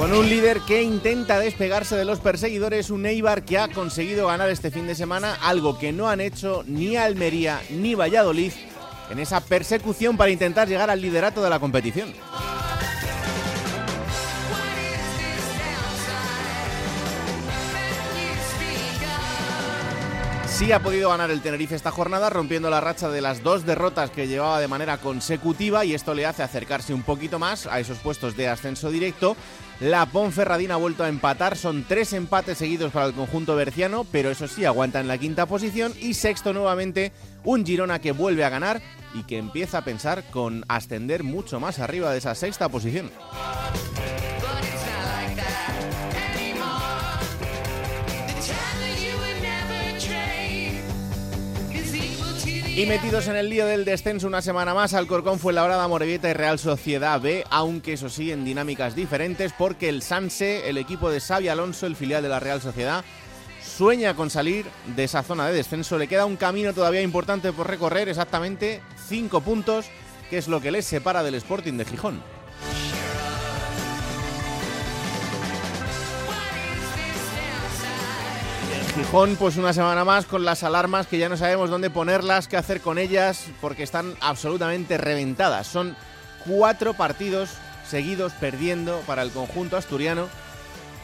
Con 0.00 0.14
un 0.14 0.30
líder 0.30 0.62
que 0.62 0.82
intenta 0.82 1.38
despegarse 1.38 1.94
de 1.94 2.06
los 2.06 2.20
perseguidores, 2.20 2.88
un 2.88 3.04
Eibar 3.04 3.44
que 3.44 3.58
ha 3.58 3.68
conseguido 3.68 4.28
ganar 4.28 4.48
este 4.48 4.70
fin 4.70 4.86
de 4.86 4.94
semana, 4.94 5.36
algo 5.42 5.78
que 5.78 5.92
no 5.92 6.08
han 6.08 6.22
hecho 6.22 6.64
ni 6.66 6.96
Almería 6.96 7.60
ni 7.68 7.94
Valladolid 7.94 8.52
en 9.10 9.18
esa 9.18 9.42
persecución 9.42 10.16
para 10.16 10.30
intentar 10.30 10.68
llegar 10.68 10.88
al 10.88 11.02
liderato 11.02 11.42
de 11.42 11.50
la 11.50 11.60
competición. 11.60 12.14
Sí 20.46 20.72
ha 20.72 20.82
podido 20.82 21.10
ganar 21.10 21.30
el 21.30 21.42
Tenerife 21.42 21.74
esta 21.74 21.90
jornada, 21.90 22.30
rompiendo 22.30 22.70
la 22.70 22.80
racha 22.80 23.10
de 23.10 23.20
las 23.20 23.42
dos 23.42 23.66
derrotas 23.66 24.10
que 24.10 24.28
llevaba 24.28 24.60
de 24.60 24.68
manera 24.68 24.96
consecutiva 24.96 25.84
y 25.84 25.92
esto 25.92 26.14
le 26.14 26.24
hace 26.24 26.42
acercarse 26.42 26.94
un 26.94 27.02
poquito 27.02 27.38
más 27.38 27.66
a 27.66 27.80
esos 27.80 27.98
puestos 27.98 28.34
de 28.36 28.48
ascenso 28.48 28.90
directo. 28.90 29.36
La 29.80 30.04
Ponferradina 30.04 30.74
ha 30.74 30.76
vuelto 30.76 31.04
a 31.04 31.08
empatar, 31.08 31.56
son 31.56 31.84
tres 31.88 32.12
empates 32.12 32.58
seguidos 32.58 32.92
para 32.92 33.06
el 33.06 33.14
conjunto 33.14 33.56
berciano, 33.56 34.04
pero 34.12 34.30
eso 34.30 34.46
sí, 34.46 34.66
aguanta 34.66 35.00
en 35.00 35.08
la 35.08 35.16
quinta 35.16 35.46
posición 35.46 35.94
y 35.98 36.12
sexto 36.12 36.52
nuevamente 36.52 37.12
un 37.44 37.64
Girona 37.64 37.98
que 37.98 38.12
vuelve 38.12 38.44
a 38.44 38.50
ganar 38.50 38.82
y 39.14 39.22
que 39.22 39.38
empieza 39.38 39.78
a 39.78 39.84
pensar 39.84 40.24
con 40.30 40.66
ascender 40.68 41.22
mucho 41.22 41.60
más 41.60 41.78
arriba 41.78 42.12
de 42.12 42.18
esa 42.18 42.34
sexta 42.34 42.68
posición. 42.68 43.10
Y 52.80 52.86
metidos 52.86 53.28
en 53.28 53.36
el 53.36 53.50
lío 53.50 53.66
del 53.66 53.84
descenso 53.84 54.26
una 54.26 54.40
semana 54.40 54.72
más, 54.72 54.94
Alcorcón 54.94 55.38
fue 55.38 55.52
Labrada, 55.52 55.86
Morevieta 55.86 56.30
y 56.30 56.32
Real 56.32 56.58
Sociedad 56.58 57.20
B, 57.20 57.44
aunque 57.50 57.92
eso 57.92 58.08
sí 58.08 58.32
en 58.32 58.42
dinámicas 58.42 58.94
diferentes, 58.94 59.52
porque 59.52 59.90
el 59.90 60.00
Sanse, 60.00 60.66
el 60.66 60.78
equipo 60.78 61.10
de 61.10 61.20
Xavi 61.20 61.48
Alonso, 61.48 61.86
el 61.86 61.94
filial 61.94 62.22
de 62.22 62.30
la 62.30 62.40
Real 62.40 62.62
Sociedad, 62.62 63.04
sueña 63.62 64.14
con 64.14 64.30
salir 64.30 64.64
de 64.96 65.04
esa 65.04 65.22
zona 65.22 65.46
de 65.46 65.52
descenso. 65.52 65.98
Le 65.98 66.08
queda 66.08 66.24
un 66.24 66.38
camino 66.38 66.72
todavía 66.72 67.02
importante 67.02 67.52
por 67.52 67.68
recorrer, 67.68 68.08
exactamente 68.08 68.80
cinco 69.10 69.42
puntos, 69.42 69.84
que 70.30 70.38
es 70.38 70.48
lo 70.48 70.62
que 70.62 70.70
les 70.70 70.86
separa 70.86 71.22
del 71.22 71.34
Sporting 71.34 71.74
de 71.74 71.84
Gijón. 71.84 72.22
Gijón, 79.00 79.36
pues 79.36 79.56
una 79.56 79.72
semana 79.72 80.04
más 80.04 80.26
con 80.26 80.44
las 80.44 80.62
alarmas 80.62 81.06
que 81.06 81.16
ya 81.16 81.30
no 81.30 81.38
sabemos 81.38 81.70
dónde 81.70 81.88
ponerlas, 81.88 82.48
qué 82.48 82.58
hacer 82.58 82.82
con 82.82 82.98
ellas, 82.98 83.46
porque 83.62 83.82
están 83.82 84.14
absolutamente 84.20 84.98
reventadas. 84.98 85.66
Son 85.66 85.96
cuatro 86.46 86.92
partidos 86.92 87.48
seguidos 87.88 88.34
perdiendo 88.34 89.00
para 89.06 89.22
el 89.22 89.30
conjunto 89.30 89.78
asturiano 89.78 90.28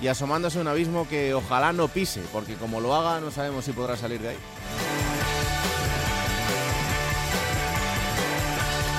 y 0.03 0.09
asomándose 0.09 0.59
a 0.59 0.61
un 0.61 0.69
abismo 0.69 1.09
que 1.09 1.33
ojalá 1.33 1.73
no 1.73 1.89
pise, 1.89 2.21
porque 2.35 2.57
como 2.57 2.83
lo 2.83 2.95
haga 2.95 3.19
no 3.21 3.31
sabemos 3.31 3.65
si 3.65 3.73
podrá 3.73 3.97
salir 3.97 4.21
de 4.21 4.29
ahí. 4.29 4.39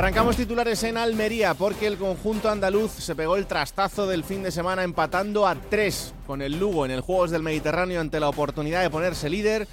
Arrancamos 0.00 0.34
titulares 0.34 0.82
en 0.84 0.96
Almería 0.96 1.52
porque 1.52 1.86
el 1.86 1.98
conjunto 1.98 2.48
andaluz 2.48 2.90
se 2.90 3.14
pegó 3.14 3.36
el 3.36 3.44
trastazo 3.44 4.06
del 4.06 4.24
fin 4.24 4.42
de 4.42 4.50
semana 4.50 4.82
empatando 4.82 5.46
a 5.46 5.54
tres 5.54 6.14
con 6.26 6.40
el 6.40 6.58
Lugo 6.58 6.86
en 6.86 6.90
el 6.90 7.02
Juegos 7.02 7.30
del 7.30 7.42
Mediterráneo 7.42 8.00
ante 8.00 8.18
la 8.18 8.30
oportunidad 8.30 8.80
de 8.80 8.88
ponerse 8.88 9.28
líder 9.28 9.68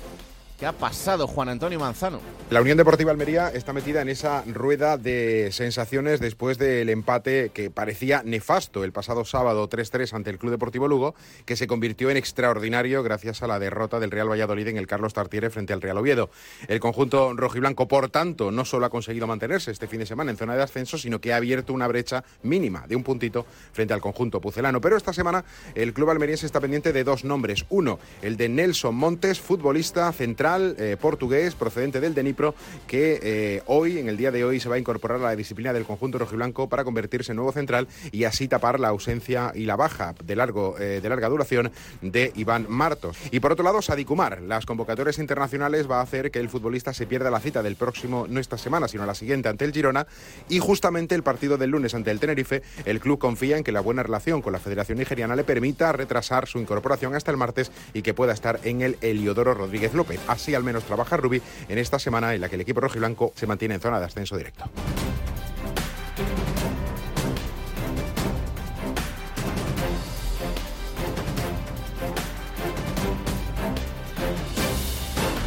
¿Qué 0.57 0.65
ha 0.65 0.71
pasado, 0.71 1.27
Juan 1.27 1.49
Antonio 1.49 1.79
Manzano? 1.79 2.19
La 2.49 2.61
Unión 2.61 2.77
Deportiva 2.77 3.11
Almería 3.11 3.49
está 3.49 3.73
metida 3.73 4.01
en 4.01 4.09
esa 4.09 4.43
rueda 4.47 4.97
de 4.97 5.49
sensaciones 5.51 6.19
después 6.19 6.57
del 6.57 6.89
empate 6.89 7.51
que 7.53 7.69
parecía 7.69 8.23
nefasto 8.25 8.83
el 8.83 8.91
pasado 8.91 9.23
sábado 9.23 9.69
3-3 9.69 10.13
ante 10.13 10.31
el 10.31 10.39
Club 10.39 10.49
Deportivo 10.49 10.87
Lugo, 10.87 11.13
que 11.45 11.55
se 11.55 11.67
convirtió 11.67 12.09
en 12.09 12.17
extraordinario 12.17 13.03
gracias 13.03 13.43
a 13.43 13.47
la 13.47 13.59
derrota 13.59 13.99
del 13.99 14.09
Real 14.09 14.31
Valladolid 14.31 14.69
en 14.69 14.77
el 14.77 14.87
Carlos 14.87 15.13
Tartiere 15.13 15.51
frente 15.51 15.73
al 15.73 15.81
Real 15.81 15.99
Oviedo. 15.99 16.31
El 16.67 16.79
conjunto 16.79 17.35
rojiblanco, 17.35 17.87
por 17.87 18.09
tanto, 18.09 18.49
no 18.49 18.65
solo 18.65 18.87
ha 18.87 18.89
conseguido 18.89 19.27
mantenerse 19.27 19.69
este 19.69 19.87
fin 19.87 19.99
de 19.99 20.07
semana 20.07 20.31
en 20.31 20.37
zona 20.37 20.55
de 20.55 20.63
ascenso, 20.63 20.97
sino 20.97 21.21
que 21.21 21.33
ha 21.33 21.35
abierto 21.35 21.71
una 21.71 21.87
brecha 21.87 22.23
mínima 22.41 22.87
de 22.87 22.95
un 22.95 23.03
puntito 23.03 23.45
frente 23.73 23.93
al 23.93 24.01
conjunto 24.01 24.41
pucelano. 24.41 24.81
Pero 24.81 24.97
esta 24.97 25.13
semana 25.13 25.45
el 25.75 25.93
club 25.93 26.09
almeriense 26.09 26.47
está 26.47 26.59
pendiente 26.59 26.93
de 26.93 27.03
dos 27.03 27.23
nombres. 27.25 27.67
Uno, 27.69 27.99
el 28.23 28.37
de 28.37 28.49
Nelson 28.49 28.95
Montes, 28.95 29.39
futbolista 29.39 30.11
central 30.13 30.46
eh, 30.55 30.95
portugués 30.99 31.55
procedente 31.55 31.99
del 31.99 32.13
Denipro 32.13 32.55
que 32.87 33.19
eh, 33.21 33.63
hoy, 33.65 33.99
en 33.99 34.07
el 34.07 34.15
día 34.15 34.31
de 34.31 34.45
hoy, 34.45 34.59
se 34.59 34.69
va 34.69 34.75
a 34.75 34.79
incorporar 34.79 35.19
a 35.19 35.23
la 35.23 35.35
disciplina 35.35 35.73
del 35.73 35.83
conjunto 35.83 36.17
rojiblanco 36.17 36.69
para 36.69 36.85
convertirse 36.85 37.33
en 37.33 37.35
nuevo 37.35 37.51
central 37.51 37.87
y 38.11 38.23
así 38.23 38.47
tapar 38.47 38.79
la 38.79 38.87
ausencia 38.87 39.51
y 39.53 39.65
la 39.65 39.75
baja 39.75 40.15
de, 40.23 40.35
largo, 40.35 40.77
eh, 40.79 41.01
de 41.01 41.09
larga 41.09 41.27
duración 41.27 41.71
de 42.01 42.31
Iván 42.35 42.65
Martos. 42.69 43.17
Y 43.31 43.41
por 43.41 43.51
otro 43.51 43.65
lado, 43.65 43.81
Sadikumar. 43.81 44.41
Las 44.41 44.65
convocatorias 44.65 45.19
internacionales 45.19 45.89
va 45.89 45.99
a 45.99 46.03
hacer 46.03 46.31
que 46.31 46.39
el 46.39 46.49
futbolista 46.49 46.93
se 46.93 47.05
pierda 47.05 47.29
la 47.29 47.41
cita 47.41 47.61
del 47.61 47.75
próximo, 47.75 48.25
no 48.29 48.39
esta 48.39 48.57
semana, 48.57 48.87
sino 48.87 49.05
la 49.05 49.15
siguiente 49.15 49.49
ante 49.49 49.65
el 49.65 49.73
Girona 49.73 50.07
y 50.47 50.59
justamente 50.59 51.13
el 51.13 51.23
partido 51.23 51.57
del 51.57 51.71
lunes 51.71 51.93
ante 51.93 52.11
el 52.11 52.19
Tenerife, 52.19 52.63
el 52.85 53.01
club 53.01 53.19
confía 53.19 53.57
en 53.57 53.65
que 53.65 53.73
la 53.73 53.81
buena 53.81 54.03
relación 54.03 54.41
con 54.41 54.53
la 54.53 54.59
Federación 54.59 54.97
Nigeriana 54.97 55.35
le 55.35 55.43
permita 55.43 55.91
retrasar 55.91 56.47
su 56.47 56.59
incorporación 56.59 57.15
hasta 57.15 57.31
el 57.31 57.37
martes 57.37 57.71
y 57.93 58.01
que 58.01 58.13
pueda 58.13 58.33
estar 58.33 58.59
en 58.63 58.81
el 58.81 58.97
Heliodoro 59.01 59.53
Rodríguez 59.53 59.93
López. 59.93 60.19
Así 60.37 60.53
al 60.53 60.63
menos 60.63 60.83
trabaja 60.83 61.17
Rubí 61.17 61.41
en 61.67 61.79
esta 61.79 61.97
semana 61.97 62.35
en 62.35 62.41
la 62.41 62.47
que 62.47 62.53
el 62.53 62.61
equipo 62.61 62.79
rojiblanco 62.79 63.33
se 63.35 63.47
mantiene 63.47 63.73
en 63.73 63.81
zona 63.81 63.99
de 63.99 64.05
ascenso 64.05 64.37
directo. 64.37 64.65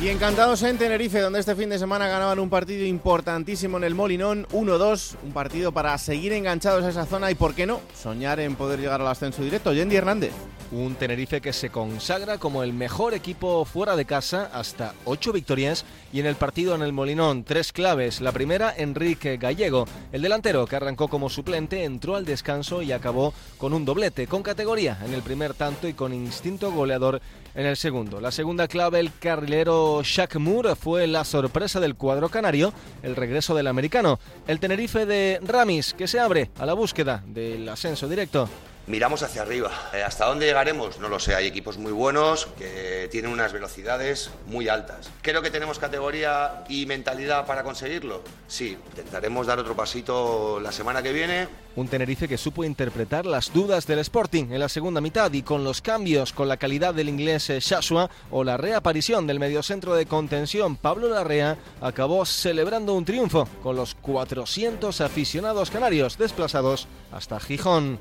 Y 0.02 0.08
encantados 0.08 0.62
en 0.62 0.78
Tenerife, 0.78 1.20
donde 1.20 1.40
este 1.40 1.54
fin 1.54 1.68
de 1.68 1.78
semana 1.78 2.08
ganaban 2.08 2.38
un 2.38 2.48
partido 2.48 2.86
importantísimo 2.86 3.76
en 3.76 3.84
el 3.84 3.94
Molinón, 3.94 4.46
1-2, 4.46 5.16
un 5.22 5.32
partido 5.32 5.72
para 5.72 5.98
seguir 5.98 6.32
enganchados 6.32 6.84
a 6.84 6.88
esa 6.88 7.04
zona 7.04 7.30
y, 7.30 7.34
¿por 7.34 7.54
qué 7.54 7.66
no?, 7.66 7.82
soñar 7.94 8.40
en 8.40 8.56
poder 8.56 8.80
llegar 8.80 9.02
al 9.02 9.08
ascenso 9.08 9.42
directo. 9.42 9.74
Yendi 9.74 9.96
Hernández. 9.96 10.32
Un 10.72 10.94
Tenerife 10.94 11.42
que 11.42 11.52
se 11.52 11.68
consagra 11.68 12.38
como 12.38 12.62
el 12.62 12.72
mejor 12.72 13.12
equipo 13.12 13.64
fuera 13.66 13.94
de 13.94 14.06
casa, 14.06 14.50
hasta 14.54 14.94
ocho 15.04 15.32
victorias, 15.32 15.84
y 16.14 16.20
en 16.20 16.26
el 16.26 16.36
partido 16.36 16.74
en 16.74 16.82
el 16.82 16.94
Molinón, 16.94 17.44
tres 17.44 17.70
claves. 17.70 18.22
La 18.22 18.32
primera, 18.32 18.72
Enrique 18.74 19.36
Gallego. 19.36 19.86
El 20.12 20.22
delantero, 20.22 20.66
que 20.66 20.76
arrancó 20.76 21.08
como 21.08 21.28
suplente, 21.28 21.84
entró 21.84 22.16
al 22.16 22.24
descanso 22.24 22.80
y 22.80 22.92
acabó 22.92 23.34
con 23.58 23.74
un 23.74 23.84
doblete, 23.84 24.28
con 24.28 24.42
categoría 24.42 24.96
en 25.04 25.12
el 25.12 25.22
primer 25.22 25.52
tanto 25.52 25.88
y 25.88 25.92
con 25.92 26.14
instinto 26.14 26.72
goleador 26.72 27.20
en 27.54 27.66
el 27.66 27.76
segundo. 27.76 28.20
La 28.20 28.30
segunda 28.30 28.68
clave, 28.68 29.00
el 29.00 29.12
carrilero 29.18 30.02
Shaq 30.02 30.36
Moore, 30.36 30.76
fue 30.76 31.06
la 31.06 31.24
sorpresa 31.24 31.80
del 31.80 31.96
cuadro 31.96 32.28
canario, 32.28 32.72
el 33.02 33.16
regreso 33.16 33.54
del 33.54 33.66
americano. 33.66 34.18
El 34.46 34.60
Tenerife 34.60 35.06
de 35.06 35.40
Ramis, 35.42 35.94
que 35.94 36.08
se 36.08 36.20
abre 36.20 36.50
a 36.58 36.66
la 36.66 36.74
búsqueda 36.74 37.22
del 37.26 37.68
ascenso 37.68 38.08
directo. 38.08 38.48
Miramos 38.90 39.22
hacia 39.22 39.42
arriba. 39.42 39.70
Eh, 39.94 40.02
¿Hasta 40.02 40.26
dónde 40.26 40.46
llegaremos? 40.46 40.98
No 40.98 41.08
lo 41.08 41.18
sé. 41.18 41.34
Hay 41.34 41.46
equipos 41.46 41.78
muy 41.78 41.92
buenos 41.92 42.46
que 42.58 43.08
tienen 43.10 43.30
unas 43.30 43.52
velocidades 43.52 44.30
muy 44.46 44.68
altas. 44.68 45.10
Creo 45.22 45.40
que 45.40 45.50
tenemos 45.50 45.78
categoría 45.78 46.64
y 46.68 46.84
mentalidad 46.86 47.46
para 47.46 47.62
conseguirlo. 47.62 48.22
Sí, 48.48 48.76
intentaremos 48.90 49.46
dar 49.46 49.58
otro 49.58 49.76
pasito 49.76 50.58
la 50.60 50.72
semana 50.72 51.02
que 51.02 51.12
viene. 51.12 51.48
Un 51.76 51.86
Tenerife 51.86 52.26
que 52.26 52.36
supo 52.36 52.64
interpretar 52.64 53.26
las 53.26 53.52
dudas 53.52 53.86
del 53.86 54.00
Sporting 54.00 54.50
en 54.50 54.58
la 54.58 54.68
segunda 54.68 55.00
mitad 55.00 55.32
y 55.32 55.42
con 55.42 55.62
los 55.62 55.80
cambios, 55.80 56.32
con 56.32 56.48
la 56.48 56.56
calidad 56.56 56.92
del 56.92 57.08
inglés 57.08 57.48
eh, 57.48 57.60
Shashua 57.60 58.10
o 58.32 58.42
la 58.42 58.56
reaparición 58.56 59.28
del 59.28 59.38
mediocentro 59.38 59.94
de 59.94 60.06
contención 60.06 60.74
Pablo 60.76 61.08
Larrea, 61.08 61.56
acabó 61.80 62.26
celebrando 62.26 62.94
un 62.94 63.04
triunfo 63.04 63.48
con 63.62 63.76
los 63.76 63.94
400 63.94 65.00
aficionados 65.00 65.70
canarios 65.70 66.18
desplazados 66.18 66.88
hasta 67.12 67.38
Gijón. 67.38 68.00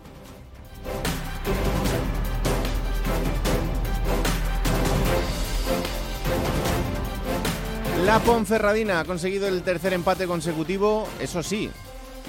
La 8.10 8.18
Ponferradina 8.18 9.00
ha 9.00 9.06
conseguido 9.06 9.48
el 9.48 9.62
tercer 9.62 9.94
empate 9.94 10.26
consecutivo, 10.26 11.08
eso 11.22 11.44
sí, 11.44 11.70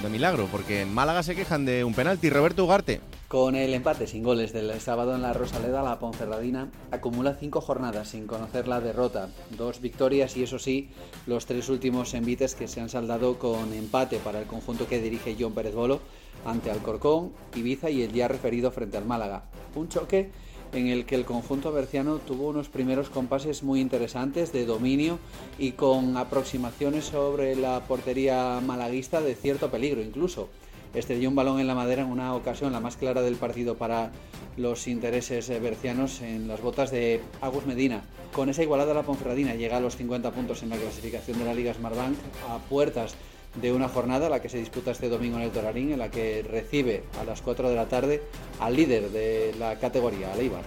de 0.02 0.10
milagro, 0.10 0.46
porque 0.52 0.82
en 0.82 0.92
Málaga 0.92 1.22
se 1.22 1.34
quejan 1.34 1.64
de 1.64 1.84
un 1.84 1.94
penalti. 1.94 2.28
Roberto 2.28 2.66
Ugarte. 2.66 3.00
Con 3.28 3.56
el 3.56 3.72
empate 3.72 4.06
sin 4.06 4.22
goles 4.22 4.52
del 4.52 4.78
sábado 4.78 5.14
en 5.14 5.22
la 5.22 5.32
Rosaleda, 5.32 5.82
la 5.82 5.98
Ponferradina 5.98 6.68
acumula 6.90 7.34
cinco 7.40 7.62
jornadas 7.62 8.08
sin 8.08 8.26
conocer 8.26 8.68
la 8.68 8.82
derrota, 8.82 9.30
dos 9.56 9.80
victorias 9.80 10.36
y 10.36 10.42
eso 10.42 10.58
sí, 10.58 10.90
los 11.26 11.46
tres 11.46 11.70
últimos 11.70 12.12
envites 12.12 12.54
que 12.54 12.68
se 12.68 12.82
han 12.82 12.90
saldado 12.90 13.38
con 13.38 13.72
empate 13.72 14.18
para 14.18 14.38
el 14.38 14.46
conjunto 14.46 14.86
que 14.86 15.00
dirige 15.00 15.34
John 15.40 15.54
Pérez 15.54 15.74
Bolo 15.74 16.00
ante 16.44 16.70
Alcorcón, 16.70 17.32
Ibiza 17.54 17.88
y 17.88 18.02
el 18.02 18.12
ya 18.12 18.28
referido 18.28 18.70
frente 18.70 18.98
al 18.98 19.06
Málaga. 19.06 19.44
Un 19.74 19.88
choque 19.88 20.30
en 20.72 20.88
el 20.88 21.04
que 21.04 21.14
el 21.14 21.24
conjunto 21.24 21.72
berciano 21.72 22.18
tuvo 22.18 22.48
unos 22.48 22.68
primeros 22.68 23.10
compases 23.10 23.62
muy 23.62 23.80
interesantes 23.80 24.52
de 24.52 24.66
dominio 24.66 25.18
y 25.58 25.72
con 25.72 26.16
aproximaciones 26.16 27.06
sobre 27.06 27.56
la 27.56 27.80
portería 27.80 28.60
malaguista 28.64 29.20
de 29.20 29.34
cierto 29.34 29.70
peligro 29.70 30.02
incluso. 30.02 30.48
Estrelló 30.94 31.28
un 31.28 31.36
balón 31.36 31.60
en 31.60 31.68
la 31.68 31.74
madera 31.74 32.02
en 32.02 32.08
una 32.08 32.34
ocasión, 32.34 32.72
la 32.72 32.80
más 32.80 32.96
clara 32.96 33.22
del 33.22 33.36
partido 33.36 33.76
para 33.76 34.10
los 34.56 34.88
intereses 34.88 35.48
bercianos, 35.60 36.20
en 36.20 36.48
las 36.48 36.60
botas 36.60 36.90
de 36.90 37.20
Agus 37.40 37.64
Medina. 37.64 38.02
Con 38.32 38.48
esa 38.48 38.62
igualada 38.62 38.92
la 38.92 39.04
Ponferradina 39.04 39.54
llega 39.54 39.76
a 39.76 39.80
los 39.80 39.96
50 39.96 40.32
puntos 40.32 40.62
en 40.62 40.70
la 40.70 40.76
clasificación 40.76 41.38
de 41.38 41.44
la 41.44 41.54
Liga 41.54 41.74
Smartbank 41.74 42.16
a 42.48 42.58
puertas 42.58 43.14
de 43.56 43.72
una 43.72 43.88
jornada, 43.88 44.28
la 44.28 44.40
que 44.40 44.48
se 44.48 44.58
disputa 44.58 44.90
este 44.90 45.08
domingo 45.08 45.36
en 45.36 45.44
el 45.44 45.50
Torarín, 45.50 45.92
en 45.92 45.98
la 45.98 46.10
que 46.10 46.42
recibe 46.42 47.04
a 47.20 47.24
las 47.24 47.42
4 47.42 47.68
de 47.68 47.76
la 47.76 47.86
tarde 47.86 48.22
al 48.60 48.76
líder 48.76 49.10
de 49.10 49.54
la 49.58 49.78
categoría, 49.78 50.32
al 50.32 50.40
Eibar. 50.40 50.64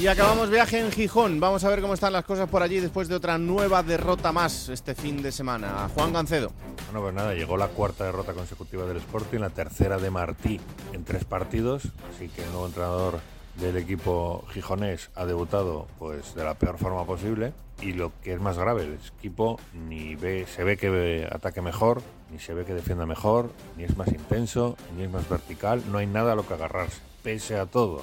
Y 0.00 0.06
acabamos 0.06 0.48
viaje 0.48 0.78
en 0.78 0.92
Gijón. 0.92 1.40
Vamos 1.40 1.64
a 1.64 1.68
ver 1.68 1.80
cómo 1.80 1.94
están 1.94 2.12
las 2.12 2.24
cosas 2.24 2.48
por 2.48 2.62
allí 2.62 2.78
después 2.78 3.08
de 3.08 3.16
otra 3.16 3.36
nueva 3.36 3.82
derrota 3.82 4.30
más 4.30 4.68
este 4.68 4.94
fin 4.94 5.20
de 5.22 5.32
semana. 5.32 5.90
Juan 5.92 6.12
Gancedo. 6.12 6.52
Bueno, 6.86 7.02
pues 7.02 7.14
nada, 7.14 7.34
llegó 7.34 7.56
la 7.56 7.66
cuarta 7.66 8.04
derrota 8.04 8.32
consecutiva 8.32 8.86
del 8.86 8.98
Sporting, 8.98 9.40
la 9.40 9.50
tercera 9.50 9.98
de 9.98 10.08
Martí 10.08 10.60
en 10.92 11.04
tres 11.04 11.24
partidos, 11.24 11.82
así 12.14 12.28
que 12.28 12.44
el 12.44 12.50
nuevo 12.50 12.66
entrenador 12.66 13.18
del 13.60 13.76
equipo 13.76 14.44
gijonés 14.52 15.10
ha 15.14 15.26
debutado 15.26 15.86
pues 15.98 16.34
de 16.34 16.44
la 16.44 16.54
peor 16.54 16.78
forma 16.78 17.04
posible. 17.04 17.52
Y 17.80 17.92
lo 17.92 18.10
que 18.22 18.32
es 18.32 18.40
más 18.40 18.58
grave, 18.58 18.82
el 18.82 18.98
equipo 19.16 19.60
ni 19.72 20.16
ve, 20.16 20.46
se 20.46 20.64
ve 20.64 20.76
que 20.76 21.28
ataque 21.30 21.62
mejor, 21.62 22.02
ni 22.32 22.40
se 22.40 22.52
ve 22.52 22.64
que 22.64 22.74
defienda 22.74 23.06
mejor, 23.06 23.52
ni 23.76 23.84
es 23.84 23.96
más 23.96 24.08
intenso, 24.08 24.76
ni 24.96 25.04
es 25.04 25.10
más 25.10 25.28
vertical, 25.28 25.84
no 25.90 25.98
hay 25.98 26.06
nada 26.08 26.32
a 26.32 26.34
lo 26.34 26.46
que 26.46 26.54
agarrarse. 26.54 27.00
Pese 27.22 27.56
a 27.56 27.66
todo, 27.66 28.00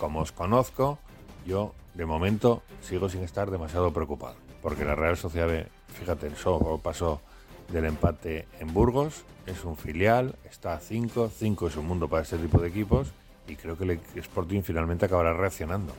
como 0.00 0.20
os 0.20 0.32
conozco, 0.32 0.98
yo 1.46 1.74
de 1.92 2.06
momento 2.06 2.62
sigo 2.80 3.10
sin 3.10 3.22
estar 3.22 3.50
demasiado 3.50 3.92
preocupado, 3.92 4.36
porque 4.62 4.86
la 4.86 4.94
Real 4.94 5.18
Sociedad 5.18 5.66
fíjate, 5.88 6.34
solo 6.36 6.78
pasó 6.78 7.20
del 7.70 7.84
empate 7.84 8.46
en 8.60 8.72
Burgos, 8.72 9.24
es 9.46 9.64
un 9.64 9.76
filial, 9.76 10.36
está 10.48 10.74
a 10.74 10.80
5, 10.80 11.30
5 11.36 11.66
es 11.66 11.76
un 11.76 11.86
mundo 11.86 12.08
para 12.08 12.22
este 12.22 12.38
tipo 12.38 12.60
de 12.60 12.68
equipos 12.68 13.12
y 13.48 13.56
creo 13.56 13.76
que 13.76 13.84
el 13.84 14.00
Sporting 14.16 14.62
finalmente 14.62 15.06
acabará 15.06 15.32
reaccionando. 15.32 15.92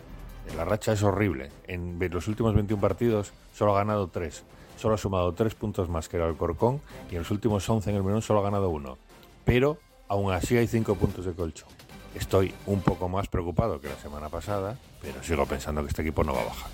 La 0.56 0.66
racha 0.66 0.94
es 0.94 1.04
horrible. 1.04 1.51
En 1.68 2.00
los 2.12 2.28
últimos 2.28 2.56
21 2.56 2.81
partidos 2.81 3.34
solo 3.54 3.75
ha 3.75 3.80
ganado 3.80 4.07
3. 4.07 4.44
Solo 4.78 4.96
ha 4.96 4.98
sumado 4.98 5.34
3 5.34 5.54
puntos 5.56 5.90
más 5.90 6.10
que 6.10 6.18
el 6.18 6.24
Alcorcón 6.24 6.81
y 7.12 7.16
en 7.16 7.19
los 7.19 7.31
últimos 7.31 7.69
11 7.69 7.90
en 7.90 7.96
el 7.96 8.04
menú 8.04 8.22
solo 8.22 8.40
ha 8.40 8.44
ganado 8.44 8.69
1. 8.69 8.98
Pero 9.46 9.78
aún 10.07 10.31
así 10.31 10.57
hay 10.57 10.68
5 10.68 10.96
puntos 10.96 11.25
de 11.25 11.34
colchón. 11.34 11.69
Estoy 12.16 12.54
un 12.66 12.81
poco 12.81 13.07
más 13.07 13.28
preocupado 13.28 13.80
que 13.80 13.90
la 13.90 13.95
semana 13.98 14.30
pasada, 14.30 14.78
pero 15.02 15.22
sigo 15.22 15.45
pensando 15.45 15.81
que 15.84 15.90
este 15.90 16.02
equipo 16.02 16.24
no 16.24 16.34
va 16.34 16.42
a 16.42 16.45
bajar. 16.45 16.72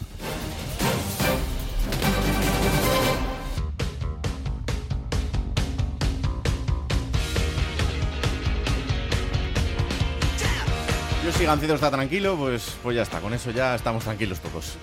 Si 11.38 11.44
Gancido 11.44 11.76
está 11.76 11.92
tranquilo, 11.92 12.38
pues, 12.38 12.78
pues 12.82 12.96
ya 12.96 13.02
está, 13.02 13.20
con 13.20 13.34
eso 13.34 13.52
ya 13.52 13.76
estamos 13.76 14.04
tranquilos 14.04 14.40
todos. 14.40 14.78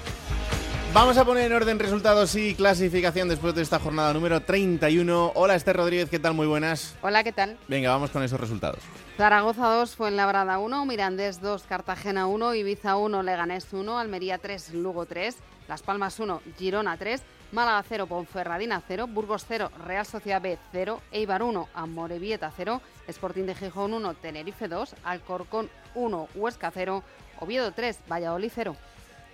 Vamos 0.93 1.17
a 1.17 1.25
poner 1.25 1.47
en 1.47 1.53
orden 1.55 1.79
resultados 1.79 2.35
y 2.35 2.55
clasificación 2.55 3.27
después 3.29 3.55
de 3.55 3.63
esta 3.63 3.79
jornada 3.79 4.13
número 4.13 4.41
31. 4.41 5.33
Hola 5.35 5.55
Esther 5.55 5.77
Rodríguez, 5.77 6.11
¿qué 6.11 6.19
tal? 6.19 6.35
Muy 6.35 6.47
buenas. 6.47 6.95
Hola, 7.01 7.25
¿qué 7.25 7.33
tal? 7.33 7.57
Venga, 7.69 7.89
vamos 7.91 8.11
con 8.11 8.23
esos 8.23 8.39
resultados. 8.39 8.81
Zaragoza 9.17 9.67
2, 9.69 9.97
Fuenlabrada 9.97 10.59
1, 10.59 10.85
Mirandés 10.85 11.41
2, 11.41 11.63
Cartagena 11.63 12.27
1, 12.27 12.55
Ibiza 12.55 12.97
1, 12.97 13.23
Leganés 13.23 13.69
1, 13.73 13.99
Almería 13.99 14.37
3, 14.37 14.75
Lugo 14.75 15.07
3, 15.07 15.37
Las 15.69 15.81
Palmas 15.81 16.21
1, 16.21 16.43
Girona 16.59 16.99
3, 16.99 17.23
Málaga 17.53 17.85
0, 17.87 18.07
Ponferradina 18.07 18.83
0, 18.89 19.07
Burgos 19.09 19.45
0, 19.47 19.71
Real 19.85 20.07
Sociedad 20.07 20.41
B 20.41 20.59
0, 20.73 21.03
Eibar 21.13 21.43
1, 21.43 21.69
Amorebieta 21.75 22.51
0, 22.51 22.81
Sporting 23.09 23.45
de 23.45 23.55
Gijón 23.55 23.93
1, 23.93 24.15
Tenerife 24.15 24.69
2, 24.69 24.97
Alcorcón 25.05 25.69
1, 25.95 26.29
Huesca 26.35 26.71
0, 26.71 27.05
Oviedo 27.41 27.71
3, 27.73 27.99
Valladolid 28.09 28.51
0. 28.55 28.75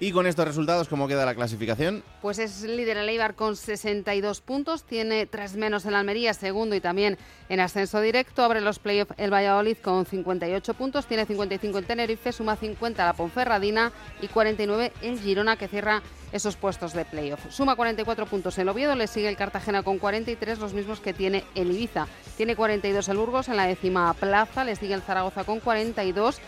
Y 0.00 0.12
con 0.12 0.28
estos 0.28 0.46
resultados, 0.46 0.86
¿cómo 0.86 1.08
queda 1.08 1.26
la 1.26 1.34
clasificación? 1.34 2.04
Pues 2.22 2.38
es 2.38 2.62
líder 2.62 2.98
el 2.98 3.08
Eibar 3.08 3.34
con 3.34 3.56
62 3.56 4.40
puntos, 4.40 4.84
tiene 4.84 5.26
tres 5.26 5.56
menos 5.56 5.86
en 5.86 5.94
Almería, 5.94 6.34
segundo 6.34 6.76
y 6.76 6.80
también 6.80 7.18
en 7.48 7.58
ascenso 7.58 8.00
directo. 8.00 8.44
Abre 8.44 8.60
los 8.60 8.78
playoffs 8.78 9.12
el 9.16 9.32
Valladolid 9.32 9.76
con 9.78 10.06
58 10.06 10.74
puntos, 10.74 11.06
tiene 11.06 11.26
55 11.26 11.78
el 11.78 11.84
Tenerife, 11.84 12.30
suma 12.30 12.54
50 12.54 13.04
la 13.04 13.12
Ponferradina 13.12 13.90
y 14.22 14.28
49 14.28 14.92
el 15.02 15.18
Girona 15.18 15.56
que 15.56 15.66
cierra 15.66 16.00
esos 16.30 16.54
puestos 16.54 16.92
de 16.92 17.04
playoff. 17.04 17.40
Suma 17.50 17.74
44 17.74 18.26
puntos 18.26 18.56
el 18.58 18.68
Oviedo, 18.68 18.94
le 18.94 19.08
sigue 19.08 19.28
el 19.28 19.36
Cartagena 19.36 19.82
con 19.82 19.98
43, 19.98 20.60
los 20.60 20.74
mismos 20.74 21.00
que 21.00 21.12
tiene 21.12 21.42
el 21.56 21.72
Ibiza. 21.72 22.06
Tiene 22.36 22.54
42 22.54 23.08
el 23.08 23.16
Burgos 23.16 23.48
en 23.48 23.56
la 23.56 23.66
décima 23.66 24.14
plaza, 24.14 24.62
le 24.62 24.76
sigue 24.76 24.94
el 24.94 25.02
Zaragoza 25.02 25.42
con 25.42 25.58
42 25.58 26.40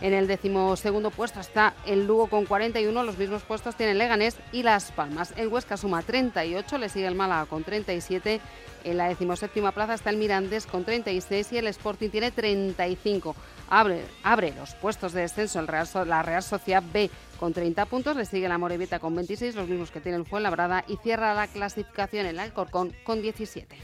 en 0.00 0.12
el 0.14 0.26
decimosegundo 0.26 1.10
puesto 1.10 1.40
está 1.40 1.74
el 1.86 2.06
Lugo 2.06 2.26
con 2.28 2.46
41, 2.46 3.02
los 3.02 3.18
mismos 3.18 3.42
puestos 3.42 3.76
tienen 3.76 3.98
Leganés 3.98 4.36
y 4.52 4.62
Las 4.62 4.92
Palmas. 4.92 5.32
El 5.36 5.48
Huesca 5.48 5.76
suma 5.76 6.02
38, 6.02 6.78
le 6.78 6.88
sigue 6.88 7.06
el 7.06 7.14
Málaga 7.14 7.46
con 7.46 7.64
37. 7.64 8.40
En 8.84 8.98
la 8.98 9.08
decimoséptima 9.08 9.72
plaza 9.72 9.94
está 9.94 10.10
el 10.10 10.18
Mirandés 10.18 10.66
con 10.66 10.84
36 10.84 11.52
y 11.52 11.58
el 11.58 11.66
Sporting 11.68 12.10
tiene 12.10 12.30
35. 12.30 13.34
Abre, 13.70 14.04
abre 14.22 14.52
los 14.56 14.74
puestos 14.74 15.14
de 15.14 15.22
descenso 15.22 15.58
el 15.58 15.66
Real, 15.66 15.88
la 16.06 16.22
Real 16.22 16.42
Sociedad 16.42 16.82
B 16.92 17.10
con 17.40 17.54
30 17.54 17.86
puntos, 17.86 18.16
le 18.16 18.26
sigue 18.26 18.48
la 18.48 18.58
Morevieta 18.58 18.98
con 18.98 19.14
26, 19.14 19.54
los 19.54 19.68
mismos 19.68 19.90
que 19.90 20.00
tiene 20.00 20.18
el 20.18 20.26
Fuenlabrada 20.26 20.84
y 20.86 20.98
cierra 20.98 21.34
la 21.34 21.46
clasificación 21.46 22.26
el 22.26 22.38
Alcorcón 22.38 22.94
con 23.04 23.22
17. 23.22 23.76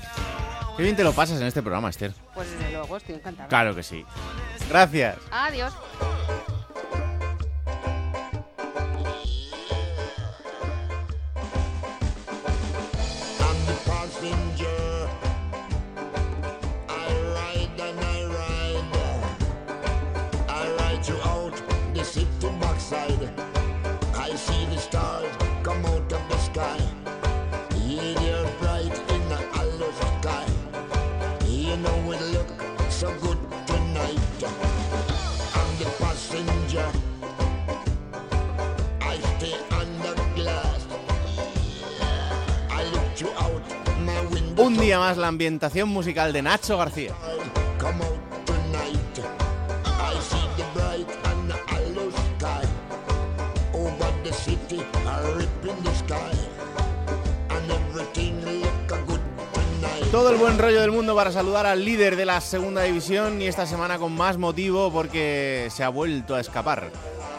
Qué 0.77 0.83
bien 0.83 0.97
te 0.97 1.05
lo 1.05 1.13
pasas 1.13 1.41
en 1.41 1.47
este 1.47 1.63
programa, 1.63 1.91
Esther. 1.91 2.13
Pues 2.35 2.51
desde 2.51 2.73
luego, 2.73 2.97
estoy 2.97 3.17
encantada. 3.17 3.49
Claro 3.49 3.75
que 3.75 3.83
sí. 3.83 4.05
Gracias. 4.69 5.17
Adiós. 5.31 5.73
I 22.93 24.35
see 24.35 24.65
the 24.65 24.77
stars 24.77 25.31
come 25.63 25.85
out 25.87 26.13
of 26.13 26.29
the 26.29 26.39
sky. 26.39 26.77
Yeah, 27.87 28.15
they're 28.15 28.51
bright 28.59 29.01
in 29.15 29.29
the 29.29 29.37
hollow 29.53 29.93
sky. 29.93 30.45
You 31.47 31.77
know 31.77 32.13
it 32.13 32.21
look 32.33 32.49
so 32.91 33.15
good 33.21 33.39
tonight. 33.69 34.19
I'm 35.55 35.79
the 35.79 35.89
passenger. 36.01 36.91
I 39.01 39.19
stay 39.37 39.55
under 39.71 40.15
glass. 40.35 40.85
I 42.71 42.83
look 42.91 43.21
you 43.21 43.29
out 43.39 43.63
my 44.01 44.21
window. 44.35 44.65
Un 44.65 44.77
día 44.79 44.99
más 44.99 45.17
la 45.17 45.29
ambientación 45.29 45.89
musical 45.91 46.33
de 46.33 46.43
Nacho 46.43 46.77
García. 46.77 47.15
Todo 60.11 60.31
el 60.31 60.39
buen 60.39 60.59
rollo 60.59 60.81
del 60.81 60.91
mundo 60.91 61.15
para 61.15 61.31
saludar 61.31 61.67
al 61.67 61.85
líder 61.85 62.17
de 62.17 62.25
la 62.25 62.41
segunda 62.41 62.83
división 62.83 63.41
y 63.41 63.47
esta 63.47 63.65
semana 63.65 63.97
con 63.97 64.17
más 64.17 64.39
motivo 64.39 64.91
porque 64.93 65.69
se 65.71 65.85
ha 65.85 65.89
vuelto 65.89 66.35
a 66.35 66.41
escapar. 66.41 66.91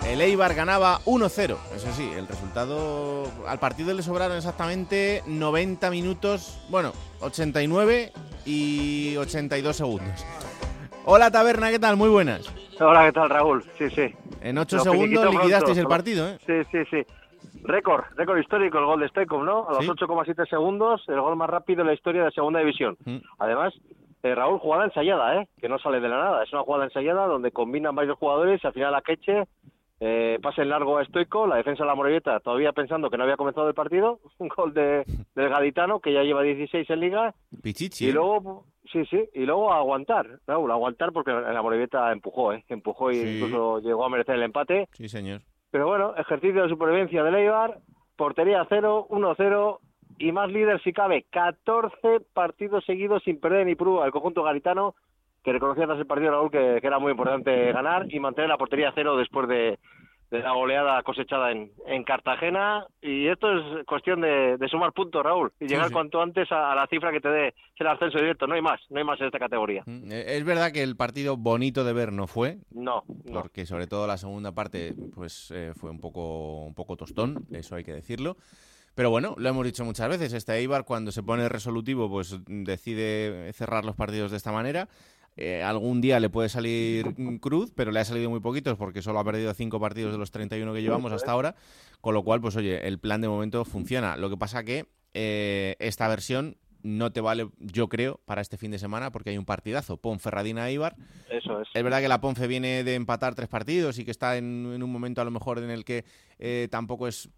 El 0.07 0.21
Eibar 0.21 0.55
ganaba 0.55 1.01
1-0, 1.05 1.57
eso 1.75 1.87
sí, 1.97 2.09
el 2.15 2.29
resultado 2.29 3.29
al 3.45 3.59
partido 3.59 3.93
le 3.93 4.01
sobraron 4.01 4.37
exactamente 4.37 5.21
90 5.27 5.91
minutos, 5.91 6.59
bueno, 6.69 6.93
89 7.19 8.13
y 8.45 9.17
82 9.17 9.75
segundos. 9.75 10.25
Hola 11.03 11.29
Taberna, 11.29 11.71
¿qué 11.71 11.79
tal? 11.79 11.97
Muy 11.97 12.09
buenas. 12.09 12.49
Hola, 12.79 13.05
¿qué 13.05 13.11
tal 13.11 13.29
Raúl? 13.29 13.65
Sí, 13.77 13.89
sí. 13.89 14.15
En 14.39 14.57
8 14.57 14.79
segundos 14.79 15.29
liquidasteis 15.29 15.77
el 15.77 15.87
partido, 15.87 16.29
¿eh? 16.29 16.37
Sí, 16.47 16.53
sí, 16.71 16.79
sí. 16.89 17.05
Récord, 17.63 18.03
récord 18.15 18.37
histórico 18.39 18.77
el 18.79 18.85
gol 18.85 18.99
de 19.01 19.07
Stoikov, 19.09 19.43
¿no? 19.43 19.67
A 19.69 19.73
los 19.73 19.87
8,7 19.87 20.47
segundos, 20.49 21.03
el 21.07 21.19
gol 21.21 21.35
más 21.35 21.49
rápido 21.49 21.81
en 21.81 21.87
la 21.87 21.93
historia 21.93 22.23
de 22.23 22.31
Segunda 22.31 22.59
División. 22.59 22.97
Mm. 23.05 23.17
Además, 23.39 23.73
eh, 24.23 24.35
Raúl, 24.35 24.59
jugada 24.59 24.85
ensayada, 24.85 25.41
¿eh? 25.41 25.47
Que 25.59 25.69
no 25.69 25.79
sale 25.79 25.99
de 25.99 26.09
la 26.09 26.17
nada. 26.17 26.43
Es 26.43 26.51
una 26.53 26.63
jugada 26.63 26.85
ensayada 26.85 27.27
donde 27.27 27.51
combinan 27.51 27.95
varios 27.95 28.17
jugadores 28.17 28.61
y 28.63 28.67
al 28.67 28.73
final 28.73 28.95
a 28.95 29.01
Queche 29.01 29.43
eh, 29.99 30.39
pase 30.41 30.63
en 30.63 30.69
largo 30.69 30.97
a 30.97 31.05
Stoico, 31.05 31.45
la 31.45 31.57
defensa 31.57 31.83
de 31.83 31.87
la 31.89 31.95
Morelleta 31.95 32.39
todavía 32.39 32.71
pensando 32.71 33.09
que 33.11 33.17
no 33.17 33.23
había 33.23 33.37
comenzado 33.37 33.67
el 33.67 33.75
partido, 33.75 34.19
un 34.39 34.47
gol 34.49 34.73
de, 34.73 35.03
del 35.35 35.49
Gaditano 35.49 35.99
que 35.99 36.11
ya 36.13 36.23
lleva 36.23 36.41
16 36.41 36.89
en 36.89 36.99
liga 36.99 37.35
Pichichi. 37.61 38.05
y 38.05 38.09
¿eh? 38.09 38.13
luego 38.13 38.65
sí, 38.91 39.05
sí, 39.05 39.23
y 39.35 39.45
luego 39.45 39.71
aguantar, 39.71 40.39
Raúl, 40.47 40.71
aguantar 40.71 41.11
porque 41.13 41.31
la 41.31 41.61
Morelleta 41.61 42.11
empujó, 42.11 42.51
¿eh? 42.53 42.65
Empujó 42.67 43.11
y 43.11 43.15
Sí. 43.15 43.37
incluso 43.37 43.79
llegó 43.79 44.03
a 44.03 44.09
merecer 44.09 44.35
el 44.35 44.43
empate. 44.43 44.89
Sí, 44.93 45.07
señor. 45.07 45.41
Pero 45.71 45.87
bueno, 45.87 46.13
ejercicio 46.17 46.63
de 46.63 46.69
supervivencia 46.69 47.23
de 47.23 47.41
Eibar, 47.41 47.79
portería 48.17 48.65
0, 48.67 49.07
1-0 49.09 49.79
y 50.19 50.31
más 50.31 50.51
líder 50.51 50.81
si 50.83 50.93
cabe, 50.93 51.25
14 51.31 52.19
partidos 52.33 52.85
seguidos 52.85 53.23
sin 53.23 53.39
perder 53.39 53.65
ni 53.65 53.75
prueba. 53.75 54.05
El 54.05 54.11
conjunto 54.11 54.43
garitano, 54.43 54.95
que 55.43 55.53
reconocía 55.53 55.85
tras 55.85 55.99
el 55.99 56.05
partido 56.05 56.31
Raúl 56.31 56.51
que, 56.51 56.79
que 56.81 56.87
era 56.87 56.99
muy 56.99 57.11
importante 57.11 57.71
ganar 57.71 58.05
y 58.13 58.19
mantener 58.19 58.49
la 58.49 58.57
portería 58.57 58.91
cero 58.93 59.17
después 59.17 59.47
de, 59.47 59.79
de 60.31 60.39
la 60.39 60.53
goleada 60.53 61.03
cosechada 61.03 61.51
en, 61.51 61.71
en 61.85 62.03
Cartagena. 62.03 62.85
Y 63.01 63.27
esto 63.27 63.47
es 63.51 63.85
cuestión 63.85 64.21
de, 64.21 64.57
de 64.57 64.67
sumar 64.69 64.93
puntos, 64.93 65.21
Raúl, 65.23 65.51
y 65.59 65.67
llegar 65.67 65.87
sí. 65.87 65.93
cuanto 65.93 66.21
antes 66.21 66.51
a, 66.51 66.71
a 66.71 66.75
la 66.75 66.87
cifra 66.87 67.11
que 67.11 67.19
te 67.21 67.29
dé 67.29 67.53
el 67.75 67.87
ascenso 67.87 68.17
directo. 68.17 68.47
No 68.47 68.55
hay 68.55 68.61
más, 68.61 68.79
no 68.89 68.97
hay 68.99 69.03
más 69.03 69.19
en 69.19 69.27
esta 69.27 69.39
categoría. 69.39 69.83
Mm, 69.85 70.11
eh, 70.11 70.37
Es 70.37 70.45
verdad 70.45 70.71
que 70.71 70.81
el 70.83 70.95
partido 70.95 71.37
bonito 71.37 71.83
de 71.83 71.93
ver 71.93 72.11
no 72.13 72.27
fue, 72.27 72.57
No, 72.71 73.03
no. 73.25 73.41
porque 73.41 73.65
sobre 73.65 73.87
todo 73.87 74.07
la 74.07 74.17
segunda 74.17 74.51
parte 74.53 74.95
pues 75.13 75.51
eh, 75.51 75.73
fue 75.75 75.89
un 75.91 75.99
poco 75.99 76.63
un 76.65 76.73
poco 76.73 76.95
tostón, 76.95 77.45
eso 77.51 77.75
hay 77.75 77.83
que 77.83 77.93
decirlo. 77.93 78.37
Pero 78.95 79.09
bueno, 79.09 79.35
lo 79.37 79.47
hemos 79.49 79.65
dicho 79.65 79.85
muchas 79.85 80.09
veces, 80.09 80.33
este 80.33 80.53
Eibar 80.53 80.83
cuando 80.85 81.11
se 81.11 81.23
pone 81.23 81.47
resolutivo 81.49 82.09
pues 82.09 82.37
decide 82.45 83.51
cerrar 83.53 83.85
los 83.85 83.95
partidos 83.95 84.31
de 84.31 84.37
esta 84.37 84.51
manera. 84.51 84.87
Eh, 85.37 85.63
algún 85.63 86.01
día 86.01 86.19
le 86.19 86.29
puede 86.29 86.49
salir 86.49 87.15
cruz, 87.39 87.71
pero 87.73 87.91
le 87.91 87.99
ha 87.99 88.05
salido 88.05 88.29
muy 88.29 88.41
poquitos 88.41 88.77
porque 88.77 89.01
solo 89.01 89.19
ha 89.19 89.23
perdido 89.23 89.53
cinco 89.53 89.79
partidos 89.79 90.11
de 90.11 90.17
los 90.17 90.31
31 90.31 90.73
que 90.73 90.81
llevamos 90.81 91.11
hasta 91.11 91.31
ahora, 91.31 91.55
con 92.01 92.13
lo 92.13 92.23
cual 92.23 92.41
pues 92.41 92.55
oye, 92.55 92.87
el 92.87 92.99
plan 92.99 93.21
de 93.21 93.29
momento 93.29 93.63
funciona. 93.63 94.17
Lo 94.17 94.29
que 94.29 94.37
pasa 94.37 94.63
que 94.63 94.87
eh, 95.13 95.75
esta 95.79 96.07
versión 96.07 96.57
no 96.83 97.11
te 97.11 97.21
vale, 97.21 97.49
yo 97.59 97.87
creo, 97.89 98.19
para 98.25 98.41
este 98.41 98.57
fin 98.57 98.71
de 98.71 98.79
semana 98.79 99.11
porque 99.11 99.29
hay 99.29 99.37
un 99.37 99.45
partidazo, 99.45 99.97
Ponferradina-Eibar. 99.97 100.95
Eso 101.29 101.61
es. 101.61 101.67
Es 101.73 101.83
verdad 101.83 102.01
que 102.01 102.07
la 102.07 102.21
Ponce 102.21 102.47
viene 102.47 102.83
de 102.83 102.95
empatar 102.95 103.35
tres 103.35 103.47
partidos 103.47 103.99
y 103.99 104.05
que 104.05 104.11
está 104.11 104.37
en, 104.37 104.71
en 104.73 104.83
un 104.83 104.91
momento 104.91 105.21
a 105.21 105.25
lo 105.25 105.31
mejor 105.31 105.59
en 105.59 105.69
el 105.69 105.85
que 105.85 106.05
eh, 106.39 106.67
tampoco 106.71 107.07
es 107.07 107.29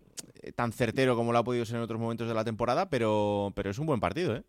eh, 0.42 0.52
tan 0.52 0.72
certero 0.72 1.16
como 1.16 1.32
lo 1.32 1.40
ha 1.40 1.44
podido 1.44 1.66
ser 1.66 1.78
en 1.78 1.84
otros 1.84 2.00
momentos 2.00 2.28
de 2.28 2.34
la 2.34 2.44
temporada, 2.44 2.90
pero, 2.90 3.52
pero 3.56 3.70
es 3.70 3.80
un 3.80 3.86
buen 3.86 4.00
partido, 4.00 4.36
¿eh? 4.36 4.44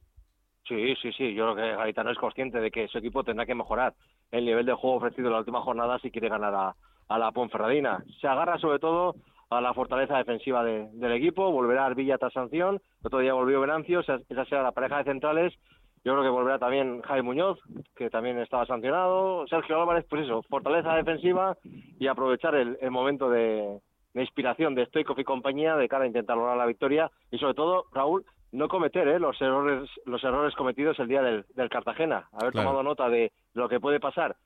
Sí, 0.67 0.95
sí, 1.03 1.13
sí. 1.13 1.35
Yo 1.35 1.53
creo 1.53 1.57
que 1.57 1.77
Garitano 1.77 2.11
es 2.11 2.19
consciente 2.19 2.59
de 2.61 2.71
que 2.71 2.89
su 2.89 2.99
equipo 2.99 3.23
tendrá 3.23 3.45
que 3.45 3.55
mejorar 3.55 3.93
el 4.31 4.45
nivel 4.47 4.65
de 4.65 4.73
juego 4.73 4.97
ofrecido 4.97 5.27
en 5.29 5.33
la 5.35 5.39
última 5.41 5.61
jornada 5.61 5.99
si 5.99 6.11
quiere 6.11 6.29
ganar 6.31 6.55
a, 7.09 7.19
la 7.19 7.33
Ponferradina. 7.33 8.03
Se 8.21 8.27
agarra 8.27 8.59
sobre 8.59 8.79
todo 8.79 9.15
a 9.51 9.61
la 9.61 9.75
fortaleza 9.75 10.17
defensiva 10.17 10.65
de- 10.65 10.89
del 10.93 11.13
equipo, 11.13 11.51
volverá 11.53 11.85
Arvilla 11.85 12.17
tras 12.17 12.33
sanción, 12.33 12.77
el 12.77 13.07
otro 13.07 13.19
día 13.19 13.35
volvió 13.35 13.61
Venancio, 13.61 14.01
esa, 14.01 14.19
esa 14.29 14.45
será 14.47 14.63
la 14.63 14.73
pareja 14.73 14.99
de 14.99 15.05
centrales. 15.05 15.53
Yo 16.03 16.13
creo 16.13 16.23
que 16.25 16.31
volverá 16.31 16.59
también 16.59 17.03
Jaime 17.03 17.23
Muñoz, 17.23 17.59
que 17.95 18.09
también 18.11 18.39
estaba 18.39 18.67
sancionado. 18.67 19.47
Sergio 19.47 19.81
Álvarez, 19.81 20.07
pues 20.09 20.25
eso, 20.25 20.43
fortaleza 20.45 20.95
defensiva 20.97 21.57
y 21.99 22.07
aprovechar 22.09 22.55
el, 22.55 22.77
el 22.81 22.91
momento 22.91 23.29
de, 23.31 23.81
de 24.15 24.21
inspiración 24.21 24.75
de 24.75 24.87
Stoikov 24.87 25.19
y 25.21 25.25
compañía 25.25 25.77
de 25.77 25.89
cara 25.89 26.05
a 26.05 26.07
intentar 26.07 26.37
lograr 26.37 26.57
la 26.57 26.67
victoria. 26.67 27.11
Y 27.31 27.39
sobre 27.39 27.55
todo, 27.55 27.85
Raúl, 27.93 28.25
no 28.55 28.69
cometer 28.69 29.07
¿eh? 29.09 29.19
los 29.19 29.41
errores 29.43 29.89
los 30.07 30.23
errores 30.25 30.55
cometidos 30.55 30.99
el 31.01 31.09
día 31.09 31.23
del, 31.23 31.45
del 31.55 31.69
Cartagena. 31.69 32.29
Haber 32.33 32.53
Claro. 32.53 32.69
tomado 32.69 32.83
nota 32.83 33.09
de 33.09 33.33
lo 33.55 33.69
que 33.69 33.81
puede 33.81 34.01
pasar 34.01 34.37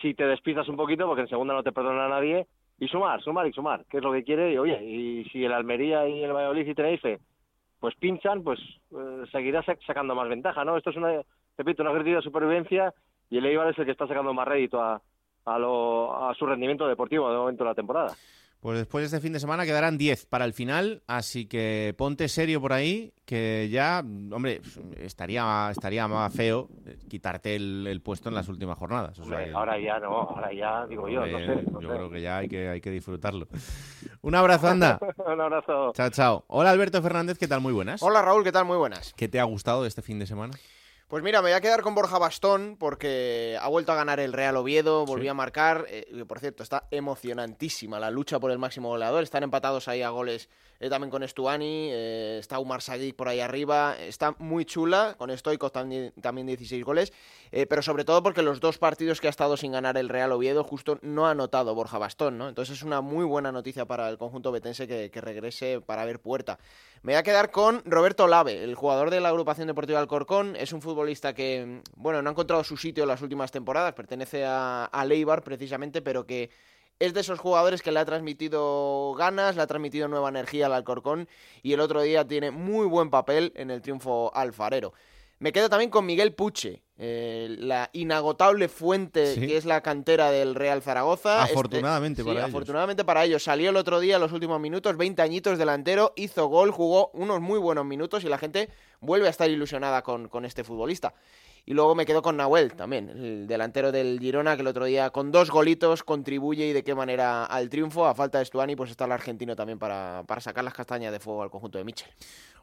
si 0.00 0.14
te 0.14 0.24
despistas 0.26 0.68
un 0.68 0.76
poquito, 0.76 1.06
porque 1.06 1.22
en 1.22 1.28
segunda 1.28 1.54
no 1.54 1.62
te 1.62 1.72
perdona 1.72 2.08
nadie. 2.08 2.46
Y 2.78 2.88
sumar, 2.88 3.20
sumar 3.22 3.46
y 3.46 3.52
sumar, 3.52 3.84
que 3.90 3.98
es 3.98 4.02
lo 4.02 4.10
que 4.12 4.24
quiere. 4.24 4.52
Y 4.54 4.58
oye, 4.58 4.82
y 4.82 5.24
si 5.30 5.44
el 5.44 5.52
Almería 5.52 6.08
y 6.08 6.24
el 6.24 6.32
Valladolid 6.32 6.66
y 6.66 6.74
Tenerife 6.74 7.18
pues 7.78 7.94
pinchan, 7.96 8.42
pues 8.42 8.58
eh, 8.92 9.24
seguirá 9.32 9.62
sac- 9.64 9.84
sacando 9.86 10.14
más 10.14 10.28
ventaja, 10.28 10.64
¿no? 10.64 10.76
Esto 10.76 10.90
es 10.90 10.96
una, 10.96 11.20
repito, 11.58 11.82
un 11.82 11.88
ejercicio 11.90 12.16
de 12.16 12.22
supervivencia 12.22 12.92
y 13.30 13.38
el 13.38 13.46
Eibar 13.46 13.68
es 13.68 13.78
el 13.78 13.84
que 13.84 13.90
está 13.92 14.06
sacando 14.06 14.32
más 14.34 14.46
rédito 14.48 14.82
a, 14.82 15.00
a, 15.46 15.58
lo, 15.58 16.28
a 16.28 16.34
su 16.34 16.44
rendimiento 16.46 16.86
deportivo 16.88 17.30
de 17.30 17.36
momento 17.38 17.64
de 17.64 17.70
la 17.70 17.74
temporada. 17.74 18.12
Pues 18.60 18.76
después 18.76 19.00
de 19.02 19.06
este 19.06 19.20
fin 19.20 19.32
de 19.32 19.40
semana 19.40 19.64
quedarán 19.64 19.96
10 19.96 20.26
para 20.26 20.44
el 20.44 20.52
final, 20.52 21.02
así 21.06 21.46
que 21.46 21.94
ponte 21.96 22.28
serio 22.28 22.60
por 22.60 22.74
ahí, 22.74 23.10
que 23.24 23.70
ya, 23.72 24.04
hombre, 24.32 24.60
estaría, 24.98 25.68
estaría 25.70 26.06
más 26.06 26.30
feo 26.34 26.68
eh, 26.84 26.98
quitarte 27.08 27.56
el, 27.56 27.86
el 27.86 28.02
puesto 28.02 28.28
en 28.28 28.34
las 28.34 28.48
últimas 28.48 28.76
jornadas. 28.76 29.12
O 29.18 29.24
sea 29.24 29.24
Hombre, 29.24 29.44
que- 29.46 29.52
ahora 29.56 29.80
ya 29.80 29.98
no, 29.98 30.08
ahora 30.10 30.52
ya 30.52 30.86
digo 30.86 31.08
yo, 31.08 31.24
no 31.24 31.38
Hombre, 31.38 31.46
sé. 31.64 31.70
no 31.70 31.80
yo 31.80 31.88
sé. 31.88 31.94
creo 31.94 32.10
que 32.10 32.20
ya 32.20 32.36
hay 32.36 32.48
que, 32.48 32.68
hay 32.68 32.80
que 32.82 32.90
disfrutarlo. 32.90 33.48
Un 34.20 34.34
abrazo, 34.34 34.68
anda. 34.68 34.98
Un 35.26 35.40
abrazo. 35.40 35.92
Chao, 35.94 36.10
chao. 36.10 36.44
Hola, 36.48 36.70
Alberto 36.72 37.00
Fernández, 37.00 37.38
¿qué 37.38 37.48
tal? 37.48 37.62
Muy 37.62 37.72
buenas. 37.72 38.02
Hola 38.02 38.20
Raúl, 38.20 38.44
¿qué 38.44 38.52
tal? 38.52 38.66
Muy 38.66 38.76
buenas. 38.76 39.14
¿Qué 39.16 39.26
te 39.28 39.40
ha 39.40 39.44
gustado 39.44 39.82
de 39.82 39.88
este 39.88 40.02
fin 40.02 40.18
de 40.18 40.26
semana? 40.26 40.52
Pues 41.10 41.24
mira, 41.24 41.42
me 41.42 41.48
voy 41.48 41.56
a 41.56 41.60
quedar 41.60 41.82
con 41.82 41.96
Borja 41.96 42.18
Bastón 42.18 42.76
porque 42.78 43.58
ha 43.60 43.66
vuelto 43.68 43.90
a 43.90 43.96
ganar 43.96 44.20
el 44.20 44.32
Real 44.32 44.56
Oviedo, 44.56 45.04
volvió 45.06 45.24
Sí. 45.24 45.28
a 45.30 45.34
marcar. 45.34 45.84
eh, 45.88 46.24
por 46.26 46.38
cierto, 46.38 46.62
está 46.62 46.86
emocionantísima 46.92 47.98
la 47.98 48.12
lucha 48.12 48.38
por 48.38 48.52
el 48.52 48.58
máximo 48.58 48.90
goleador. 48.90 49.24
Están 49.24 49.42
empatados 49.42 49.88
ahí 49.88 50.02
a 50.02 50.10
goles 50.10 50.48
eh, 50.80 50.88
también 50.88 51.10
con 51.10 51.22
Estuani, 51.22 51.90
eh, 51.92 52.38
está 52.40 52.58
Umar 52.58 52.80
Sadik 52.80 53.14
por 53.14 53.28
ahí 53.28 53.40
arriba. 53.40 53.96
Está 54.00 54.34
muy 54.38 54.64
chula, 54.64 55.14
con 55.18 55.30
Stoikov 55.36 55.70
también, 55.70 56.12
también 56.20 56.46
16 56.46 56.82
goles. 56.84 57.12
eh, 57.52 57.66
pero 57.66 57.82
sobre 57.82 58.04
todo 58.04 58.22
porque 58.22 58.42
los 58.42 58.60
dos 58.60 58.78
partidos 58.78 59.20
que 59.20 59.26
ha 59.26 59.30
estado 59.30 59.56
sin 59.56 59.72
ganar 59.72 59.96
el 59.98 60.08
Real 60.08 60.32
Oviedo 60.32 60.64
justo 60.64 60.98
no 61.02 61.26
ha 61.26 61.32
anotado 61.32 61.74
Borja 61.74 61.98
Bastón, 61.98 62.38
¿no? 62.38 62.48
Entonces 62.48 62.78
es 62.78 62.82
una 62.82 63.00
muy 63.02 63.24
buena 63.24 63.52
noticia 63.52 63.84
para 63.84 64.08
el 64.08 64.16
conjunto 64.18 64.52
betense 64.52 64.88
que, 64.88 65.10
que 65.10 65.20
regrese 65.20 65.80
para 65.80 66.04
ver 66.04 66.20
puerta. 66.20 66.58
Me 67.02 67.12
voy 67.12 67.18
a 67.18 67.22
quedar 67.22 67.50
con 67.50 67.82
Roberto 67.84 68.26
Lave, 68.26 68.62
el 68.62 68.74
jugador 68.74 69.10
de 69.10 69.20
la 69.20 69.28
agrupación 69.30 69.66
deportiva 69.66 70.00
Alcorcón. 70.00 70.56
Es 70.56 70.72
un 70.72 70.80
futbolista 70.80 71.34
que, 71.34 71.82
bueno, 71.96 72.22
no 72.22 72.30
ha 72.30 72.32
encontrado 72.32 72.64
su 72.64 72.76
sitio 72.76 73.04
en 73.04 73.08
las 73.08 73.22
últimas 73.22 73.50
temporadas, 73.50 73.94
pertenece 73.94 74.44
a, 74.44 74.84
a 74.84 75.04
Leibar 75.04 75.42
precisamente, 75.42 76.02
pero 76.02 76.26
que 76.26 76.50
es 77.00 77.14
de 77.14 77.20
esos 77.20 77.38
jugadores 77.40 77.82
que 77.82 77.90
le 77.90 77.98
ha 77.98 78.04
transmitido 78.04 79.14
ganas, 79.18 79.56
le 79.56 79.62
ha 79.62 79.66
transmitido 79.66 80.06
nueva 80.06 80.28
energía 80.28 80.66
al 80.66 80.74
Alcorcón 80.74 81.28
y 81.62 81.72
el 81.72 81.80
otro 81.80 82.02
día 82.02 82.26
tiene 82.26 82.50
muy 82.50 82.86
buen 82.86 83.10
papel 83.10 83.52
en 83.56 83.70
el 83.70 83.80
triunfo 83.80 84.30
alfarero. 84.34 84.92
Me 85.38 85.52
quedo 85.52 85.70
también 85.70 85.90
con 85.90 86.04
Miguel 86.04 86.34
Puche, 86.34 86.82
eh, 86.98 87.56
la 87.58 87.88
inagotable 87.94 88.68
fuente 88.68 89.34
Sí. 89.34 89.46
que 89.46 89.56
es 89.56 89.64
la 89.64 89.80
cantera 89.80 90.30
del 90.30 90.54
Real 90.54 90.82
Zaragoza. 90.82 91.40
Este- 91.40 91.52
Afortunadamente 91.54 92.20
sí, 92.20 92.28
para 92.28 92.40
ellos. 92.40 92.50
afortunadamente 92.50 93.04
para 93.06 93.24
ellos. 93.24 93.42
Salió 93.42 93.70
el 93.70 93.76
otro 93.76 94.00
día 94.00 94.16
en 94.16 94.20
los 94.20 94.32
últimos 94.32 94.60
minutos, 94.60 94.98
20 94.98 95.22
añitos 95.22 95.56
delantero, 95.56 96.12
hizo 96.16 96.46
gol, 96.48 96.70
jugó 96.70 97.10
unos 97.14 97.40
muy 97.40 97.58
buenos 97.58 97.86
minutos 97.86 98.22
y 98.24 98.28
la 98.28 98.36
gente 98.36 98.68
vuelve 99.00 99.28
a 99.28 99.30
estar 99.30 99.48
ilusionada 99.48 100.02
con, 100.02 100.28
con 100.28 100.44
este 100.44 100.62
futbolista. 100.62 101.14
Y 101.66 101.74
luego 101.74 101.94
me 101.94 102.06
quedo 102.06 102.22
con 102.22 102.36
Nahuel 102.36 102.74
también, 102.74 103.08
el 103.10 103.46
delantero 103.46 103.92
del 103.92 104.18
Girona, 104.18 104.56
que 104.56 104.62
el 104.62 104.68
otro 104.68 104.84
día 104.86 105.10
con 105.10 105.30
dos 105.30 105.50
golitos 105.50 106.02
contribuye 106.02 106.66
y 106.66 106.72
de 106.72 106.82
qué 106.82 106.94
manera 106.94 107.44
al 107.44 107.68
triunfo. 107.68 108.06
A 108.06 108.14
falta 108.14 108.38
de 108.38 108.44
Stuani, 108.44 108.76
pues 108.76 108.90
está 108.90 109.04
el 109.04 109.12
argentino 109.12 109.54
también 109.54 109.78
para, 109.78 110.24
para 110.26 110.40
sacar 110.40 110.64
las 110.64 110.74
castañas 110.74 111.12
de 111.12 111.20
fuego 111.20 111.42
al 111.42 111.50
conjunto 111.50 111.78
de 111.78 111.84
Michel. 111.84 112.08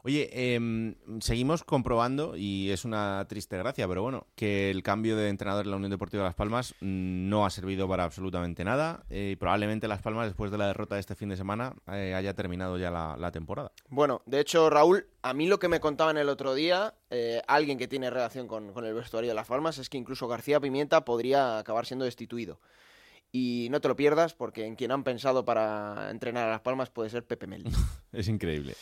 Oye, 0.04 0.54
em, 0.54 0.94
seguimos 1.20 1.64
comprobando, 1.64 2.36
y 2.36 2.70
es 2.70 2.84
una 2.84 3.26
triste 3.28 3.58
gracia, 3.58 3.88
pero 3.88 4.02
bueno, 4.02 4.26
que 4.36 4.70
el 4.70 4.82
cambio 4.84 5.16
de 5.16 5.28
entrenador 5.28 5.64
en 5.64 5.70
la 5.72 5.76
Unión 5.76 5.90
Deportiva 5.90 6.22
Las 6.22 6.36
Palmas 6.36 6.74
no 6.80 7.44
ha 7.44 7.50
servido 7.50 7.88
para 7.88 8.04
absolutamente 8.04 8.64
nada. 8.64 9.04
eh, 9.10 9.30
y 9.32 9.36
probablemente 9.36 9.88
Las 9.88 10.00
Palmas, 10.00 10.26
después 10.26 10.50
de 10.52 10.58
la 10.58 10.68
derrota 10.68 10.94
de 10.94 11.00
este 11.00 11.16
fin 11.16 11.28
de 11.28 11.36
semana, 11.36 11.74
eh, 11.92 12.14
haya 12.14 12.32
terminado 12.34 12.78
ya 12.78 12.90
la, 12.90 13.16
la 13.18 13.32
temporada. 13.32 13.72
Bueno, 13.88 14.22
de 14.24 14.38
hecho, 14.40 14.70
Raúl, 14.70 15.04
A 15.28 15.34
mí 15.34 15.46
lo 15.46 15.58
que 15.58 15.68
me 15.68 15.78
contaban 15.78 16.16
el 16.16 16.30
otro 16.30 16.54
día, 16.54 16.94
eh, 17.10 17.42
alguien 17.46 17.76
que 17.76 17.86
tiene 17.86 18.08
relación 18.08 18.48
con, 18.48 18.72
con 18.72 18.86
el 18.86 18.94
vestuario 18.94 19.28
de 19.28 19.34
Las 19.34 19.46
Palmas, 19.46 19.76
es 19.76 19.90
que 19.90 19.98
incluso 19.98 20.26
García 20.26 20.58
Pimienta 20.58 21.04
podría 21.04 21.58
acabar 21.58 21.84
siendo 21.84 22.06
destituido. 22.06 22.62
Y 23.30 23.68
no 23.70 23.82
te 23.82 23.88
lo 23.88 23.94
pierdas 23.94 24.32
porque 24.32 24.64
en 24.64 24.74
quien 24.74 24.90
han 24.90 25.04
pensado 25.04 25.44
para 25.44 26.08
entrenar 26.10 26.48
a 26.48 26.52
Las 26.52 26.62
Palmas 26.62 26.88
puede 26.88 27.10
ser 27.10 27.26
Pepe 27.26 27.46
Mel. 27.46 27.64
Es 28.12 28.26
increíble. 28.28 28.74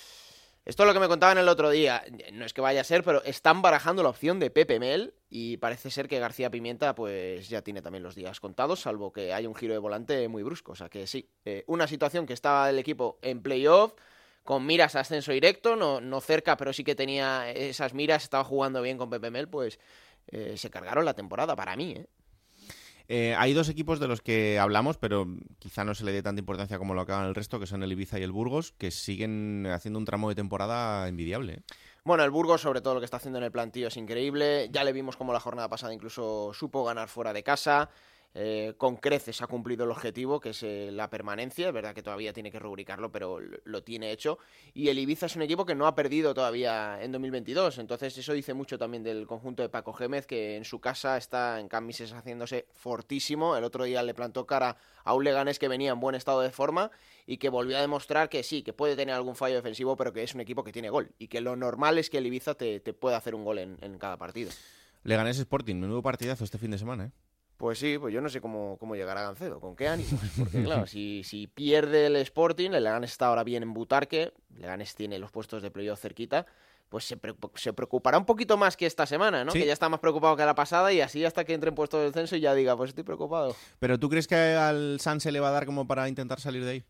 Esto 0.64 0.84
es 0.84 0.86
lo 0.86 0.94
que 0.94 1.00
me 1.00 1.08
contaban 1.08 1.36
el 1.36 1.48
otro 1.48 1.68
día. 1.68 2.04
No 2.32 2.44
es 2.44 2.52
que 2.52 2.60
vaya 2.60 2.82
a 2.82 2.84
ser, 2.84 3.02
pero 3.02 3.24
están 3.24 3.60
barajando 3.60 4.04
la 4.04 4.10
opción 4.10 4.38
de 4.38 4.50
Pepe 4.50 4.78
Mel 4.78 5.14
y 5.28 5.56
parece 5.56 5.90
ser 5.90 6.06
que 6.06 6.20
García 6.20 6.52
Pimienta 6.52 6.94
pues 6.94 7.48
ya 7.48 7.62
tiene 7.62 7.82
también 7.82 8.04
los 8.04 8.14
días 8.14 8.38
contados, 8.38 8.82
salvo 8.82 9.12
que 9.12 9.32
hay 9.32 9.48
un 9.48 9.54
giro 9.56 9.72
de 9.72 9.80
volante 9.80 10.28
muy 10.28 10.44
brusco. 10.44 10.70
O 10.72 10.76
sea 10.76 10.88
que 10.88 11.08
sí, 11.08 11.28
eh, 11.44 11.64
una 11.66 11.88
situación 11.88 12.24
que 12.24 12.34
estaba 12.34 12.70
el 12.70 12.78
equipo 12.78 13.18
en 13.22 13.42
playoff, 13.42 13.94
con 14.46 14.64
miras 14.64 14.96
a 14.96 15.00
ascenso 15.00 15.32
directo, 15.32 15.76
no, 15.76 16.00
no 16.00 16.22
cerca, 16.22 16.56
pero 16.56 16.72
sí 16.72 16.84
que 16.84 16.94
tenía 16.94 17.50
esas 17.50 17.92
miras, 17.92 18.22
estaba 18.22 18.44
jugando 18.44 18.80
bien 18.80 18.96
con 18.96 19.10
Pepe 19.10 19.30
Mel, 19.30 19.48
pues 19.48 19.78
eh, 20.28 20.54
se 20.56 20.70
cargaron 20.70 21.04
la 21.04 21.12
temporada 21.12 21.54
para 21.54 21.76
mí. 21.76 21.92
¿eh? 21.92 22.06
Eh, 23.08 23.34
hay 23.38 23.52
dos 23.52 23.68
equipos 23.68 24.00
de 24.00 24.08
los 24.08 24.20
que 24.20 24.58
hablamos, 24.58 24.96
pero 24.96 25.26
quizá 25.58 25.84
no 25.84 25.94
se 25.94 26.04
le 26.04 26.12
dé 26.12 26.22
tanta 26.22 26.40
importancia 26.40 26.78
como 26.78 26.94
lo 26.94 27.02
acaban 27.02 27.26
el 27.26 27.34
resto, 27.34 27.60
que 27.60 27.66
son 27.66 27.82
el 27.82 27.92
Ibiza 27.92 28.18
y 28.18 28.22
el 28.22 28.32
Burgos, 28.32 28.72
que 28.72 28.90
siguen 28.90 29.66
haciendo 29.66 29.98
un 29.98 30.04
tramo 30.04 30.28
de 30.28 30.34
temporada 30.34 31.06
envidiable. 31.06 31.52
¿eh? 31.54 31.62
Bueno, 32.04 32.24
el 32.24 32.30
Burgos, 32.30 32.60
sobre 32.60 32.80
todo 32.80 32.94
lo 32.94 33.00
que 33.00 33.04
está 33.04 33.18
haciendo 33.18 33.38
en 33.38 33.44
el 33.44 33.52
plantillo, 33.52 33.88
es 33.88 33.96
increíble. 33.96 34.68
Ya 34.72 34.84
le 34.84 34.92
vimos 34.92 35.16
como 35.16 35.32
la 35.32 35.40
jornada 35.40 35.68
pasada 35.68 35.92
incluso 35.92 36.52
supo 36.54 36.84
ganar 36.84 37.08
fuera 37.08 37.32
de 37.32 37.42
casa. 37.42 37.90
Eh, 38.38 38.74
con 38.76 38.96
creces 38.96 39.40
ha 39.40 39.46
cumplido 39.46 39.84
el 39.84 39.90
objetivo, 39.90 40.40
que 40.40 40.50
es 40.50 40.62
eh, 40.62 40.90
la 40.92 41.08
permanencia. 41.08 41.68
Es 41.68 41.72
verdad 41.72 41.94
que 41.94 42.02
todavía 42.02 42.34
tiene 42.34 42.52
que 42.52 42.58
rubricarlo, 42.58 43.10
pero 43.10 43.40
lo, 43.40 43.82
tiene 43.82 44.12
hecho. 44.12 44.38
Y 44.74 44.88
el 44.88 44.98
Ibiza 44.98 45.24
es 45.24 45.36
un 45.36 45.42
equipo 45.42 45.64
que 45.64 45.74
no 45.74 45.86
ha 45.86 45.94
perdido 45.94 46.34
todavía 46.34 47.02
en 47.02 47.12
2022. 47.12 47.78
Entonces, 47.78 48.18
eso 48.18 48.34
dice 48.34 48.52
mucho 48.52 48.78
también 48.78 49.02
del 49.02 49.26
conjunto 49.26 49.62
de 49.62 49.70
Paco 49.70 49.94
Gémez, 49.94 50.26
que 50.26 50.56
en 50.56 50.66
su 50.66 50.80
casa 50.80 51.16
está 51.16 51.58
en 51.60 51.68
Camises 51.68 52.12
haciéndose 52.12 52.66
fortísimo. 52.74 53.56
El 53.56 53.64
otro 53.64 53.84
día 53.84 54.02
le 54.02 54.12
plantó 54.12 54.46
cara 54.46 54.76
a 55.04 55.14
un 55.14 55.24
Leganés 55.24 55.58
que 55.58 55.68
venía 55.68 55.92
en 55.92 56.00
buen 56.00 56.14
estado 56.14 56.42
de 56.42 56.50
forma 56.50 56.90
y 57.26 57.38
que 57.38 57.48
volvió 57.48 57.78
a 57.78 57.80
demostrar 57.80 58.28
que 58.28 58.42
sí, 58.42 58.62
que 58.62 58.74
puede 58.74 58.96
tener 58.96 59.14
algún 59.14 59.34
fallo 59.34 59.56
defensivo, 59.56 59.96
pero 59.96 60.12
que 60.12 60.22
es 60.22 60.34
un 60.34 60.42
equipo 60.42 60.62
que 60.62 60.72
tiene 60.72 60.90
gol. 60.90 61.10
Y 61.18 61.28
que 61.28 61.40
lo 61.40 61.56
normal 61.56 61.96
es 61.96 62.10
que 62.10 62.18
el 62.18 62.26
Ibiza 62.26 62.54
te, 62.54 62.80
te 62.80 62.92
pueda 62.92 63.16
hacer 63.16 63.34
un 63.34 63.46
gol 63.46 63.60
en, 63.60 63.78
en 63.80 63.96
cada 63.96 64.18
partido. 64.18 64.50
Leganés 65.04 65.38
Sporting, 65.38 65.76
menudo 65.76 66.02
partidazo 66.02 66.44
este 66.44 66.58
fin 66.58 66.70
de 66.70 66.76
semana, 66.78 67.06
¿eh? 67.06 67.25
Pues 67.56 67.78
sí, 67.78 67.96
pues 67.98 68.12
yo 68.12 68.20
no 68.20 68.28
sé 68.28 68.40
cómo, 68.40 68.76
cómo 68.78 68.96
llegará 68.96 69.22
Gancedo, 69.22 69.60
con 69.60 69.76
qué 69.76 69.88
ánimos. 69.88 70.20
Porque 70.38 70.62
claro, 70.62 70.86
si, 70.86 71.22
si 71.24 71.46
pierde 71.46 72.06
el 72.06 72.16
Sporting, 72.16 72.70
el 72.72 72.84
Leganés 72.84 73.12
está 73.12 73.28
ahora 73.28 73.44
bien 73.44 73.62
en 73.62 73.72
Butarque, 73.72 74.32
Leganés 74.58 74.94
tiene 74.94 75.18
los 75.18 75.30
puestos 75.30 75.62
de 75.62 75.70
playoff 75.70 76.00
cerquita, 76.00 76.46
pues 76.88 77.04
se, 77.04 77.16
pre 77.16 77.34
se, 77.54 77.72
preocupará 77.72 78.18
un 78.18 78.26
poquito 78.26 78.56
más 78.56 78.76
que 78.76 78.86
esta 78.86 79.06
semana, 79.06 79.44
¿no? 79.44 79.52
Sí. 79.52 79.60
Que 79.60 79.66
ya 79.66 79.72
está 79.72 79.88
más 79.88 80.00
preocupado 80.00 80.36
que 80.36 80.44
la 80.44 80.54
pasada 80.54 80.92
y 80.92 81.00
así 81.00 81.24
hasta 81.24 81.44
que 81.44 81.54
entre 81.54 81.70
en 81.70 81.74
puesto 81.74 81.98
de 81.98 82.06
descenso 82.06 82.36
y 82.36 82.40
ya 82.40 82.54
diga, 82.54 82.76
pues 82.76 82.90
estoy 82.90 83.04
preocupado. 83.04 83.56
Pero 83.78 83.98
¿tú 83.98 84.08
crees 84.08 84.28
que 84.28 84.36
al 84.36 85.00
San 85.00 85.20
se 85.20 85.32
le 85.32 85.40
va 85.40 85.48
a 85.48 85.52
dar 85.52 85.66
como 85.66 85.86
para 85.86 86.08
intentar 86.08 86.40
salir 86.40 86.64
de 86.64 86.70
ahí? 86.70 86.84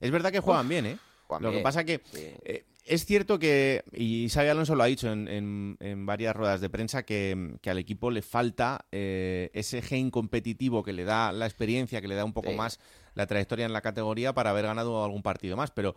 Es 0.00 0.10
verdad 0.10 0.32
que 0.32 0.40
juegan 0.40 0.66
Uf, 0.66 0.70
bien, 0.70 0.86
¿eh? 0.86 0.98
Lo 1.40 1.50
que 1.52 1.60
pasa 1.60 1.84
que 1.84 2.00
eh, 2.14 2.64
es 2.84 3.04
cierto 3.06 3.38
que, 3.38 3.84
y 3.92 4.28
Xavi 4.28 4.48
Alonso 4.48 4.74
lo 4.74 4.82
ha 4.82 4.86
dicho 4.86 5.10
en, 5.12 5.28
en- 5.28 5.76
en 5.80 6.04
varias 6.04 6.34
ruedas 6.34 6.60
de 6.60 6.68
prensa, 6.68 7.04
que, 7.04 7.54
que 7.62 7.70
al 7.70 7.78
equipo 7.78 8.10
le 8.10 8.22
falta 8.22 8.84
eh, 8.92 9.50
ese 9.54 9.82
gen 9.82 10.10
competitivo 10.10 10.82
que 10.82 10.92
le 10.92 11.04
da 11.04 11.32
la 11.32 11.46
experiencia, 11.46 12.00
que 12.00 12.08
le 12.08 12.14
da 12.16 12.24
un 12.24 12.32
poco 12.32 12.50
Sí. 12.50 12.56
más 12.56 12.80
la 13.14 13.26
trayectoria 13.26 13.66
en 13.66 13.72
la 13.72 13.82
categoría 13.82 14.32
para 14.34 14.50
haber 14.50 14.64
ganado 14.66 15.04
algún 15.04 15.22
partido 15.22 15.56
más. 15.56 15.70
Pero, 15.70 15.94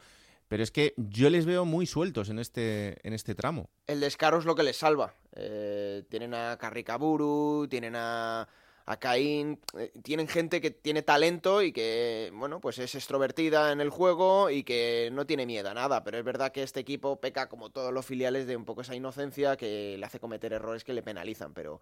pero 0.48 0.62
es 0.64 0.70
que 0.72 0.94
yo 0.98 1.30
les 1.32 1.46
veo 1.46 1.66
muy 1.66 1.86
sueltos 1.88 2.30
en 2.30 2.38
este, 2.40 2.98
en 3.08 3.14
este 3.14 3.34
tramo. 3.36 3.70
El 3.88 4.00
descaro 4.00 4.38
es 4.38 4.46
lo 4.46 4.54
que 4.56 4.64
les 4.64 4.78
salva. 4.78 5.16
Eh, 5.36 6.04
tienen 6.10 6.34
a 6.36 6.56
Carricaburu, 6.58 7.68
tienen 7.70 7.96
a, 7.96 8.48
a 8.88 8.98
Caín, 8.98 9.60
eh, 9.78 9.92
tienen 10.04 10.28
gente 10.28 10.62
que 10.62 10.70
tiene 10.70 11.02
talento 11.02 11.64
y 11.64 11.72
que, 11.72 12.32
bueno, 12.36 12.60
pues 12.60 12.78
es 12.78 12.94
extrovertida 12.94 13.72
en 13.72 13.82
el 13.82 13.90
juego 13.90 14.50
y 14.52 14.64
que 14.64 15.10
no 15.12 15.26
tiene 15.26 15.46
miedo 15.46 15.70
a 15.70 15.74
nada. 15.74 16.04
Pero 16.04 16.20
es 16.20 16.24
verdad 16.24 16.52
que 16.52 16.62
este 16.62 16.82
equipo 16.82 17.20
peca, 17.20 17.50
como 17.50 17.72
todos 17.72 17.92
los 17.92 18.06
filiales, 18.06 18.46
de 18.46 18.56
un 18.56 18.66
poco 18.66 18.82
esa 18.82 18.96
inocencia 18.96 19.58
que 19.58 19.98
le 19.98 20.06
hace 20.06 20.20
cometer 20.20 20.54
errores 20.54 20.84
que 20.84 20.94
le 20.94 21.02
penalizan. 21.02 21.54
Pero, 21.54 21.82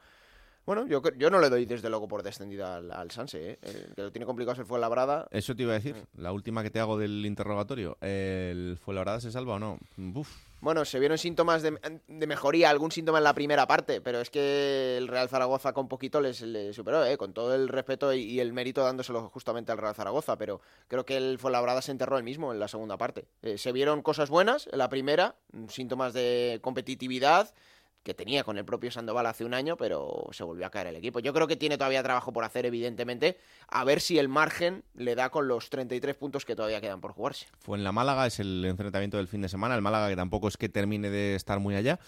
bueno, 0.66 0.88
yo, 0.88 1.02
yo 1.18 1.30
no 1.30 1.40
le 1.40 1.50
doy 1.50 1.66
desde 1.66 1.90
luego 1.90 2.08
por 2.08 2.24
descendida 2.24 2.78
al, 2.78 2.92
al 2.92 3.12
Sanse. 3.12 3.52
¿eh? 3.52 3.60
El 3.62 3.96
que 3.96 4.02
lo 4.02 4.12
tiene 4.12 4.26
complicado 4.26 4.56
se 4.56 4.66
fue 4.66 4.80
Labrada. 4.80 5.28
Eso 5.32 5.56
te 5.56 5.64
iba 5.64 5.72
a 5.72 5.76
decir, 5.76 5.96
la 6.16 6.32
última 6.32 6.64
que 6.64 6.70
te 6.70 6.80
hago 6.80 6.98
del 6.98 7.26
interrogatorio. 7.26 7.98
¿El 8.02 8.78
Fuenlabrada 8.82 9.20
se 9.22 9.32
salva 9.32 9.56
o 9.56 9.60
no? 9.60 9.78
Uf, 10.16 10.30
Bueno, 10.62 10.86
se 10.86 11.00
vieron 11.00 11.18
síntomas 11.18 11.62
de, 11.62 11.78
de 12.08 12.28
mejoría, 12.28 12.70
algún 12.70 12.92
síntoma 12.92 13.18
en 13.18 13.26
la 13.26 13.34
primera 13.34 13.68
parte, 13.68 14.00
pero 14.02 14.22
es 14.22 14.30
que 14.30 14.98
el 14.98 15.08
Real 15.10 15.28
Zaragoza 15.30 15.74
con 15.74 15.88
poquito 15.90 16.22
les, 16.22 16.42
les 16.42 16.76
superó, 16.76 17.04
¿eh? 17.06 17.18
con 17.18 17.34
todo 17.34 17.54
el 17.56 17.68
respeto 17.68 18.14
y, 18.14 18.22
y 18.22 18.40
el 18.40 18.54
mérito 18.54 18.84
dándoselo 18.84 19.30
justamente 19.30 19.72
al 19.72 19.78
Real 19.78 19.96
Zaragoza, 19.96 20.38
pero 20.38 20.62
creo 20.88 21.06
que 21.06 21.18
el 21.18 21.40
Fuenlabrada 21.40 21.82
se 21.82 21.92
enterró 21.92 22.18
el 22.18 22.24
mismo 22.24 22.54
en 22.54 22.60
la 22.60 22.68
segunda 22.70 22.98
parte. 22.98 23.26
Eh, 23.42 23.58
se 23.58 23.72
vieron 23.74 24.02
cosas 24.02 24.30
buenas 24.30 24.68
en 24.72 24.78
la 24.80 24.88
primera, 24.90 25.36
mm, 25.52 25.68
síntomas 25.68 26.14
de 26.14 26.60
competitividad 26.62 27.54
que 28.04 28.14
tenía 28.14 28.44
con 28.44 28.58
el 28.58 28.66
propio 28.66 28.92
Sandoval 28.92 29.26
hace 29.26 29.46
un 29.46 29.54
año, 29.54 29.78
pero 29.78 30.28
se 30.32 30.44
volvió 30.44 30.66
a 30.66 30.70
caer 30.70 30.88
el 30.88 30.98
equipo. 30.98 31.20
Yo 31.20 31.34
creo 31.34 31.48
que 31.48 31.56
tiene 31.56 31.78
todavía 31.78 32.04
trabajo 32.04 32.34
por 32.34 32.44
hacer, 32.44 32.66
evidentemente, 32.66 33.38
a 33.70 33.84
ver 33.86 34.02
si 34.02 34.20
el 34.20 34.28
margen 34.28 34.84
le 34.94 35.16
da 35.16 35.30
con 35.30 35.48
los 35.48 35.70
33 35.70 36.16
puntos 36.16 36.46
que 36.46 36.56
todavía 36.56 36.82
quedan 36.82 37.00
por 37.00 37.14
jugarse. 37.14 37.48
Fue 37.60 37.78
en 37.78 37.84
la 37.84 37.92
Málaga, 37.92 38.28
es 38.28 38.40
el 38.40 38.66
enfrentamiento 38.66 39.18
del 39.18 39.28
fin 39.28 39.42
de 39.42 39.50
semana. 39.50 39.76
El 39.76 39.82
Málaga 39.82 40.10
que 40.10 40.16
tampoco 40.16 40.50
es 40.50 40.58
que 40.58 40.68
termine 40.68 41.10
de 41.10 41.36
estar 41.36 41.60
muy 41.60 41.76
allá, 41.76 42.00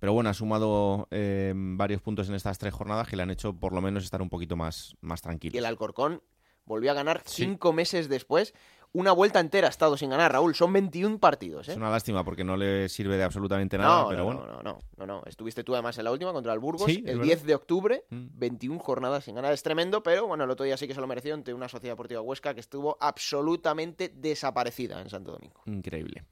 pero 0.00 0.12
bueno, 0.12 0.28
ha 0.28 0.34
sumado 0.34 1.06
eh, 1.10 1.52
varios 1.54 2.02
puntos 2.02 2.28
en 2.28 2.34
estas 2.34 2.58
tres 2.58 2.74
jornadas 2.74 3.08
que 3.08 3.16
le 3.16 3.22
han 3.22 3.30
hecho 3.30 3.52
por 3.54 3.72
lo 3.72 3.80
menos 3.80 4.04
estar 4.04 4.20
un 4.20 4.28
poquito 4.28 4.56
más, 4.56 4.96
más 5.00 5.22
tranquilo. 5.22 5.54
Y 5.54 5.58
el 5.58 5.66
Alcorcón 5.66 6.20
volvió 6.66 6.90
a 6.90 6.94
ganar 6.94 7.22
cinco 7.24 7.72
meses 7.72 8.08
después. 8.08 8.54
Una 8.96 9.10
vuelta 9.10 9.40
entera 9.40 9.66
ha 9.66 9.70
estado 9.70 9.96
sin 9.96 10.10
ganar, 10.10 10.30
Raúl. 10.30 10.54
Son 10.54 10.72
21 10.72 11.18
partidos, 11.18 11.66
¿eh? 11.68 11.72
Es 11.72 11.76
una 11.76 11.90
lástima 11.90 12.24
porque 12.24 12.44
no 12.44 12.56
le 12.56 12.88
sirve 12.88 13.16
de 13.16 13.24
absolutamente 13.24 13.76
nada, 13.76 14.02
no, 14.02 14.08
pero 14.08 14.18
no, 14.20 14.24
bueno. 14.26 14.46
no, 14.46 14.62
no, 14.62 14.78
no, 14.96 15.06
no. 15.06 15.22
Estuviste 15.26 15.64
tú 15.64 15.74
además 15.74 15.98
en 15.98 16.04
la 16.04 16.12
última 16.12 16.32
contra 16.32 16.52
el 16.52 16.60
Burgos, 16.60 16.86
Sí, 16.86 16.98
el 16.98 17.18
verdad. 17.18 17.22
10 17.24 17.42
de 17.44 17.54
octubre, 17.56 18.04
Mm. 18.10 18.26
21 18.34 18.78
jornadas 18.78 19.24
sin 19.24 19.34
ganar. 19.34 19.52
Es 19.52 19.64
tremendo, 19.64 20.02
pero 20.04 20.28
bueno, 20.28 20.44
el 20.44 20.50
otro 20.50 20.64
día 20.64 20.76
sí 20.76 20.86
que 20.86 20.94
se 20.94 21.00
lo 21.00 21.08
mereció 21.08 21.34
ante 21.34 21.52
una 21.52 21.68
Sociedad 21.68 21.94
Deportiva 21.94 22.20
Huesca 22.20 22.54
que 22.54 22.60
estuvo 22.60 22.96
absolutamente 23.00 24.12
desaparecida 24.14 25.00
en 25.00 25.10
Santo 25.10 25.32
Domingo. 25.32 25.60
Increíble. 25.66 26.22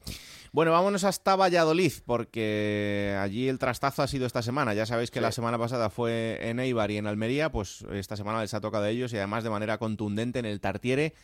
Bueno, 0.53 0.71
vámonos 0.71 1.03
hasta 1.03 1.35
Valladolid, 1.35 1.93
porque 2.07 3.17
allí 3.21 3.49
el 3.49 3.59
trastazo 3.59 4.03
ha 4.03 4.07
sido 4.07 4.25
esta 4.27 4.41
semana. 4.43 4.73
Ya 4.73 4.87
sabéis 4.87 5.11
que 5.11 5.19
Sí. 5.19 5.23
la 5.23 5.33
semana 5.33 5.59
pasada 5.59 5.91
fue 5.91 6.39
en 6.43 6.61
Eibar 6.61 6.93
y 6.93 6.99
en 6.99 7.09
Almería, 7.09 7.51
pues 7.51 7.85
esta 7.93 8.17
semana 8.17 8.41
les 8.41 8.55
ha 8.55 8.61
tocado 8.61 8.85
a 8.85 8.91
ellos 8.91 9.13
y 9.13 9.17
además 9.17 9.43
de 9.43 9.51
manera 9.51 9.79
contundente 9.79 10.39
en 10.39 10.45
el 10.47 10.61
Tartiere 10.61 11.15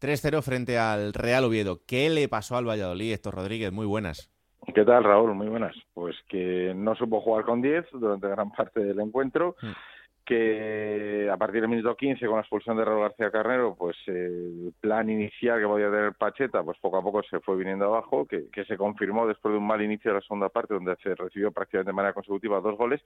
3-0 0.00 0.42
frente 0.42 0.78
al 0.78 1.12
Real 1.12 1.44
Oviedo. 1.44 1.80
¿Qué 1.86 2.08
le 2.10 2.28
pasó 2.28 2.56
al 2.56 2.68
Valladolid, 2.68 3.12
Héctor 3.12 3.34
Rodríguez? 3.34 3.72
Muy 3.72 3.86
buenas. 3.86 4.30
¿Qué 4.74 4.84
tal, 4.84 5.02
Raúl? 5.04 5.34
Muy 5.34 5.48
buenas. 5.48 5.74
Pues 5.94 6.14
que 6.28 6.72
no 6.76 6.94
supo 6.94 7.20
jugar 7.20 7.44
con 7.44 7.62
10 7.62 7.86
durante 7.92 8.28
gran 8.28 8.50
parte 8.52 8.80
del 8.80 9.00
encuentro, 9.00 9.56
Mm. 9.62 9.66
Que 10.28 11.26
a 11.32 11.38
partir 11.38 11.62
del 11.62 11.70
minuto 11.70 11.96
15 11.96 12.26
con 12.26 12.34
la 12.34 12.42
expulsión 12.42 12.76
de 12.76 12.84
Raúl 12.84 13.00
García 13.00 13.30
Carnero, 13.30 13.74
pues 13.74 13.96
el 14.08 14.74
plan 14.78 15.08
inicial 15.08 15.58
que 15.58 15.66
podía 15.66 15.90
tener 15.90 16.12
Pacheta, 16.16 16.62
pues 16.62 16.76
poco 16.80 16.98
a 16.98 17.02
poco 17.02 17.22
se 17.22 17.40
fue 17.40 17.56
viniendo 17.56 17.86
abajo, 17.86 18.26
que, 18.26 18.50
que 18.52 18.66
se 18.66 18.76
confirmó 18.76 19.26
después 19.26 19.52
de 19.52 19.58
un 19.58 19.66
mal 19.66 19.80
inicio 19.80 20.10
de 20.10 20.16
la 20.16 20.20
segunda 20.20 20.50
parte, 20.50 20.74
donde 20.74 20.96
se 20.96 21.14
recibió 21.14 21.50
prácticamente 21.50 21.92
de 21.92 21.96
manera 21.96 22.12
consecutiva 22.12 22.60
dos 22.60 22.76
goles, 22.76 23.00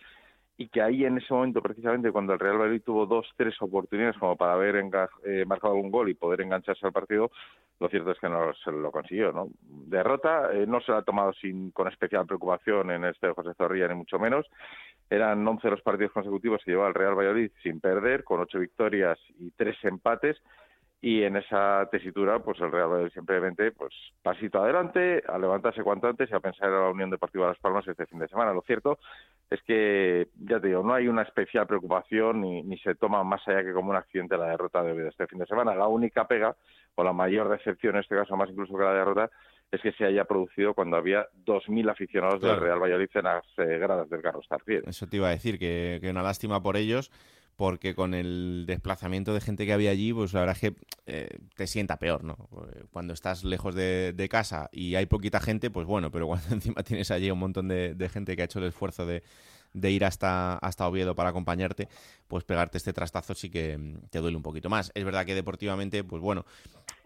y 0.57 0.67
que 0.67 0.83
ahí 0.83 1.05
en 1.05 1.17
ese 1.17 1.33
momento, 1.33 1.63
precisamente 1.63 2.11
cuando 2.11 2.33
el 2.33 2.41
Real 2.41 2.57
Valladolid 2.57 2.83
tuvo 2.83 3.07
dos, 3.07 3.31
tres 3.37 3.55
oportunidades 3.63 4.19
como 4.19 4.37
para 4.37 4.55
haber 4.55 4.85
eh, 5.25 5.45
marcado 5.47 5.75
algún 5.75 5.93
gol 5.93 6.09
y 6.09 6.15
poder 6.15 6.41
engancharse 6.41 6.85
al 6.85 6.93
partido, 6.93 7.31
lo 7.79 7.89
cierto 7.89 8.11
es 8.11 8.19
que 8.19 8.29
no 8.29 8.53
se 8.65 8.73
lo 8.73 8.91
consiguió, 8.91 9.33
¿no? 9.33 9.49
Derrota, 9.61 10.53
eh, 10.53 10.67
no 10.67 10.81
se 10.81 10.91
la 10.91 10.99
ha 10.99 11.03
tomado 11.03 11.33
sin, 11.35 11.71
con 11.71 11.87
especial 11.87 12.27
preocupación 12.27 12.91
en 12.91 13.05
este 13.05 13.31
José 13.31 13.55
Zorrilla, 13.55 13.89
ni 13.89 13.95
mucho 13.95 14.19
menos. 14.19 14.47
Eran 15.13 15.47
11 15.47 15.69
los 15.69 15.83
partidos 15.83 16.11
consecutivos 16.13 16.63
que 16.65 16.71
llevaba 16.71 16.89
el 16.89 16.95
Real 16.95 17.15
Valladolid 17.15 17.51
sin 17.63 17.81
perder, 17.81 18.25
con 18.25 18.41
ocho 18.41 18.59
victorias 18.59 19.19
y 19.39 19.51
tres 19.51 19.77
empates. 19.83 20.39
Y 21.03 21.23
en 21.23 21.37
esa 21.37 21.87
tesitura, 21.91 22.39
pues 22.39 22.59
el 22.61 22.73
Real 22.73 22.89
Valladolid 22.89 23.13
simplemente, 23.13 23.73
pues 23.73 23.93
pasito 24.23 24.63
adelante, 24.63 25.23
a 25.29 25.39
levantarse 25.39 25.83
cuanto 25.83 26.09
antes 26.09 26.31
y 26.31 26.35
a 26.35 26.41
pensar 26.41 26.69
en 26.69 26.77
la 26.77 26.89
Unión 26.89 27.11
Deportiva 27.11 27.49
Las 27.49 27.59
Palmas 27.59 27.87
este 27.87 28.07
fin 28.07 28.21
de 28.21 28.29
semana. 28.29 28.55
Lo 28.55 28.63
cierto 28.63 28.99
es 29.51 29.61
que, 29.65 30.29
ya 30.47 30.59
te 30.61 30.69
digo, 30.69 30.83
no 30.83 30.95
hay 30.95 31.09
una 31.09 31.23
especial 31.23 31.67
preocupación 31.67 32.41
ni, 32.41 32.63
ni 32.63 32.79
se 32.79 32.95
toma 32.95 33.23
más 33.23 33.47
allá 33.47 33.65
que 33.65 33.75
como 33.75 33.91
un 33.91 33.97
accidente 33.97 34.39
la 34.39 34.47
derrota 34.47 34.83
de 34.83 35.09
este 35.09 35.27
fin 35.27 35.41
de 35.41 35.47
semana. 35.47 35.75
La 35.75 35.89
única 35.89 36.27
pega, 36.27 36.57
o 36.95 37.05
la 37.05 37.13
mayor 37.13 37.51
decepción 37.51 37.97
en 37.97 38.01
este 38.01 38.17
caso, 38.17 38.35
más 38.35 38.49
incluso 38.49 38.79
que 38.79 38.85
la 38.85 38.95
derrota, 38.95 39.31
es 39.73 39.81
que 39.81 39.93
se 39.93 40.05
haya 40.05 40.25
producido 40.25 40.75
cuando 40.75 40.97
había 40.97 41.27
2.000 41.45 41.91
aficionados 41.91 42.41
Claro. 42.41 42.55
del 42.55 42.65
Real 42.65 42.83
Valladolid 42.83 43.09
en 43.15 43.25
las 43.25 43.45
eh, 43.57 43.79
gradas 43.79 44.09
del 44.11 44.21
Carlos 44.21 44.47
Tartiere. 44.47 44.89
Eso 44.89 45.07
te 45.07 45.17
iba 45.17 45.29
a 45.29 45.31
decir, 45.31 45.59
que, 45.59 45.99
que 46.01 46.11
una 46.11 46.23
lástima 46.23 46.63
por 46.63 46.77
ellos, 46.77 47.11
porque 47.57 47.95
con 47.95 48.15
el 48.15 48.65
desplazamiento 48.67 49.35
de 49.35 49.41
gente 49.41 49.67
que 49.67 49.73
había 49.73 49.91
allí, 49.91 50.13
pues 50.13 50.33
la 50.33 50.41
verdad 50.41 50.57
es 50.61 50.61
que 50.61 50.77
eh, 51.07 51.39
te 51.55 51.67
sienta 51.67 51.99
peor, 51.99 52.25
¿no? 52.25 52.37
Cuando 52.93 53.13
estás 53.13 53.45
lejos 53.45 53.75
de, 53.75 54.29
casa 54.31 54.69
y 54.73 54.95
hay 54.95 55.07
poquita 55.07 55.41
gente, 55.41 55.71
pues 55.71 55.87
bueno, 55.87 56.11
pero 56.11 56.27
cuando 56.27 56.47
encima 56.55 56.83
tienes 56.83 57.11
allí 57.11 57.31
un 57.31 57.39
montón 57.39 57.69
de, 57.69 58.09
gente 58.13 58.37
que 58.37 58.43
ha 58.43 58.45
hecho 58.47 58.59
el 58.59 58.67
esfuerzo 58.67 59.07
de, 59.07 59.23
ir 59.75 60.05
hasta, 60.05 60.59
hasta 60.59 60.89
Oviedo 60.89 61.15
para 61.15 61.31
acompañarte, 61.31 61.89
pues 62.27 62.45
pegarte 62.45 62.79
este 62.79 62.93
trastazo 62.93 63.35
sí 63.35 63.51
que 63.51 63.77
mm, 63.79 64.09
te 64.11 64.19
duele 64.19 64.37
un 64.37 64.43
poquito 64.43 64.69
más. 64.69 64.91
Es 64.95 65.05
verdad 65.05 65.25
que 65.25 65.35
deportivamente, 65.35 66.05
pues 66.05 66.23
bueno, 66.23 66.45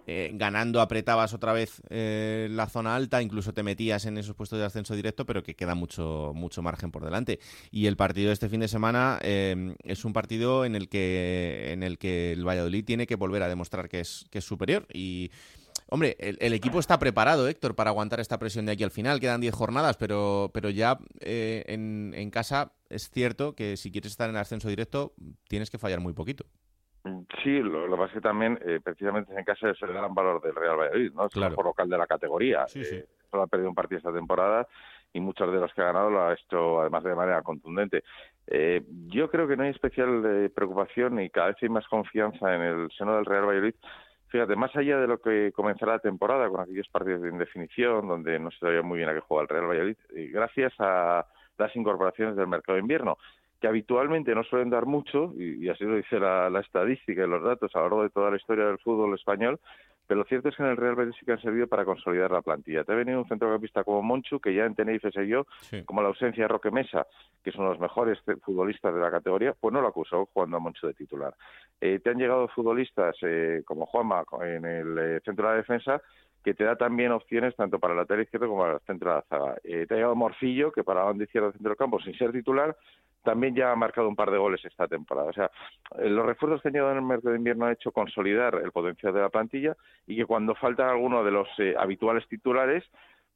eh, 0.09 0.31
ganando 0.35 0.81
apretabas 0.81 1.35
otra 1.35 1.53
vez 1.53 1.83
eh, 1.91 2.47
la 2.53 2.69
zona 2.69 2.95
alta, 2.95 3.21
incluso 3.23 3.53
te 3.53 3.65
metías 3.65 4.07
en 4.07 4.19
esos 4.19 4.37
puestos 4.37 4.57
de 4.57 4.65
ascenso 4.65 4.95
directo, 4.95 5.27
pero 5.27 5.43
que 5.43 5.57
queda 5.57 5.75
mucho, 5.75 6.31
mucho 6.33 6.63
margen 6.63 6.93
por 6.93 7.05
delante. 7.05 7.41
Y 7.73 7.87
el 7.87 7.97
partido 7.97 8.29
de 8.29 8.35
este 8.35 8.49
fin 8.49 8.61
de 8.61 8.69
semana 8.69 9.19
eh, 9.23 9.75
es 9.83 10.05
un 10.05 10.13
partido 10.13 10.65
en 10.65 10.77
el 10.77 10.89
que 10.89 11.73
en 11.73 11.83
el 11.83 11.99
que 11.99 12.33
el 12.33 12.47
Valladolid 12.47 12.85
tiene 12.85 13.09
que 13.09 13.17
volver 13.17 13.43
a 13.43 13.49
demostrar 13.49 13.89
que 13.89 13.99
es, 13.99 14.27
que 14.31 14.39
es 14.39 14.45
superior. 14.45 14.87
Y 14.93 15.33
Hombre, 15.89 16.17
el, 16.19 16.53
equipo 16.53 16.81
está 16.81 16.99
preparado, 16.99 17.47
Héctor, 17.47 17.77
para 17.77 17.91
aguantar 17.91 18.19
esta 18.19 18.39
presión 18.39 18.67
de 18.67 18.73
aquí 18.73 18.83
al 18.83 18.91
final. 18.91 19.21
Quedan 19.21 19.41
10 19.41 19.55
jornadas, 19.55 19.97
pero, 19.97 20.51
pero 20.53 20.69
ya 20.69 20.99
en, 21.21 22.13
en, 22.17 22.31
casa 22.31 22.73
es 22.89 23.09
cierto 23.11 23.55
que 23.55 23.77
si 23.77 23.93
quieres 23.93 24.11
estar 24.11 24.29
en 24.29 24.37
ascenso 24.37 24.69
directo 24.69 25.15
tienes 25.47 25.71
que 25.71 25.79
fallar 25.79 26.01
muy 26.01 26.13
poquito. 26.13 26.45
Sí, 27.43 27.61
lo, 27.61 27.87
lo 27.87 27.97
que 27.97 28.03
pasa 28.03 28.07
es 28.07 28.13
que 28.15 28.21
también, 28.21 28.59
eh, 28.65 28.81
precisamente 28.83 29.33
en 29.37 29.45
casa 29.45 29.71
es 29.71 29.81
el 29.83 29.93
gran 29.93 30.15
valor 30.15 30.41
del 30.43 30.55
Real 30.55 30.77
Valladolid, 30.77 31.13
¿no? 31.13 31.27
Es 31.27 31.37
el 31.37 31.43
mejor 31.43 31.67
local 31.67 31.89
de 31.89 31.99
la 31.99 32.07
categoría. 32.07 32.67
Sí, 32.67 32.85
sí. 32.85 32.97
Eh, 32.97 33.07
solo 33.31 33.45
ha 33.45 33.47
perdido 33.47 33.69
un 33.69 33.75
partido 33.75 33.99
esta 33.99 34.13
temporada 34.13 34.67
y 35.13 35.21
muchos 35.21 35.53
de 35.53 35.61
los 35.61 35.73
que 35.73 35.83
ha 35.83 35.87
ganado 35.87 36.11
lo 36.11 36.23
ha 36.23 36.35
hecho 36.35 36.81
además 36.81 37.05
de 37.05 37.15
manera 37.15 37.43
contundente. 37.43 38.03
Eh, 38.47 38.83
yo 39.07 39.31
creo 39.31 39.47
que 39.47 39.57
no 39.57 39.65
hay 39.65 39.71
especial 39.71 40.51
preocupación 40.55 41.21
y 41.21 41.31
cada 41.31 41.49
vez 41.49 41.57
hay 41.61 41.69
más 41.69 41.87
confianza 41.89 42.55
en 42.55 42.63
el 42.63 42.91
seno 42.97 43.17
del 43.17 43.25
Real 43.25 43.47
Valladolid. 43.47 43.75
Fíjate, 44.29 44.57
más 44.57 44.75
allá 44.75 44.99
de 44.99 45.07
lo 45.07 45.19
que 45.19 45.53
comenzará 45.53 45.93
la 45.93 45.99
temporada 46.01 46.49
con 46.49 46.61
aquellos 46.61 46.89
partidos 46.89 47.23
de 47.23 47.29
indefinición 47.29 48.09
donde 48.09 48.39
no 48.39 48.51
se 48.51 48.59
sabía 48.59 48.83
muy 48.83 48.99
bien 48.99 49.09
a 49.09 49.15
qué 49.15 49.21
juega 49.21 49.43
el 49.43 49.49
Real 49.49 49.69
Valladolid, 49.69 49.97
gracias 50.33 50.73
a 50.79 51.27
las 51.59 51.75
incorporaciones 51.77 52.37
del 52.37 52.49
mercado 52.49 52.75
de 52.75 52.83
invierno 52.83 53.17
que 53.67 53.71
habitualmente 53.71 54.33
no 54.33 54.45
suelen 54.45 54.71
dar 54.71 54.87
mucho, 54.87 55.33
y, 55.37 55.69
así 55.69 55.83
lo 55.83 55.97
dice 55.97 56.21
la, 56.21 56.61
estadística 56.61 57.25
y 57.25 57.29
los 57.29 57.43
datos 57.43 57.75
a 57.75 57.79
lo 57.79 57.85
largo 57.85 58.03
de 58.05 58.11
toda 58.11 58.31
la 58.31 58.37
historia 58.37 58.67
del 58.67 58.79
fútbol 58.79 59.13
español, 59.15 59.59
pero 60.07 60.21
lo 60.21 60.25
cierto 60.25 60.51
es 60.51 60.57
que 60.57 60.63
en 60.63 60.69
el 60.69 60.77
Real 60.77 60.95
Betis 60.95 61.17
sí 61.19 61.27
que 61.27 61.33
han 61.33 61.43
servido 61.43 61.67
para 61.67 61.85
consolidar 61.85 62.31
la 62.31 62.43
plantilla. 62.43 62.85
Te 62.85 62.93
ha 62.93 62.95
venido 62.95 63.19
un 63.19 63.27
centrocampista 63.27 63.83
como 63.83 64.03
Monchu, 64.03 64.39
que 64.39 64.55
ya 64.55 64.65
en 64.65 64.77
Tenerife 64.77 65.11
se 65.11 65.27
yo, 65.27 65.49
como 65.85 66.01
la 66.01 66.09
ausencia 66.09 66.45
de 66.45 66.49
Roque 66.49 66.71
Mesa, 66.71 67.09
que 67.43 67.51
es 67.51 67.57
uno 67.57 67.65
de 67.65 67.71
los 67.73 67.81
mejores 67.81 68.21
futbolistas 68.43 68.95
de 68.95 69.01
la 69.01 69.11
categoría, 69.11 69.53
pues 69.59 69.75
no 69.75 69.81
lo 69.81 69.89
acusó 69.89 70.27
jugando 70.27 70.59
a 70.59 70.61
Monchu 70.61 70.87
de 70.87 70.95
titular. 70.95 71.35
Eh, 71.81 71.99
te 71.99 72.11
han 72.11 72.19
llegado 72.19 72.47
futbolistas 72.47 73.17
eh, 73.23 73.63
como 73.65 73.87
Juanma 73.87 74.23
en 74.43 74.65
el 74.65 74.99
eh, 74.99 75.21
centro 75.25 75.49
de 75.49 75.55
la 75.55 75.57
defensa, 75.59 76.01
que 76.47 76.55
te 76.55 76.63
da 76.63 76.77
también 76.77 77.11
opciones 77.11 77.57
tanto 77.57 77.81
para 77.81 77.93
el 77.93 77.99
lateral 77.99 78.23
izquierdo 78.23 78.47
como 78.47 78.61
para 78.61 78.75
el 78.75 78.81
centro 78.87 79.11
de 79.11 79.17
la 79.17 79.23
zaga. 79.23 79.57
te 79.65 79.83
ha 79.91 79.97
llegado 79.97 80.15
Morcillo, 80.15 80.71
que 80.71 80.85
para 80.85 81.01
la 81.01 81.07
banda 81.07 81.25
izquierda 81.25 81.49
del 81.49 81.55
centro 81.55 81.71
del 81.71 81.77
campo, 81.77 81.99
sin 81.99 82.17
ser 82.17 82.31
titular, 82.31 82.77
también 83.25 83.57
ya 83.57 83.73
ha 83.73 83.75
marcado 83.75 84.09
un 84.09 84.15
par 84.15 84.31
de 84.31 84.39
goles 84.39 84.65
esta 84.65 84.87
temporada. 84.87 85.29
O 85.29 85.33
sea, 85.33 85.51
eh, 85.99 86.09
los 86.09 86.25
refuerzos 86.25 86.63
que 86.63 86.69
han 86.69 86.75
llegado 86.75 86.93
en 86.93 86.99
el 86.99 87.03
mercado 87.03 87.33
de 87.33 87.39
invierno 87.39 87.67
han 87.67 87.73
hecho 87.73 87.91
consolidar 87.91 88.61
el 88.63 88.71
potencial 88.71 89.13
de 89.13 89.23
la 89.23 89.29
plantilla 89.29 89.77
y 90.07 90.15
que 90.15 90.25
cuando 90.25 90.55
falta 90.55 90.89
alguno 90.89 91.25
de 91.25 91.33
los 91.33 91.49
eh, 91.59 91.75
habituales 91.77 92.29
titulares, 92.29 92.85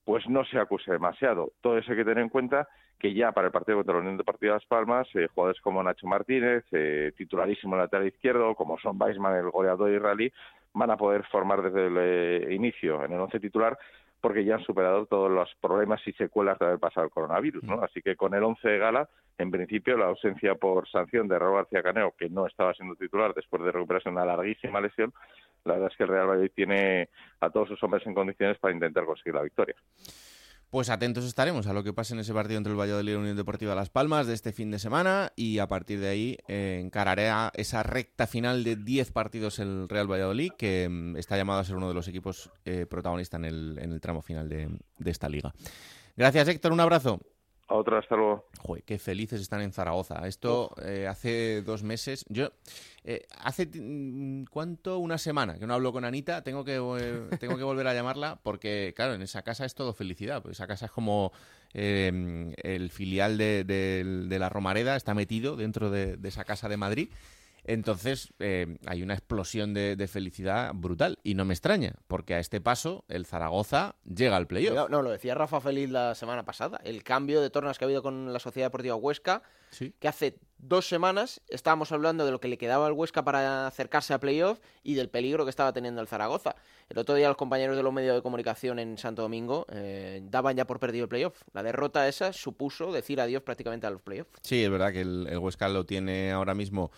pues 0.04 0.28
no 0.28 0.44
se 0.44 0.60
acuse 0.60 0.92
demasiado. 0.92 1.50
Todo 1.62 1.78
eso 1.78 1.90
hay 1.90 1.98
que 1.98 2.04
tener 2.04 2.22
en 2.22 2.28
cuenta 2.28 2.68
que 3.00 3.14
ya 3.14 3.32
para 3.32 3.46
el 3.46 3.52
partido 3.52 3.78
contra 3.78 3.94
la 3.94 4.00
Unión 4.00 4.18
Deportiva 4.18 4.54
Las 4.54 4.66
Palmas, 4.66 5.08
eh, 5.14 5.26
jugadores 5.34 5.60
como 5.62 5.82
Nacho 5.82 6.06
Martínez, 6.06 6.64
eh, 6.70 7.12
titularísimo 7.16 7.74
lateral 7.74 8.06
izquierdo, 8.06 8.54
como 8.54 8.78
son 8.78 9.00
Weisman, 9.00 9.36
el 9.36 9.50
goleador 9.50 9.90
israelí, 9.90 10.30
van 10.74 10.90
a 10.90 10.96
poder 10.96 11.24
formar 11.26 11.62
desde 11.62 11.86
el 11.86 12.52
inicio 12.52 13.04
en 13.04 13.12
el 13.12 13.20
once 13.20 13.40
titular 13.40 13.78
porque 14.20 14.44
ya 14.44 14.56
han 14.56 14.64
superado 14.64 15.06
todos 15.06 15.30
los 15.30 15.48
problemas 15.60 16.00
y 16.06 16.12
secuelas 16.12 16.58
de 16.58 16.66
haber 16.66 16.78
pasado 16.78 17.06
el 17.06 17.12
coronavirus, 17.12 17.64
¿no? 17.64 17.78
Mm. 17.78 17.84
Así 17.84 18.02
que 18.02 18.16
con 18.16 18.34
el 18.34 18.42
11 18.42 18.68
de 18.68 18.78
gala, 18.78 19.08
en 19.38 19.50
principio, 19.50 19.96
la 19.96 20.06
ausencia 20.06 20.54
por 20.56 20.88
sanción 20.88 21.26
de 21.26 21.38
Raúl 21.38 21.56
García 21.56 21.82
Caneo, 21.82 22.14
que 22.18 22.28
no 22.28 22.46
estaba 22.46 22.74
siendo 22.74 22.94
titular 22.96 23.32
después 23.32 23.62
de 23.62 23.72
recuperarse 23.72 24.10
una 24.10 24.26
larguísima 24.26 24.80
lesión, 24.80 25.12
la 25.64 25.74
verdad 25.74 25.88
es 25.90 25.96
que 25.96 26.02
el 26.02 26.10
Real 26.10 26.26
Madrid 26.26 26.50
tiene 26.54 27.08
a 27.40 27.50
todos 27.50 27.68
sus 27.68 27.82
hombres 27.82 28.06
en 28.06 28.14
condiciones 28.14 28.58
para 28.58 28.74
intentar 28.74 29.04
conseguir 29.04 29.34
la 29.34 29.42
victoria. 29.42 29.76
Pues 30.70 30.88
atentos 30.88 31.24
estaremos 31.24 31.66
a 31.66 31.72
lo 31.72 31.82
que 31.82 31.92
pase 31.92 32.14
en 32.14 32.20
ese 32.20 32.32
partido 32.32 32.56
entre 32.56 32.72
el 32.72 32.78
Valladolid 32.78 33.10
y 33.10 33.14
la 33.14 33.18
Unión 33.18 33.36
Deportiva 33.36 33.74
Las 33.74 33.90
Palmas 33.90 34.28
de 34.28 34.34
este 34.34 34.52
fin 34.52 34.70
de 34.70 34.78
semana 34.78 35.32
y 35.34 35.58
a 35.58 35.66
partir 35.66 35.98
de 35.98 36.08
ahí 36.08 36.38
eh, 36.46 36.80
encararé 36.80 37.28
a 37.28 37.50
esa 37.56 37.82
recta 37.82 38.28
final 38.28 38.62
de 38.62 38.76
10 38.76 39.10
partidos 39.10 39.58
el 39.58 39.88
Real 39.88 40.08
Valladolid 40.08 40.52
que 40.56 40.88
mm, 40.88 41.16
está 41.16 41.36
llamado 41.36 41.58
a 41.58 41.64
ser 41.64 41.74
uno 41.74 41.88
de 41.88 41.94
los 41.94 42.06
equipos 42.06 42.52
eh, 42.64 42.86
protagonistas 42.88 43.38
en 43.40 43.46
el, 43.46 43.78
en 43.80 43.90
el 43.90 44.00
tramo 44.00 44.22
final 44.22 44.48
de, 44.48 44.68
de 44.96 45.10
esta 45.10 45.28
liga. 45.28 45.52
Gracias 46.16 46.46
Héctor, 46.46 46.70
un 46.72 46.78
abrazo. 46.78 47.20
A 47.70 47.76
otra, 47.76 48.00
hasta 48.00 48.16
luego. 48.16 48.46
Joder, 48.58 48.82
qué 48.82 48.98
felices 48.98 49.40
están 49.40 49.60
en 49.60 49.72
Zaragoza. 49.72 50.26
Esto 50.26 50.74
eh, 50.84 51.06
hace 51.06 51.62
dos 51.62 51.84
meses. 51.84 52.24
Yo, 52.28 52.50
eh, 53.04 53.28
hace, 53.38 53.70
mm, 53.72 54.46
¿cuánto? 54.50 54.98
Una 54.98 55.18
semana 55.18 55.56
que 55.56 55.68
no 55.68 55.74
hablo 55.74 55.92
con 55.92 56.04
Anita. 56.04 56.42
Tengo 56.42 56.64
que, 56.64 56.78
eh, 56.78 57.36
tengo 57.38 57.56
que 57.56 57.62
volver 57.62 57.86
a 57.86 57.94
llamarla 57.94 58.40
porque, 58.42 58.92
claro, 58.96 59.14
en 59.14 59.22
esa 59.22 59.42
casa 59.42 59.64
es 59.64 59.76
todo 59.76 59.92
felicidad. 59.92 60.42
Pues 60.42 60.56
esa 60.56 60.66
casa 60.66 60.86
es 60.86 60.90
como 60.90 61.30
em, 61.72 62.52
el 62.60 62.90
filial 62.90 63.38
de, 63.38 63.62
de, 63.62 64.38
la 64.40 64.48
Romareda, 64.48 64.96
está 64.96 65.14
metido 65.14 65.54
dentro 65.54 65.90
de, 65.90 66.16
de 66.16 66.28
esa 66.28 66.42
casa 66.42 66.68
de 66.68 66.76
Madrid. 66.76 67.10
Entonces 67.64 68.32
eh, 68.38 68.78
hay 68.86 69.02
una 69.02 69.14
explosión 69.14 69.74
de, 69.74 70.08
felicidad 70.10 70.72
brutal 70.74 71.18
y 71.22 71.34
no 71.34 71.44
me 71.44 71.54
extraña, 71.54 71.94
porque 72.08 72.34
a 72.34 72.38
este 72.38 72.60
paso 72.60 73.04
el 73.08 73.26
Zaragoza 73.26 73.94
llega 74.04 74.36
al 74.36 74.46
playoff. 74.46 74.90
No, 74.90 75.02
lo 75.02 75.10
decía 75.10 75.34
Rafa 75.34 75.60
Feliz 75.60 75.90
la 75.90 76.14
semana 76.14 76.44
pasada, 76.44 76.80
el 76.84 77.04
cambio 77.04 77.40
de 77.40 77.50
tornas 77.50 77.78
que 77.78 77.84
ha 77.84 77.86
habido 77.86 78.02
con 78.02 78.32
la 78.32 78.38
Sociedad 78.38 78.66
Deportiva 78.66 78.96
Huesca, 78.96 79.42
que 79.98 80.08
hace 80.08 80.38
dos 80.58 80.88
semanas 80.88 81.40
estábamos 81.48 81.92
hablando 81.92 82.26
de 82.26 82.32
lo 82.32 82.40
que 82.40 82.48
le 82.48 82.58
quedaba 82.58 82.86
al 82.86 82.92
Huesca 82.92 83.24
para 83.24 83.68
acercarse 83.68 84.12
a 84.12 84.18
playoff 84.18 84.58
y 84.82 84.94
del 84.94 85.08
peligro 85.08 85.44
que 85.44 85.50
estaba 85.50 85.72
teniendo 85.72 86.00
el 86.00 86.08
Zaragoza. 86.08 86.56
El 86.88 86.98
otro 86.98 87.14
día 87.14 87.28
los 87.28 87.36
compañeros 87.36 87.76
de 87.76 87.82
los 87.82 87.92
medios 87.92 88.16
de 88.16 88.22
comunicación 88.22 88.78
en 88.80 88.98
Santo 88.98 89.22
Domingo 89.22 89.66
eh, 89.70 90.20
daban 90.24 90.56
ya 90.56 90.66
por 90.66 90.80
perdido 90.80 91.04
el 91.04 91.08
playoff. 91.08 91.40
La 91.52 91.62
derrota 91.62 92.08
esa 92.08 92.32
supuso 92.32 92.90
decir 92.90 93.20
adiós 93.20 93.42
prácticamente 93.42 93.86
a 93.86 93.90
los 93.90 94.02
playoffs. 94.02 94.32
Sí, 94.42 94.64
es 94.64 94.70
verdad 94.70 94.92
que 94.92 95.02
el 95.02 95.38
Huesca 95.38 95.68
lo 95.68 95.86
tiene 95.86 96.32
ahora 96.32 96.54
mismo 96.54 96.90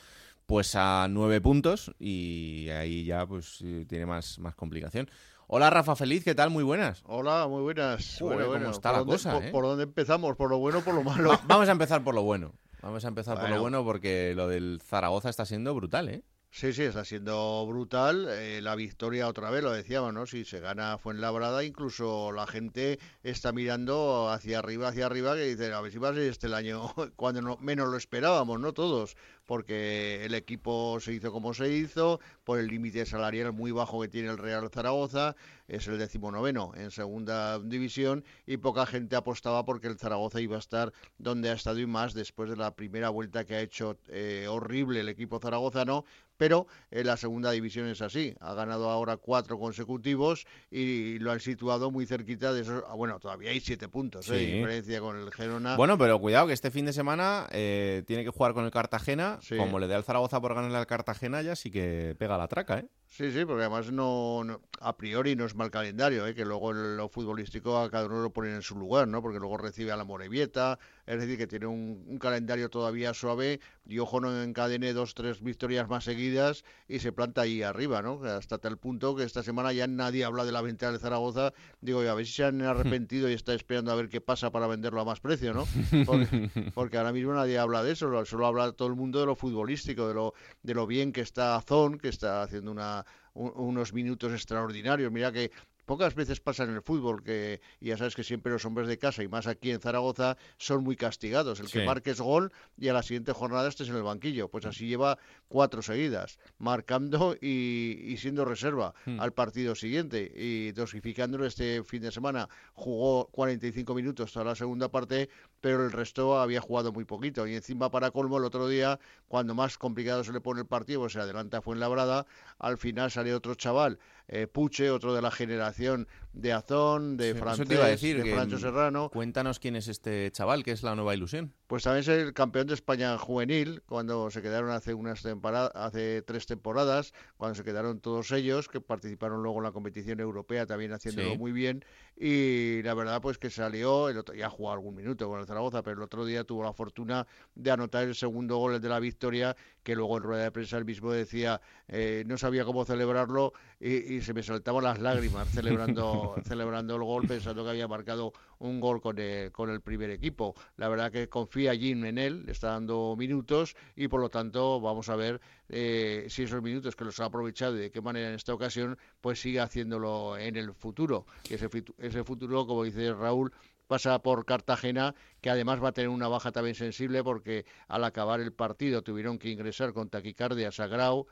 pues 0.46 0.74
a 0.74 1.06
nueve 1.08 1.40
puntos 1.40 1.92
y 1.98 2.68
ahí 2.70 3.04
ya 3.04 3.26
pues 3.26 3.64
tiene 3.88 4.06
más, 4.06 4.38
más 4.38 4.54
complicación. 4.54 5.08
Hola 5.54 5.68
Rafa 5.68 5.96
Feliz, 5.96 6.24
¿qué 6.24 6.34
tal? 6.34 6.50
Muy 6.50 6.64
buenas. 6.64 7.02
Hola, 7.04 7.46
muy 7.46 7.62
buenas. 7.62 8.18
bueno, 8.20 8.46
¿Cómo 8.46 8.70
está 8.70 8.92
la 8.92 9.04
cosa? 9.04 9.38
Eh? 9.38 9.50
Por, 9.50 9.64
dónde 9.64 9.84
empezamos? 9.84 10.34
¿Por 10.36 10.48
lo 10.48 10.58
bueno 10.58 10.78
o 10.78 10.82
por 10.82 10.94
lo 10.94 11.02
malo? 11.02 11.38
vamos 11.46 11.68
a 11.68 11.72
empezar 11.72 12.02
por 12.02 12.14
lo 12.14 12.22
bueno. 12.22 12.54
Vamos 12.80 13.04
a 13.04 13.08
empezar 13.08 13.38
por 13.38 13.50
lo 13.50 13.60
bueno 13.60 13.84
porque 13.84 14.32
lo 14.34 14.48
del 14.48 14.80
Zaragoza 14.82 15.28
está 15.28 15.44
siendo 15.44 15.74
brutal, 15.74 16.08
¿eh? 16.08 16.24
Sí, 16.54 16.74
sí, 16.74 16.82
está 16.82 17.02
siendo 17.04 17.66
brutal. 17.66 18.28
Eh, 18.28 18.60
la 18.60 18.74
victoria 18.74 19.26
otra 19.26 19.50
vez, 19.50 19.62
lo 19.62 19.72
decíamos, 19.72 20.12
¿no? 20.12 20.26
Si 20.26 20.44
se 20.44 20.60
gana 20.60 20.98
Fuenlabrada, 20.98 21.64
incluso 21.64 22.30
la 22.30 22.46
gente 22.46 22.98
está 23.22 23.52
mirando 23.52 24.28
hacia 24.30 24.58
arriba, 24.58 24.88
hacia 24.88 25.06
arriba, 25.06 25.34
que 25.34 25.44
dice, 25.44 25.72
a 25.72 25.80
ver 25.80 25.90
si 25.90 25.96
va 25.98 26.10
a 26.10 26.14
ser 26.14 26.24
este 26.24 26.48
el 26.48 26.54
año 26.54 26.92
cuando 27.16 27.40
no, 27.40 27.56
menos 27.56 27.88
lo 27.88 27.96
esperábamos, 27.96 28.60
¿no? 28.60 28.74
Todos, 28.74 29.16
porque 29.46 30.24
el 30.26 30.34
equipo 30.34 31.00
se 31.00 31.14
hizo 31.14 31.32
como 31.32 31.54
se 31.54 31.70
hizo, 31.70 32.20
por 32.44 32.58
el 32.58 32.66
límite 32.68 33.06
salarial 33.06 33.54
muy 33.54 33.72
bajo 33.72 34.02
que 34.02 34.08
tiene 34.08 34.28
el 34.28 34.36
Real 34.36 34.68
Zaragoza, 34.70 35.34
es 35.68 35.88
el 35.88 35.98
decimonoveno 35.98 36.72
en 36.76 36.90
segunda 36.90 37.58
división, 37.60 38.24
y 38.46 38.58
poca 38.58 38.84
gente 38.84 39.16
apostaba 39.16 39.64
porque 39.64 39.86
el 39.86 39.98
Zaragoza 39.98 40.40
iba 40.42 40.56
a 40.56 40.58
estar 40.60 40.92
donde 41.16 41.48
ha 41.48 41.54
estado 41.54 41.78
y 41.78 41.86
más 41.86 42.12
después 42.12 42.50
de 42.50 42.56
la 42.56 42.74
primera 42.76 43.08
vuelta 43.08 43.46
que 43.46 43.54
ha 43.54 43.60
hecho 43.60 43.96
eh, 44.08 44.46
horrible 44.48 45.00
el 45.00 45.08
equipo 45.08 45.40
zaragozano, 45.40 46.04
pero 46.42 46.66
en 46.90 47.06
la 47.06 47.16
segunda 47.16 47.52
división 47.52 47.86
es 47.86 48.02
así. 48.02 48.34
Ha 48.40 48.52
ganado 48.54 48.90
ahora 48.90 49.16
cuatro 49.16 49.60
consecutivos 49.60 50.44
y 50.72 51.20
lo 51.20 51.30
han 51.30 51.38
situado 51.38 51.92
muy 51.92 52.04
cerquita 52.04 52.52
de 52.52 52.62
esos. 52.62 52.82
Ah, 52.88 52.94
bueno, 52.94 53.20
todavía 53.20 53.50
hay 53.50 53.60
siete 53.60 53.88
puntos 53.88 54.28
¿eh? 54.28 54.32
de 54.32 54.38
diferencia 54.46 54.98
con 54.98 55.20
el 55.20 55.30
Gerona. 55.30 55.76
Bueno, 55.76 55.96
pero 55.96 56.18
cuidado 56.18 56.48
que 56.48 56.52
este 56.52 56.72
fin 56.72 56.84
de 56.84 56.92
semana 56.92 57.46
eh, 57.52 58.02
tiene 58.08 58.24
que 58.24 58.30
jugar 58.30 58.54
con 58.54 58.64
el 58.64 58.72
Cartagena. 58.72 59.38
Como 59.56 59.78
le 59.78 59.86
dé 59.86 59.94
al 59.94 60.02
Zaragoza 60.02 60.40
por 60.40 60.52
ganarle 60.52 60.78
al 60.78 60.88
Cartagena, 60.88 61.42
ya 61.42 61.54
sí 61.54 61.70
que 61.70 62.16
pega 62.18 62.36
la 62.36 62.48
traca, 62.48 62.80
¿eh? 62.80 62.88
Sí, 63.12 63.30
sí, 63.30 63.44
porque 63.44 63.60
además 63.64 63.92
no, 63.92 64.42
a 64.80 64.96
priori 64.96 65.36
no 65.36 65.44
es 65.44 65.54
mal 65.54 65.70
calendario, 65.70 66.26
¿eh? 66.26 66.34
que 66.34 66.46
luego 66.46 66.72
lo 66.72 67.10
futbolístico 67.10 67.76
a 67.78 67.90
cada 67.90 68.06
uno 68.06 68.22
lo 68.22 68.32
ponen 68.32 68.54
en 68.54 68.62
su 68.62 68.74
lugar, 68.74 69.06
¿no? 69.06 69.20
Porque 69.20 69.38
luego 69.38 69.58
recibe 69.58 69.92
a 69.92 69.96
la 69.96 70.04
Morevieta, 70.04 70.78
es 71.04 71.20
decir, 71.20 71.36
que 71.36 71.46
tiene 71.46 71.66
un, 71.66 72.18
calendario 72.18 72.70
todavía 72.70 73.12
suave 73.12 73.60
y 73.86 73.98
ojo 73.98 74.18
no 74.18 74.42
encadene 74.42 74.94
dos, 74.94 75.14
tres 75.14 75.42
victorias 75.42 75.90
más 75.90 76.04
seguidas 76.04 76.64
y 76.88 77.00
se 77.00 77.12
planta 77.12 77.42
ahí 77.42 77.62
arriba, 77.62 78.00
¿no? 78.00 78.24
Hasta 78.24 78.56
tal 78.56 78.78
punto 78.78 79.14
que 79.14 79.24
esta 79.24 79.42
semana 79.42 79.74
ya 79.74 79.86
nadie 79.86 80.24
habla 80.24 80.46
de 80.46 80.52
la 80.52 80.62
venta 80.62 80.90
de 80.90 80.98
Zaragoza. 80.98 81.52
Digo, 81.82 82.00
a 82.00 82.14
ver 82.14 82.24
si 82.24 82.32
se 82.32 82.44
han 82.44 82.62
arrepentido 82.62 83.28
y 83.28 83.34
está 83.34 83.52
esperando 83.52 83.92
a 83.92 83.94
ver 83.94 84.08
qué 84.08 84.22
pasa 84.22 84.50
para 84.50 84.66
venderlo 84.66 85.02
a 85.02 85.04
más 85.04 85.20
precio, 85.20 85.52
¿no? 85.52 85.66
Porque, 86.06 86.50
porque 86.74 86.96
ahora 86.96 87.12
mismo 87.12 87.34
nadie 87.34 87.58
habla 87.58 87.82
de 87.82 87.92
eso, 87.92 88.24
solo 88.24 88.46
habla 88.46 88.72
todo 88.72 88.88
el 88.88 88.94
mundo 88.94 89.20
de 89.20 89.26
lo 89.26 89.36
futbolístico, 89.36 90.08
de 90.08 90.14
lo, 90.14 90.32
de 90.62 90.72
lo 90.72 90.86
bien 90.86 91.12
que 91.12 91.20
está 91.20 91.56
Azón, 91.56 91.98
que 91.98 92.08
está 92.08 92.42
haciendo 92.42 92.70
una, 92.70 93.01
unos 93.34 93.92
minutos 93.92 94.32
extraordinarios. 94.32 95.10
Mira 95.12 95.32
que 95.32 95.50
Pocas 95.84 96.14
veces 96.14 96.40
pasa 96.40 96.64
en 96.64 96.70
el 96.70 96.82
fútbol 96.82 97.22
que 97.24 97.60
ya 97.80 97.96
sabes 97.96 98.14
que 98.14 98.22
siempre 98.22 98.52
los 98.52 98.64
hombres 98.64 98.86
de 98.86 98.98
casa 98.98 99.22
y 99.22 99.28
más 99.28 99.46
aquí 99.46 99.70
en 99.70 99.80
Zaragoza 99.80 100.36
son 100.56 100.84
muy 100.84 100.96
castigados. 100.96 101.58
El 101.60 101.70
que 101.70 101.84
marque 101.84 102.10
es 102.10 102.20
gol 102.20 102.52
y 102.78 102.88
a 102.88 102.92
la 102.92 103.02
siguiente 103.02 103.32
jornada 103.32 103.68
estés 103.68 103.88
en 103.88 103.96
el 103.96 104.02
banquillo. 104.02 104.48
Pues 104.48 104.64
así 104.64 104.86
lleva 104.86 105.18
cuatro 105.48 105.82
seguidas, 105.82 106.38
marcando 106.58 107.34
y, 107.40 108.14
siendo 108.18 108.44
reserva 108.44 108.94
hmm. 109.06 109.20
al 109.20 109.32
partido 109.32 109.74
siguiente 109.74 110.30
y 110.34 110.72
dosificándolo 110.72 111.46
este 111.46 111.82
fin 111.82 112.02
de 112.02 112.12
semana. 112.12 112.48
Jugó 112.74 113.26
45 113.32 113.94
minutos 113.94 114.32
toda 114.32 114.44
la 114.44 114.54
segunda 114.54 114.88
parte, 114.88 115.28
pero 115.60 115.84
el 115.84 115.92
resto 115.92 116.40
había 116.40 116.60
jugado 116.60 116.92
muy 116.92 117.04
poquito. 117.04 117.46
Y 117.46 117.56
encima 117.56 117.90
para 117.90 118.12
colmo 118.12 118.38
el 118.38 118.44
otro 118.44 118.68
día, 118.68 119.00
cuando 119.26 119.54
más 119.54 119.78
complicado 119.78 120.22
se 120.22 120.32
le 120.32 120.40
pone 120.40 120.60
el 120.60 120.66
partido, 120.66 121.00
pues 121.00 121.14
se 121.14 121.20
adelanta 121.20 121.60
Fuenlabrada, 121.60 122.26
al 122.58 122.78
final 122.78 123.10
sale 123.10 123.34
otro 123.34 123.54
chaval 123.54 123.98
eh, 124.28 124.46
Puche, 124.46 124.90
otro 124.90 125.14
de 125.14 125.22
la 125.22 125.30
generación 125.30 126.08
de 126.32 126.52
Azón, 126.52 127.16
de 127.16 127.34
Francés, 127.34 127.68
de 127.68 128.32
Francho 128.32 128.58
Serrano. 128.58 129.10
Cuéntanos 129.10 129.58
quién 129.58 129.76
es 129.76 129.88
este 129.88 130.30
chaval, 130.32 130.62
que 130.62 130.72
es 130.72 130.82
la 130.82 130.94
nueva 130.94 131.14
ilusión. 131.14 131.52
Pues 131.66 131.84
también 131.84 132.00
es 132.00 132.08
el 132.08 132.32
campeón 132.32 132.66
de 132.66 132.74
España 132.74 133.16
juvenil, 133.18 133.82
cuando 133.86 134.30
se 134.30 134.42
quedaron 134.42 134.70
hace 134.70 134.94
unas 134.94 135.22
temporadas, 135.22 135.70
hace 135.74 136.22
tres 136.22 136.46
temporadas, 136.46 137.12
cuando 137.36 137.54
se 137.54 137.64
quedaron 137.64 138.00
todos 138.00 138.30
ellos, 138.32 138.68
que 138.68 138.80
participaron 138.80 139.42
luego 139.42 139.58
en 139.58 139.64
la 139.64 139.72
competición 139.72 140.20
europea, 140.20 140.66
también 140.66 140.92
haciéndolo 140.92 141.36
muy 141.36 141.52
bien. 141.52 141.84
Y 142.16 142.82
la 142.82 142.94
verdad, 142.94 143.20
pues 143.20 143.38
que 143.38 143.50
salió, 143.50 144.08
el 144.08 144.18
otro, 144.18 144.34
ya 144.34 144.48
jugado 144.48 144.74
algún 144.74 144.94
minuto 144.94 145.28
con 145.28 145.40
el 145.40 145.46
Zaragoza, 145.46 145.82
pero 145.82 145.96
el 145.96 146.02
otro 146.02 146.24
día 146.24 146.44
tuvo 146.44 146.62
la 146.62 146.72
fortuna 146.72 147.26
de 147.54 147.70
anotar 147.70 148.04
el 148.04 148.14
segundo 148.14 148.56
gol 148.58 148.80
de 148.80 148.88
la 148.88 149.00
victoria, 149.00 149.56
que 149.82 149.96
luego 149.96 150.18
en 150.18 150.22
rueda 150.22 150.44
de 150.44 150.50
prensa 150.52 150.78
el 150.78 150.84
mismo 150.84 151.10
decía, 151.10 151.60
eh, 151.88 152.24
no 152.26 152.38
sabía 152.38 152.64
cómo 152.64 152.84
celebrarlo 152.84 153.52
y, 153.80 154.11
se 154.20 154.34
me 154.34 154.42
saltaban 154.42 154.84
las 154.84 154.98
lágrimas 154.98 155.48
celebrando, 155.52 156.34
celebrando 156.44 156.96
el 156.96 157.02
gol, 157.02 157.26
pensando 157.26 157.64
que 157.64 157.70
había 157.70 157.88
marcado 157.88 158.32
un 158.58 158.80
gol 158.80 159.00
con 159.00 159.18
el, 159.18 159.50
con 159.52 159.70
el 159.70 159.80
primer 159.80 160.10
equipo. 160.10 160.54
La 160.76 160.88
verdad 160.88 161.10
que 161.10 161.28
confía 161.28 161.74
Jim 161.74 162.04
en 162.04 162.18
él, 162.18 162.44
le 162.46 162.52
está 162.52 162.68
dando 162.68 163.14
minutos 163.16 163.76
y 163.96 164.08
por 164.08 164.20
lo 164.20 164.28
tanto 164.28 164.80
vamos 164.80 165.08
a 165.08 165.16
ver 165.16 165.40
eh, 165.68 166.26
si 166.28 166.42
esos 166.42 166.62
minutos 166.62 166.96
que 166.96 167.04
los 167.04 167.18
ha 167.20 167.26
aprovechado 167.26 167.76
y 167.76 167.80
de 167.80 167.90
qué 167.90 168.00
manera 168.00 168.28
en 168.28 168.34
esta 168.34 168.54
ocasión, 168.54 168.98
pues 169.20 169.40
sigue 169.40 169.60
haciéndolo 169.60 170.36
en 170.36 170.56
el 170.56 170.74
futuro. 170.74 171.26
Ese, 171.48 171.68
ese 171.98 172.24
futuro, 172.24 172.66
como 172.66 172.84
dice 172.84 173.12
Raúl, 173.12 173.52
pasa 173.92 174.18
por 174.20 174.46
Cartagena, 174.46 175.14
que 175.42 175.50
además 175.50 175.82
va 175.82 175.88
a 175.88 175.92
tener 175.92 176.08
una 176.08 176.26
baja 176.26 176.50
también 176.50 176.74
sensible 176.74 177.22
porque 177.22 177.66
al 177.88 178.04
acabar 178.04 178.40
el 178.40 178.52
partido 178.52 179.02
tuvieron 179.02 179.38
que 179.38 179.50
ingresar 179.50 179.92
con 179.92 180.08
taquicardia 180.08 180.68
a 180.68 180.72
Sagrau, 180.72 181.26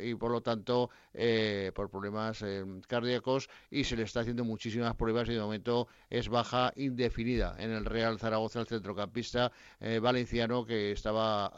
y 0.00 0.14
por 0.14 0.30
lo 0.30 0.40
tanto 0.40 0.90
eh, 1.14 1.70
por 1.74 1.90
problemas 1.90 2.42
eh, 2.42 2.64
cardíacos 2.88 3.48
y 3.70 3.84
se 3.84 3.96
le 3.96 4.04
está 4.04 4.20
haciendo 4.20 4.44
muchísimas 4.44 4.94
pruebas 4.94 5.28
y 5.28 5.34
de 5.34 5.40
momento 5.40 5.88
es 6.10 6.28
baja 6.28 6.72
indefinida 6.76 7.54
en 7.58 7.70
el 7.70 7.84
Real 7.84 8.18
Zaragoza 8.18 8.60
el 8.60 8.66
centrocampista 8.66 9.52
eh, 9.80 9.98
valenciano 9.98 10.64
que 10.64 10.92
estaba 10.92 11.52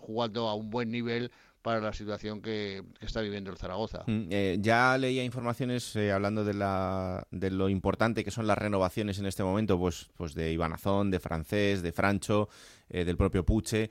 jugando 0.00 0.48
a 0.48 0.54
un 0.54 0.70
buen 0.70 0.90
nivel 0.90 1.30
para 1.62 1.80
la 1.80 1.92
situación 1.92 2.40
que, 2.40 2.84
está 3.00 3.20
viviendo 3.20 3.50
el 3.50 3.56
Zaragoza. 3.56 4.04
Mm, 4.06 4.60
ya 4.60 4.96
leía 4.96 5.24
informaciones 5.24 5.96
hablando 5.96 6.44
de, 6.44 6.54
la, 6.54 7.26
de 7.32 7.50
lo 7.50 7.68
importante 7.68 8.24
que 8.24 8.30
son 8.30 8.46
las 8.46 8.56
renovaciones 8.56 9.18
en 9.18 9.26
este 9.26 9.42
momento, 9.42 9.76
pues, 9.76 10.08
pues 10.16 10.34
de 10.34 10.52
Iván 10.52 10.72
Azón, 10.72 11.10
de 11.10 11.18
Francés, 11.18 11.82
de 11.82 11.90
Francho, 11.90 12.48
del 12.88 13.16
propio 13.16 13.44
Puche. 13.44 13.90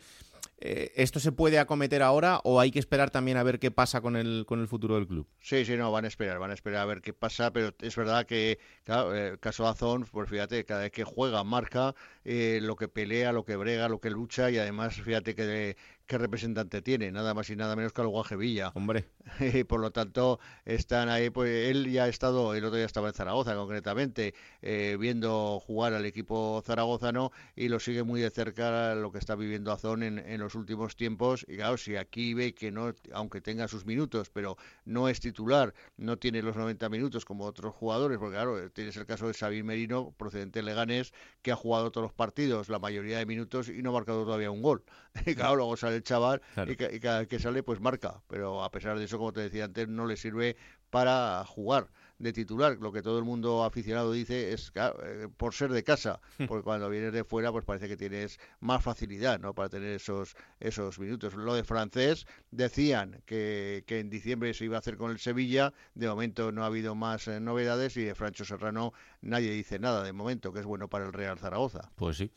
Eh, 0.58 0.94
¿Esto 0.96 1.20
se 1.20 1.34
puede 1.34 1.60
acometer 1.60 2.02
ahora 2.02 2.40
o 2.44 2.62
hay 2.62 2.72
que 2.72 2.80
esperar 2.80 3.10
también 3.12 3.38
a 3.38 3.44
ver 3.44 3.60
qué 3.60 3.72
pasa 3.72 4.00
con 4.00 4.16
el, 4.16 4.46
con 4.48 4.62
el 4.62 4.68
futuro 4.68 4.96
del 4.96 5.06
club? 5.06 5.28
Sí, 5.42 5.66
sí, 5.66 5.76
no, 5.76 5.92
van 5.92 6.06
a 6.06 6.08
esperar, 6.08 6.40
van 6.40 6.52
a 6.52 6.54
esperar 6.54 6.82
a 6.82 6.86
ver 6.86 7.02
qué 7.02 7.14
pasa, 7.14 7.52
pero 7.52 7.74
es 7.82 7.96
verdad 7.96 8.26
que, 8.26 8.60
claro, 8.84 9.14
el 9.14 9.34
eh, 9.34 9.38
caso 9.40 9.64
de 9.64 9.70
Azón, 9.70 10.06
pues 10.10 10.30
fíjate, 10.30 10.64
cada 10.64 10.82
vez 10.82 10.92
que 10.92 11.04
juega, 11.04 11.44
marca 11.44 11.94
eh, 12.24 12.60
lo 12.62 12.78
que 12.78 12.88
pelea, 12.88 13.34
lo 13.34 13.44
que 13.44 13.58
brega, 13.58 13.90
lo 13.90 14.00
que 14.00 14.10
lucha 14.10 14.50
y 14.50 14.58
además, 14.58 14.96
fíjate 15.02 15.36
que 15.36 15.76
qué 16.08 16.18
representante 16.18 16.82
tiene, 16.82 17.12
nada 17.12 17.34
más 17.34 17.50
y 17.50 17.56
nada 17.56 17.76
menos 17.76 17.94
que 17.94 18.02
el 18.02 18.08
Guaje 18.08 18.36
Villa. 18.36 18.72
Hombre. 18.76 19.06
Y 19.40 19.64
por 19.64 19.80
lo 19.80 19.92
tanto, 19.92 20.40
están 20.66 21.10
ahí, 21.10 21.30
pues 21.30 21.70
él 21.70 21.92
ya 21.92 22.06
ha 22.06 22.08
estado, 22.08 22.54
el 22.54 22.64
otro 22.64 22.78
día 22.78 22.86
estaba 22.86 23.08
en 23.10 23.14
Zaragoza 23.14 23.56
concretamente, 23.56 24.34
eh, 24.62 24.98
viendo 25.00 25.60
jugar 25.60 25.94
al 25.94 26.06
equipo 26.06 26.62
zaragozano 26.66 27.32
y 27.56 27.68
lo 27.70 27.80
sigue 27.80 28.04
muy 28.04 28.22
de 28.22 28.30
cerca 28.30 28.96
lo 28.96 29.12
que 29.12 29.18
está 29.18 29.36
viviendo 29.36 29.72
Azón 29.72 30.04
en, 30.04 30.20
en 30.20 30.40
los 30.40 30.56
últimos 30.56 30.96
tiempos. 30.96 31.46
Y 31.48 31.58
claro, 31.58 31.78
si 31.78 31.96
aquí 31.96 32.34
ve 32.34 32.54
que 32.54 32.72
no, 32.72 32.94
aunque 33.14 33.42
tenga 33.42 33.68
sus 33.68 33.86
minutos, 33.86 34.30
pero 34.30 34.58
no 34.86 35.10
es 35.10 35.20
titular, 35.20 35.74
no 35.98 36.18
tiene 36.18 36.42
los 36.42 36.56
90 36.56 36.88
minutos 36.90 37.26
como 37.26 37.46
otros 37.46 37.74
jugadores, 37.74 38.18
porque 38.18 38.36
claro, 38.36 38.72
tienes 38.72 38.96
el 38.98 39.06
caso 39.06 39.28
de 39.28 39.34
Xavi 39.34 39.64
Merino, 39.64 40.14
procedente 40.18 40.60
de 40.60 40.64
Leganés, 40.64 41.14
que 41.42 41.52
ha 41.52 41.56
jugado 41.56 41.92
todos 41.92 42.06
los 42.06 42.14
partidos, 42.14 42.70
la 42.70 42.80
mayoría 42.80 43.18
de 43.18 43.26
minutos 43.26 43.70
y 43.70 43.82
no 43.82 43.90
ha 43.90 43.94
marcado 43.94 44.24
todavía 44.24 44.52
un 44.52 44.62
gol. 44.62 44.84
Y 45.26 45.36
claro, 45.36 45.56
luego 45.56 45.78
sale 45.78 45.98
el 45.98 46.04
chaval 46.04 46.42
y, 46.68 46.76
cada 46.76 47.20
vez 47.20 47.28
que 47.28 47.40
sale 47.40 47.64
pues 47.64 47.80
marca, 47.80 48.22
pero 48.28 48.64
a 48.64 48.72
pesar 48.72 48.98
de 48.98 49.06
eso, 49.06 49.18
como 49.18 49.34
te 49.34 49.42
decía 49.42 49.66
antes, 49.66 49.88
no 49.88 50.06
le 50.06 50.18
sirve 50.18 50.56
para 50.90 51.44
jugar 51.46 51.90
de 52.20 52.32
titular. 52.34 52.78
Lo 52.80 52.92
que 52.92 53.02
todo 53.02 53.18
el 53.18 53.26
mundo 53.26 53.64
aficionado 53.64 54.12
dice 54.12 54.54
es 54.54 54.72
eh, 54.76 55.28
por 55.36 55.54
ser 55.54 55.72
de 55.72 55.84
casa, 55.84 56.22
porque 56.48 56.64
cuando 56.64 56.90
vienes 56.90 57.14
de 57.14 57.24
fuera 57.24 57.52
pues 57.52 57.66
parece 57.66 57.88
que 57.88 57.98
tienes 57.98 58.40
más 58.60 58.84
facilidad 58.84 59.40
¿no? 59.40 59.54
para 59.54 59.70
tener 59.70 59.90
esos, 59.90 60.36
esos 60.60 61.00
minutos. 61.00 61.34
Lo 61.34 61.54
de 61.54 61.64
francés 61.64 62.26
decían 62.52 63.22
que, 63.26 63.84
que 63.88 64.00
en 64.00 64.10
diciembre 64.10 64.54
se 64.54 64.66
iba 64.66 64.78
a 64.78 64.80
hacer 64.80 64.98
con 64.98 65.12
el 65.12 65.20
Sevilla, 65.20 65.74
de 65.94 66.08
momento 66.08 66.52
no 66.52 66.64
ha 66.64 66.68
habido 66.68 66.96
más 66.96 67.28
eh, 67.28 67.40
novedades 67.40 67.98
y 67.98 68.04
de 68.04 68.16
Francho 68.16 68.46
Serrano 68.46 68.94
nadie 69.22 69.52
dice 69.52 69.80
nada 69.80 70.04
de 70.04 70.14
momento, 70.14 70.54
que 70.54 70.60
es 70.60 70.66
bueno 70.66 70.88
para 70.88 71.06
el 71.06 71.14
Real 71.14 71.38
Zaragoza. 71.38 71.92
Pues 71.96 72.18
sí. 72.18 72.32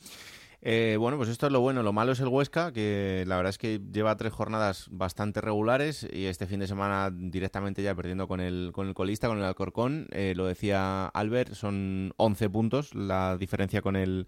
Eh, 0.61 0.97
bueno, 0.99 1.17
pues 1.17 1.29
esto 1.29 1.47
es 1.47 1.53
lo 1.53 1.61
bueno. 1.61 1.83
Lo 1.83 1.93
malo 1.93 2.13
es 2.13 2.21
el 2.21 2.29
Huesca, 2.29 2.73
que 2.73 3.25
la 3.27 3.37
verdad 3.37 3.51
es 3.51 3.59
que 3.59 3.81
lleva 3.93 4.17
tres 4.17 4.33
jornadas 4.33 4.89
bastante 4.91 5.41
regulares 5.41 6.07
y 6.13 6.27
este 6.27 6.47
fin 6.47 6.61
de 6.61 6.67
semana 6.67 7.11
directamente 7.13 7.83
ya 7.83 7.95
perdiendo 7.95 8.27
con 8.27 8.41
el, 8.41 8.71
con 8.73 8.89
el 8.89 8.95
colista, 8.95 9.29
con 9.29 9.39
el 9.39 9.45
Alcorcón. 9.45 10.09
Eh, 10.11 10.35
lo 10.37 10.47
decía 10.47 11.07
Albert, 11.07 11.55
son 11.55 12.13
11 12.17 12.51
puntos 12.51 12.95
la 12.95 13.37
diferencia 13.37 13.83
con 13.83 13.97
el 13.97 14.27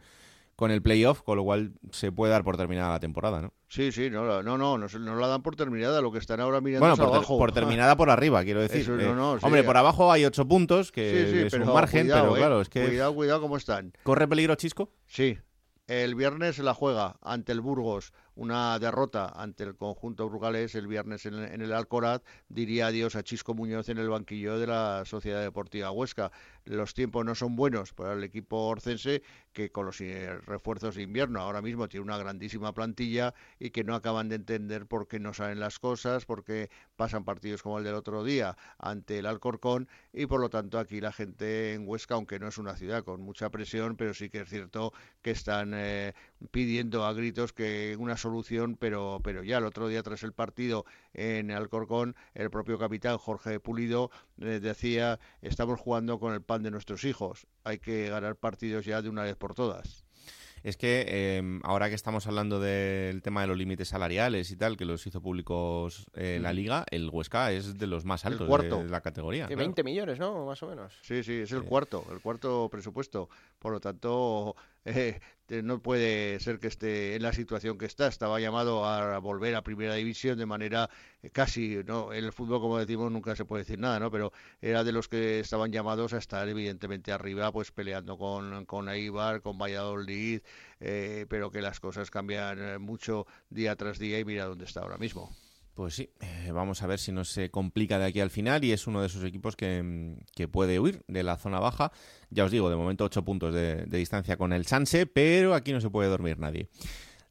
con 0.60 0.70
el 0.70 0.82
playoff, 0.82 1.22
con 1.22 1.38
lo 1.38 1.42
cual 1.44 1.72
se 1.90 2.12
puede 2.12 2.32
dar 2.32 2.44
por 2.44 2.58
terminada 2.58 2.90
la 2.90 3.00
temporada, 3.00 3.40
¿no? 3.40 3.54
Sí, 3.66 3.92
sí, 3.92 4.10
no, 4.10 4.42
no, 4.42 4.58
no, 4.58 4.76
no, 4.76 5.16
la 5.16 5.26
dan 5.26 5.40
por 5.40 5.56
terminada, 5.56 6.02
lo 6.02 6.12
que 6.12 6.18
están 6.18 6.38
ahora 6.38 6.60
mirando 6.60 6.86
bueno, 6.86 7.02
por, 7.02 7.16
abajo. 7.16 7.38
por 7.38 7.52
terminada 7.54 7.96
por 7.96 8.10
arriba, 8.10 8.44
quiero 8.44 8.60
decir. 8.60 8.86
Eh, 9.00 9.08
hombre, 9.40 9.64
por 9.64 9.78
abajo 9.78 10.12
hay 10.12 10.26
ocho 10.26 10.46
puntos, 10.46 10.92
que 10.92 11.46
es 11.46 11.54
un 11.54 11.64
margen, 11.64 12.08
pero 12.08 12.34
claro, 12.34 12.60
es 12.60 12.68
que... 12.68 12.84
Cuidado, 12.84 13.14
cuidado 13.14 13.40
cómo 13.40 13.56
están. 13.56 13.94
¿Corre 14.02 14.28
peligro 14.28 14.54
Chisco? 14.54 14.92
Sí, 15.06 15.38
el 15.90 16.14
viernes 16.14 16.56
la 16.60 16.72
juega 16.72 17.16
ante 17.20 17.50
el 17.50 17.60
Burgos 17.60 18.12
una 18.36 18.78
derrota 18.78 19.32
ante 19.34 19.64
el 19.64 19.74
conjunto 19.74 20.28
burgalés 20.28 20.76
el 20.76 20.86
viernes 20.86 21.26
en, 21.26 21.34
el 21.34 21.72
Alcoraz, 21.72 22.22
diría 22.48 22.86
adiós 22.86 23.16
a 23.16 23.24
Chisco 23.24 23.54
Muñoz 23.54 23.88
en 23.88 23.98
el 23.98 24.08
banquillo 24.08 24.56
de 24.60 24.68
la 24.68 25.02
Sociedad 25.04 25.42
Deportiva 25.42 25.90
Huesca. 25.90 26.30
Los 26.64 26.94
tiempos 26.94 27.24
no 27.24 27.34
son 27.34 27.56
buenos 27.56 27.92
para 27.92 28.12
el 28.12 28.24
equipo 28.24 28.68
orcense, 28.68 29.22
que 29.52 29.70
con 29.70 29.86
los 29.86 30.00
eh, 30.00 30.38
refuerzos 30.46 30.94
de 30.94 31.02
invierno. 31.02 31.40
Ahora 31.40 31.62
mismo 31.62 31.88
tiene 31.88 32.04
una 32.04 32.18
grandísima 32.18 32.72
plantilla 32.72 33.34
y 33.58 33.70
que 33.70 33.84
no 33.84 33.94
acaban 33.94 34.28
de 34.28 34.36
entender 34.36 34.86
por 34.86 35.08
qué 35.08 35.18
no 35.18 35.34
salen 35.34 35.60
las 35.60 35.78
cosas, 35.78 36.26
porque 36.26 36.70
pasan 36.96 37.24
partidos 37.24 37.62
como 37.62 37.78
el 37.78 37.84
del 37.84 37.94
otro 37.94 38.24
día 38.24 38.56
ante 38.78 39.18
el 39.18 39.26
Alcorcón 39.26 39.88
y 40.12 40.26
por 40.26 40.40
lo 40.40 40.50
tanto 40.50 40.78
aquí 40.78 41.00
la 41.00 41.12
gente 41.12 41.74
en 41.74 41.86
Huesca, 41.86 42.14
aunque 42.14 42.38
no 42.38 42.48
es 42.48 42.58
una 42.58 42.76
ciudad 42.76 43.04
con 43.04 43.20
mucha 43.20 43.50
presión, 43.50 43.96
pero 43.96 44.14
sí 44.14 44.30
que 44.30 44.40
es 44.40 44.48
cierto 44.48 44.92
que 45.22 45.30
están 45.30 45.72
eh, 45.74 46.14
pidiendo 46.50 47.04
a 47.04 47.12
gritos 47.12 47.52
que 47.52 47.96
una 47.98 48.16
solución, 48.16 48.76
pero, 48.76 49.20
pero 49.22 49.42
ya 49.42 49.58
el 49.58 49.64
otro 49.64 49.88
día 49.88 50.02
tras 50.02 50.22
el 50.22 50.32
partido 50.32 50.84
en 51.14 51.50
Alcorcón, 51.50 52.16
el 52.34 52.50
propio 52.50 52.78
capitán 52.78 53.18
Jorge 53.18 53.60
Pulido 53.60 54.10
eh, 54.40 54.60
decía, 54.60 55.18
estamos 55.42 55.80
jugando 55.80 56.18
con 56.18 56.34
el 56.34 56.42
pan 56.42 56.62
de 56.62 56.70
nuestros 56.70 57.04
hijos, 57.04 57.46
hay 57.64 57.78
que 57.78 58.08
ganar 58.08 58.36
partidos 58.36 58.84
ya 58.84 59.02
de 59.02 59.08
una 59.08 59.22
vez 59.22 59.36
por 59.36 59.54
todas 59.54 60.04
es 60.62 60.76
que 60.76 61.36
em, 61.36 61.60
ahora 61.64 61.88
que 61.88 61.94
estamos 61.94 62.26
hablando 62.26 62.60
del 62.60 63.22
tema 63.22 63.40
de 63.42 63.46
los 63.46 63.56
límites 63.56 63.88
salariales 63.88 64.50
y 64.50 64.56
tal, 64.56 64.76
que 64.76 64.84
los 64.84 65.06
hizo 65.06 65.20
públicos 65.20 66.06
eh, 66.14 66.38
la 66.40 66.52
liga, 66.52 66.84
el 66.90 67.08
Huesca 67.10 67.52
es 67.52 67.78
de 67.78 67.86
los 67.86 68.04
más 68.04 68.24
altos 68.26 68.48
de, 68.48 68.88
la 68.88 69.00
categoría. 69.00 69.46
De 69.46 69.56
20 69.56 69.82
millones, 69.82 70.18
¿no? 70.18 70.44
Más 70.46 70.62
o 70.62 70.68
menos. 70.68 70.98
Sí, 71.02 71.22
sí, 71.22 71.40
es 71.40 71.52
el 71.52 71.62
cuarto, 71.62 72.04
el 72.12 72.20
cuarto 72.20 72.68
presupuesto. 72.70 73.28
Por 73.58 73.72
lo 73.72 73.80
tanto, 73.80 74.54
eh, 74.84 75.20
no 75.62 75.82
puede 75.82 76.38
ser 76.40 76.58
que 76.60 76.68
esté 76.68 77.16
en 77.16 77.22
la 77.22 77.32
situación 77.32 77.78
que 77.78 77.86
está. 77.86 78.06
Estaba 78.06 78.40
llamado 78.40 78.84
a 78.86 79.18
volver 79.18 79.54
a 79.56 79.62
primera 79.62 79.94
división 79.94 80.38
de 80.38 80.46
manera 80.46 80.90
eh, 81.22 81.30
casi, 81.30 81.80
no, 81.86 82.12
en 82.12 82.24
el 82.24 82.32
fútbol 82.32 82.60
como 82.60 82.78
decimos 82.78 83.10
nunca 83.12 83.36
se 83.36 83.44
puede 83.44 83.64
decir 83.64 83.78
nada, 83.78 83.98
¿no? 84.00 84.10
Pero 84.10 84.32
era 84.60 84.84
de 84.84 84.92
los 84.92 85.08
que 85.08 85.40
estaban 85.40 85.72
llamados 85.72 86.12
a 86.14 86.18
estar 86.18 86.48
evidentemente 86.48 87.12
arriba, 87.12 87.52
pues 87.52 87.70
peleando 87.72 88.16
con 88.18 88.64
con 88.66 88.88
Eibar, 88.88 89.42
con 89.42 89.58
Valladolid, 89.58 90.40
eh, 90.80 91.26
pero 91.28 91.50
que 91.50 91.62
las 91.62 91.80
cosas 91.80 92.10
cambian 92.10 92.58
eh, 92.58 92.78
mucho 92.78 93.26
día 93.50 93.76
tras 93.76 93.98
día 93.98 94.18
y 94.18 94.24
mira 94.24 94.46
dónde 94.46 94.64
está 94.64 94.80
ahora 94.80 94.98
mismo. 94.98 95.30
Pues 95.74 95.94
sí, 95.94 96.10
vamos 96.52 96.82
a 96.82 96.86
ver 96.86 96.98
si 96.98 97.12
no 97.12 97.24
se 97.24 97.50
complica 97.50 97.98
de 97.98 98.06
aquí 98.06 98.20
al 98.20 98.30
final 98.30 98.64
y 98.64 98.72
es 98.72 98.86
uno 98.86 99.00
de 99.00 99.06
esos 99.06 99.24
equipos 99.24 99.56
que, 99.56 99.82
mm, 99.82 100.50
puede 100.50 100.80
huir 100.80 101.02
de 101.06 101.22
la 101.22 101.36
zona 101.36 101.60
baja. 101.60 101.92
Ya 102.30 102.44
os 102.44 102.50
digo, 102.50 102.70
de 102.70 102.76
momento 102.76 103.04
8 103.04 103.24
puntos 103.24 103.54
de, 103.54 103.86
distancia 103.86 104.36
con 104.36 104.52
el 104.52 104.66
Sanse, 104.66 105.06
pero 105.06 105.54
aquí 105.54 105.72
no 105.72 105.80
se 105.80 105.90
puede 105.90 106.08
dormir 106.08 106.38
nadie. 106.38 106.68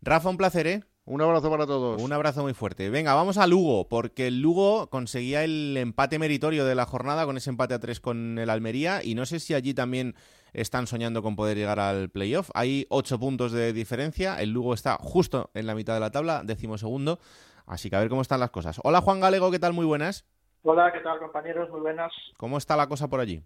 Rafa, 0.02 0.30
un 0.30 0.38
placer, 0.38 0.68
¿eh? 0.68 0.84
Un 1.06 1.22
abrazo 1.22 1.50
para 1.50 1.66
todos. 1.66 2.00
Un 2.00 2.14
abrazo 2.14 2.44
muy 2.44 2.54
fuerte. 2.54 2.90
Venga, 2.92 3.16
vamos 3.16 3.38
a 3.38 3.48
Lugo, 3.48 3.90
porque 3.90 4.28
el 4.28 4.42
Lugo 4.42 4.92
conseguía 4.92 5.44
el 5.44 5.76
empate 5.76 6.20
meritorio 6.20 6.66
de 6.66 6.76
la 6.76 6.86
jornada 6.86 7.26
con 7.26 7.36
ese 7.36 7.50
empate 7.50 7.74
a 7.74 7.80
3 7.80 8.00
con 8.00 8.38
el 8.38 8.50
Almería 8.50 9.04
y 9.04 9.16
no 9.16 9.26
sé 9.26 9.40
si 9.40 9.56
allí 9.56 9.74
también 9.74 10.16
están 10.54 10.86
soñando 10.86 11.24
con 11.24 11.36
poder 11.36 11.58
llegar 11.58 11.80
al 11.80 12.10
playoff. 12.10 12.52
Hay 12.54 12.86
8 12.90 13.20
puntos 13.20 13.52
de 13.52 13.74
diferencia, 13.74 14.40
el 14.40 14.52
Lugo 14.52 14.76
está 14.76 14.98
justo 15.02 15.50
en 15.56 15.66
la 15.66 15.74
mitad 15.74 15.96
de 15.96 16.00
la 16.00 16.12
tabla, 16.12 16.44
décimo 16.46 16.78
segundo. 16.78 17.20
Así 17.70 17.90
que 17.92 17.96
a 17.96 18.00
ver 18.00 18.10
cómo 18.10 18.24
están 18.24 18.40
las 18.40 18.50
cosas. 18.50 18.80
Hola 18.84 19.00
Juan 19.00 19.20
Galego, 19.20 19.52
¿qué 19.52 19.60
tal? 19.60 19.74
Muy 19.74 19.86
buenas. 19.86 20.26
Hola, 20.64 20.92
¿qué 20.92 21.02
tal 21.02 21.20
compañeros? 21.20 21.70
Muy 21.70 21.80
buenas. 21.80 22.12
¿Cómo 22.36 22.58
está 22.58 22.76
la 22.76 22.88
cosa 22.88 23.08
por 23.08 23.20
allí? 23.20 23.44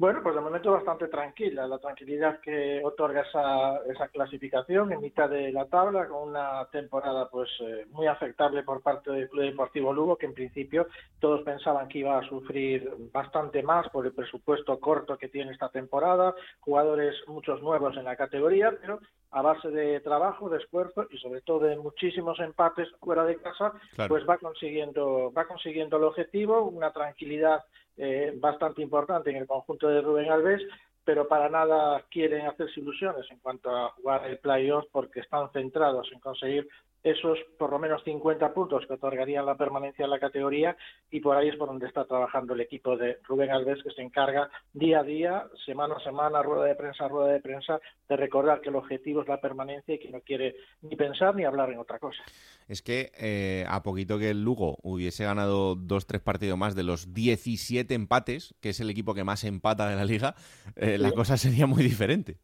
Bueno, 0.00 0.22
pues 0.22 0.34
de 0.34 0.40
momento 0.40 0.72
bastante 0.72 1.08
tranquila, 1.08 1.68
la 1.68 1.78
tranquilidad 1.78 2.40
que 2.40 2.80
otorga 2.82 3.20
esa, 3.20 3.84
esa 3.84 4.08
clasificación 4.08 4.90
en 4.92 5.02
mitad 5.02 5.28
de 5.28 5.52
la 5.52 5.66
tabla, 5.66 6.08
con 6.08 6.30
una 6.30 6.66
temporada 6.72 7.28
pues 7.28 7.50
eh, 7.60 7.84
muy 7.90 8.06
aceptable 8.06 8.62
por 8.62 8.80
parte 8.80 9.10
del 9.10 9.28
Club 9.28 9.44
Deportivo 9.44 9.92
Lugo, 9.92 10.16
que 10.16 10.24
en 10.24 10.32
principio 10.32 10.86
todos 11.18 11.42
pensaban 11.42 11.86
que 11.86 11.98
iba 11.98 12.18
a 12.18 12.26
sufrir 12.26 12.90
bastante 13.12 13.62
más 13.62 13.90
por 13.90 14.06
el 14.06 14.14
presupuesto 14.14 14.80
corto 14.80 15.18
que 15.18 15.28
tiene 15.28 15.52
esta 15.52 15.68
temporada, 15.68 16.34
jugadores 16.60 17.14
muchos 17.26 17.60
nuevos 17.60 17.94
en 17.98 18.04
la 18.04 18.16
categoría, 18.16 18.74
pero 18.80 19.00
a 19.32 19.42
base 19.42 19.68
de 19.68 20.00
trabajo, 20.00 20.48
de 20.48 20.58
esfuerzo 20.58 21.08
y 21.10 21.18
sobre 21.18 21.42
todo 21.42 21.66
de 21.66 21.76
muchísimos 21.76 22.40
empates 22.40 22.88
fuera 23.00 23.24
de 23.24 23.36
casa, 23.36 23.74
pues 24.08 24.26
va 24.26 24.38
consiguiendo, 24.38 25.30
va 25.30 25.46
consiguiendo 25.46 25.98
el 25.98 26.04
objetivo, 26.04 26.64
una 26.64 26.90
tranquilidad 26.90 27.62
eh, 27.96 28.32
bastante 28.36 28.82
importante 28.82 29.30
en 29.30 29.36
el 29.36 29.46
conjunto 29.46 29.88
de 29.88 30.00
Rubén 30.00 30.30
Alves, 30.30 30.62
pero 31.04 31.26
para 31.26 31.48
nada 31.48 32.04
quieren 32.10 32.46
hacerse 32.46 32.80
ilusiones 32.80 33.26
en 33.30 33.38
cuanto 33.38 33.70
a 33.70 33.90
jugar 33.90 34.26
el 34.26 34.38
playoff 34.38 34.84
porque 34.92 35.20
están 35.20 35.50
centrados 35.52 36.08
en 36.12 36.20
conseguir 36.20 36.68
esos 37.02 37.38
por 37.58 37.70
lo 37.70 37.78
menos 37.78 38.02
50 38.04 38.52
puntos 38.52 38.84
que 38.86 38.94
otorgarían 38.94 39.46
la 39.46 39.56
permanencia 39.56 40.04
en 40.04 40.10
la 40.10 40.18
categoría 40.18 40.76
y 41.10 41.20
por 41.20 41.36
ahí 41.36 41.48
es 41.48 41.56
por 41.56 41.68
donde 41.68 41.86
está 41.86 42.04
trabajando 42.04 42.54
el 42.54 42.60
equipo 42.60 42.96
de 42.96 43.18
Rubén 43.24 43.50
Alves 43.50 43.82
que 43.82 43.90
se 43.90 44.02
encarga 44.02 44.50
día 44.72 45.00
a 45.00 45.02
día, 45.02 45.46
semana 45.64 45.94
a 45.96 46.04
semana, 46.04 46.42
rueda 46.42 46.64
de 46.64 46.74
prensa, 46.74 47.08
rueda 47.08 47.32
de 47.32 47.40
prensa, 47.40 47.80
de 48.08 48.16
recordar 48.16 48.60
que 48.60 48.68
el 48.68 48.76
objetivo 48.76 49.22
es 49.22 49.28
la 49.28 49.40
permanencia 49.40 49.94
y 49.94 49.98
que 49.98 50.10
no 50.10 50.20
quiere 50.20 50.56
ni 50.82 50.96
pensar 50.96 51.34
ni 51.34 51.44
hablar 51.44 51.70
en 51.70 51.78
otra 51.78 51.98
cosa. 51.98 52.22
Es 52.68 52.82
que 52.82 53.12
eh, 53.18 53.64
a 53.68 53.82
poquito 53.82 54.18
que 54.18 54.30
el 54.30 54.44
Lugo 54.44 54.78
hubiese 54.82 55.24
ganado 55.24 55.74
dos, 55.74 56.06
tres 56.06 56.20
partidos 56.20 56.58
más 56.58 56.74
de 56.74 56.82
los 56.82 57.14
17 57.14 57.94
empates, 57.94 58.54
que 58.60 58.70
es 58.70 58.80
el 58.80 58.90
equipo 58.90 59.14
que 59.14 59.24
más 59.24 59.44
empata 59.44 59.88
de 59.88 59.96
la 59.96 60.04
liga, 60.04 60.34
eh, 60.76 60.98
la 60.98 61.12
cosa 61.12 61.36
sería 61.36 61.66
muy 61.66 61.82
diferente. 61.82 62.38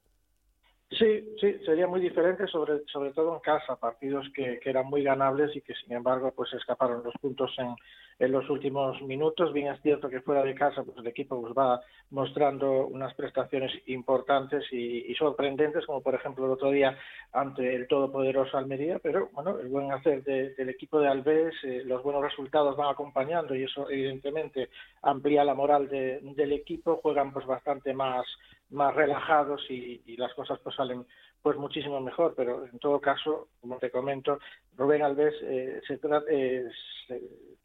Sí, 0.91 1.37
sí, 1.41 1.59
sería 1.65 1.89
muy 1.89 2.01
diferente, 2.01 2.47
sobre, 2.47 2.85
sobre 2.87 3.13
todo 3.13 3.35
en 3.35 3.41
casa, 3.41 3.75
partidos 3.75 4.25
que, 4.33 4.61
que 4.61 4.71
eran 4.71 4.87
muy 4.87 5.03
ganables 5.03 5.55
y 5.57 5.61
que 5.61 5.75
sin 5.75 5.93
embargo 5.93 6.33
pues 6.35 6.53
escaparon 6.55 7.03
los 7.03 7.15
puntos 7.21 7.53
en, 7.59 7.75
en 8.19 8.33
los 8.33 8.49
últimos 8.49 9.01
minutos. 9.03 9.53
Bien 9.53 9.73
es 9.73 9.81
cierto 9.83 10.09
que 10.09 10.21
fuera 10.21 10.43
de 10.43 10.55
casa 10.55 10.83
pues 10.85 10.97
el 10.99 11.07
equipo 11.07 11.41
pues, 11.41 11.53
va 11.55 11.81
mostrando 12.11 12.87
unas 12.87 13.15
prestaciones 13.15 13.73
importantes 13.87 14.65
y, 14.73 15.15
sorprendentes, 15.15 15.85
como 15.87 16.03
por 16.03 16.15
ejemplo 16.15 16.45
el 16.45 16.53
otro 16.53 16.71
día 16.71 16.97
ante 17.33 17.75
el 17.75 17.89
todopoderoso 17.89 18.57
Almería, 18.57 18.99
pero 18.99 19.29
bueno, 19.33 19.59
el 19.59 19.69
buen 19.69 19.91
hacer 19.93 20.23
del 20.23 20.69
equipo 20.69 21.01
de 21.01 21.09
Alves, 21.09 21.55
eh, 21.65 21.83
los 21.85 22.03
buenos 22.03 22.23
resultados 22.23 22.77
van 22.77 22.91
acompañando 22.91 23.55
y 23.55 23.65
eso 23.65 23.91
evidentemente 23.91 24.69
amplía 25.03 25.45
la 25.45 25.55
moral 25.55 25.89
del 25.89 26.53
equipo, 26.53 27.01
juegan 27.03 27.33
pues 27.33 27.47
bastante 27.47 27.93
más 27.93 28.25
más 28.71 28.95
relajados 28.95 29.63
y, 29.71 30.17
las 30.17 30.33
cosas 30.35 30.59
pues 30.61 30.75
salen 30.75 31.07
pues 31.43 31.57
muchísimo 31.59 32.01
mejor 32.01 32.35
pero 32.35 32.65
en 32.65 32.79
todo 32.79 33.01
caso 33.01 33.49
como 33.61 33.79
te 33.79 33.91
comento 33.91 34.39
Rubén 34.77 35.03
Alves 35.03 35.35
eh, 35.43 35.81
se 35.87 36.01
eh, 36.31 36.69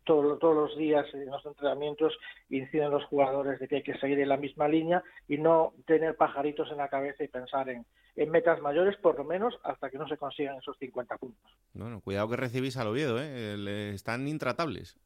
todos 0.03 0.55
los 0.55 0.77
días 0.77 1.05
en 1.13 1.27
los 1.27 1.45
entrenamientos 1.45 2.13
inciden 2.49 2.91
los 2.91 3.05
jugadores 3.05 3.59
de 3.59 3.67
que 3.67 3.77
hay 3.77 3.83
que 3.83 3.97
seguir 3.99 4.19
en 4.19 4.29
la 4.29 4.37
misma 4.37 4.67
línea 4.67 5.03
y 5.27 5.37
no 5.37 5.73
tener 5.85 6.15
pajaritos 6.17 6.69
en 6.71 6.77
la 6.77 6.89
cabeza 6.89 7.23
y 7.23 7.27
pensar 7.27 7.69
en, 7.69 7.85
en 8.15 8.29
metas 8.29 8.59
mayores 8.61 8.97
por 8.97 9.17
lo 9.17 9.23
menos 9.23 9.57
hasta 9.63 9.89
que 9.89 9.97
no 9.97 10.07
se 10.07 10.17
consigan 10.17 10.57
esos 10.57 10.77
50 10.77 11.17
puntos. 11.17 11.51
Bueno, 11.73 12.01
cuidado 12.01 12.29
que 12.29 12.35
recibís 12.35 12.77
al 12.77 12.87
Oviedo, 12.87 13.17
¿eh? 13.21 13.93
están 13.93 14.27
intratables. 14.27 14.97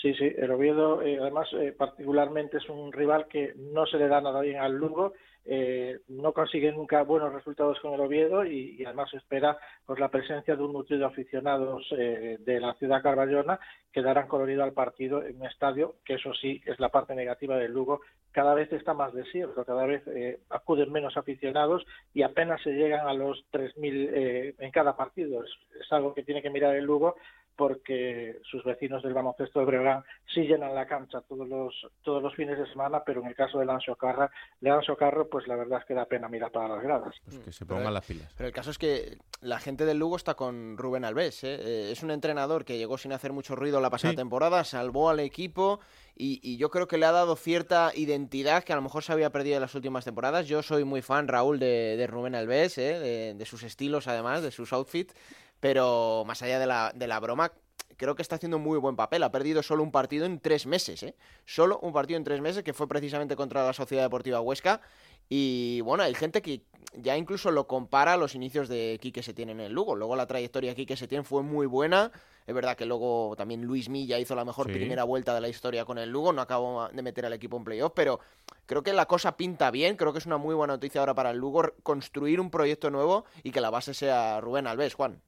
Sí, 0.00 0.12
sí, 0.14 0.30
el 0.36 0.50
Oviedo, 0.50 1.00
eh, 1.00 1.18
además, 1.18 1.48
eh, 1.54 1.72
particularmente 1.76 2.58
es 2.58 2.68
un 2.68 2.92
rival 2.92 3.26
que 3.28 3.54
no 3.56 3.86
se 3.86 3.96
le 3.96 4.08
da 4.08 4.20
nada 4.20 4.42
bien 4.42 4.60
al 4.60 4.74
Lugo, 4.74 5.14
eh, 5.46 6.00
no 6.08 6.32
consigue 6.32 6.70
nunca 6.70 7.02
buenos 7.02 7.32
resultados 7.32 7.80
con 7.80 7.94
el 7.94 8.00
Oviedo 8.00 8.44
y, 8.44 8.84
además 8.84 9.14
espera 9.14 9.56
pues, 9.86 9.98
la 9.98 10.10
presencia 10.10 10.54
de 10.54 10.62
un 10.62 10.74
nutrido 10.74 11.00
de 11.00 11.06
aficionados 11.06 11.88
de 11.88 12.60
la 12.60 12.74
ciudad 12.74 13.02
carballona 13.02 13.58
que 13.92 14.02
darán 14.02 14.28
colorido 14.28 14.64
al 14.64 14.72
partido 14.72 15.22
en 15.22 15.36
un 15.36 15.46
estadio, 15.46 15.94
que 16.04 16.14
eso 16.14 16.34
sí 16.34 16.60
es 16.66 16.78
la 16.78 16.90
parte 16.90 17.14
negativa 17.14 17.56
del 17.56 17.72
Lugo, 17.72 18.00
cada 18.32 18.54
vez 18.54 18.70
está 18.72 18.92
más 18.92 19.14
desierto, 19.14 19.64
cada 19.64 19.86
vez 19.86 20.02
acuden 20.50 20.92
menos 20.92 21.16
aficionados 21.16 21.86
y 22.12 22.22
apenas 22.22 22.60
se 22.62 22.72
llegan 22.72 23.06
a 23.06 23.14
los 23.14 23.44
3.000 23.52 24.56
en 24.58 24.70
cada 24.72 24.96
partido. 24.96 25.42
es 25.44 25.92
algo 25.92 26.12
que 26.12 26.24
tiene 26.24 26.42
que 26.42 26.50
mirar 26.50 26.74
el 26.74 26.84
Lugo 26.84 27.14
porque 27.56 28.38
sus 28.50 28.62
vecinos 28.64 29.02
del 29.02 29.14
baloncesto 29.14 29.60
de 29.60 29.66
Breogán 29.66 30.04
sí 30.32 30.42
llenan 30.42 30.74
la 30.74 30.86
cancha 30.86 31.22
todos 31.22 31.48
los 31.48 31.74
todos 32.02 32.22
los 32.22 32.34
fines 32.34 32.58
de 32.58 32.66
semana, 32.66 33.02
pero 33.04 33.20
en 33.22 33.28
el 33.28 33.34
caso 33.34 33.58
de 33.58 33.64
Lancio 33.64 33.96
Carra, 33.96 34.30
de 34.60 34.70
Carro, 34.98 35.28
pues 35.28 35.46
la 35.48 35.56
verdad 35.56 35.80
es 35.80 35.86
que 35.86 35.94
da 35.94 36.04
pena 36.04 36.28
mirar 36.28 36.52
para 36.52 36.68
las 36.68 36.82
gradas. 36.82 37.14
Pues 37.24 37.38
que 37.38 37.52
se 37.52 37.66
pongan 37.66 37.92
las 37.94 38.04
pilas. 38.04 38.32
Pero 38.36 38.48
el 38.48 38.52
caso 38.52 38.70
es 38.70 38.78
que 38.78 39.18
la 39.40 39.58
gente 39.58 39.84
del 39.84 39.98
Lugo 39.98 40.16
está 40.16 40.34
con 40.34 40.76
Rubén 40.76 41.04
Alves, 41.04 41.44
¿eh? 41.44 41.58
Eh, 41.60 41.92
es 41.92 42.02
un 42.02 42.10
entrenador 42.10 42.64
que 42.64 42.78
llegó 42.78 42.98
sin 42.98 43.12
hacer 43.12 43.32
mucho 43.32 43.56
ruido 43.56 43.80
la 43.80 43.90
pasada 43.90 44.14
temporada, 44.14 44.64
salvó 44.64 45.10
al 45.10 45.20
equipo 45.20 45.80
y, 46.14 46.56
yo 46.56 46.70
creo 46.70 46.86
que 46.86 46.96
le 46.96 47.04
ha 47.06 47.12
dado 47.12 47.36
cierta 47.36 47.92
identidad 47.94 48.64
que 48.64 48.72
a 48.72 48.76
lo 48.76 48.82
mejor 48.82 49.02
se 49.02 49.12
había 49.12 49.30
perdido 49.30 49.56
en 49.56 49.62
las 49.62 49.74
últimas 49.74 50.04
temporadas. 50.04 50.46
Yo 50.46 50.62
soy 50.62 50.84
muy 50.84 51.02
fan, 51.02 51.28
Raúl, 51.28 51.58
de, 51.58 52.06
Rubén 52.08 52.34
Alves, 52.34 52.78
¿eh? 52.78 53.34
de 53.36 53.46
sus 53.46 53.62
estilos 53.62 54.08
además, 54.08 54.42
de 54.42 54.50
sus 54.50 54.72
outfits 54.72 55.14
pero 55.60 56.24
más 56.26 56.42
allá 56.42 56.58
de 56.58 56.66
la, 56.66 56.92
de 56.94 57.06
la 57.06 57.20
broma, 57.20 57.52
creo 57.96 58.14
que 58.14 58.22
está 58.22 58.36
haciendo 58.36 58.58
un 58.58 58.62
muy 58.62 58.78
buen 58.78 58.96
papel. 58.96 59.22
Ha 59.22 59.32
perdido 59.32 59.62
solo 59.62 59.82
un 59.82 59.90
partido 59.90 60.26
en 60.26 60.40
tres 60.40 60.66
meses, 60.66 61.02
¿eh? 61.02 61.14
Solo 61.44 61.78
un 61.80 61.92
partido 61.92 62.18
en 62.18 62.24
tres 62.24 62.40
meses, 62.40 62.62
que 62.62 62.72
fue 62.72 62.88
precisamente 62.88 63.36
contra 63.36 63.64
la 63.64 63.72
Sociedad 63.72 64.02
Deportiva 64.02 64.40
Huesca. 64.40 64.80
Y 65.28 65.80
bueno, 65.80 66.04
hay 66.04 66.14
gente 66.14 66.40
que 66.40 66.62
ya 66.94 67.16
incluso 67.16 67.50
lo 67.50 67.66
compara 67.66 68.12
a 68.12 68.16
los 68.16 68.34
inicios 68.34 68.68
de 68.68 68.98
Quique 69.00 69.22
Setién 69.22 69.50
en 69.50 69.60
el 69.60 69.72
Lugo. 69.72 69.96
Luego 69.96 70.14
la 70.14 70.26
trayectoria 70.26 70.70
de 70.70 70.76
Quique 70.76 70.96
Setién 70.96 71.24
fue 71.24 71.42
muy 71.42 71.66
buena. 71.66 72.12
Es 72.46 72.54
verdad 72.54 72.76
que 72.76 72.86
luego 72.86 73.34
también 73.36 73.64
Luis 73.64 73.88
Milla 73.88 74.20
hizo 74.20 74.36
la 74.36 74.44
mejor 74.44 74.66
primera 74.66 75.02
vuelta 75.02 75.34
de 75.34 75.40
la 75.40 75.48
historia 75.48 75.84
con 75.84 75.98
el 75.98 76.10
Lugo. 76.10 76.32
No 76.32 76.42
acabó 76.42 76.88
de 76.88 77.02
meter 77.02 77.26
al 77.26 77.32
equipo 77.32 77.56
en 77.56 77.64
playoff, 77.64 77.92
pero 77.94 78.20
creo 78.66 78.84
que 78.84 78.92
la 78.92 79.06
cosa 79.06 79.36
pinta 79.36 79.72
bien. 79.72 79.96
Creo 79.96 80.12
que 80.12 80.20
es 80.20 80.26
una 80.26 80.36
muy 80.36 80.54
buena 80.54 80.74
noticia 80.74 81.00
ahora 81.00 81.14
para 81.14 81.32
el 81.32 81.38
Lugo 81.38 81.72
construir 81.82 82.40
un 82.40 82.50
proyecto 82.50 82.90
nuevo 82.90 83.24
y 83.42 83.50
que 83.50 83.60
la 83.60 83.70
base 83.70 83.94
sea 83.94 84.40
Rubén 84.40 84.68
Alves, 84.68 84.94
Juan. 84.94 85.20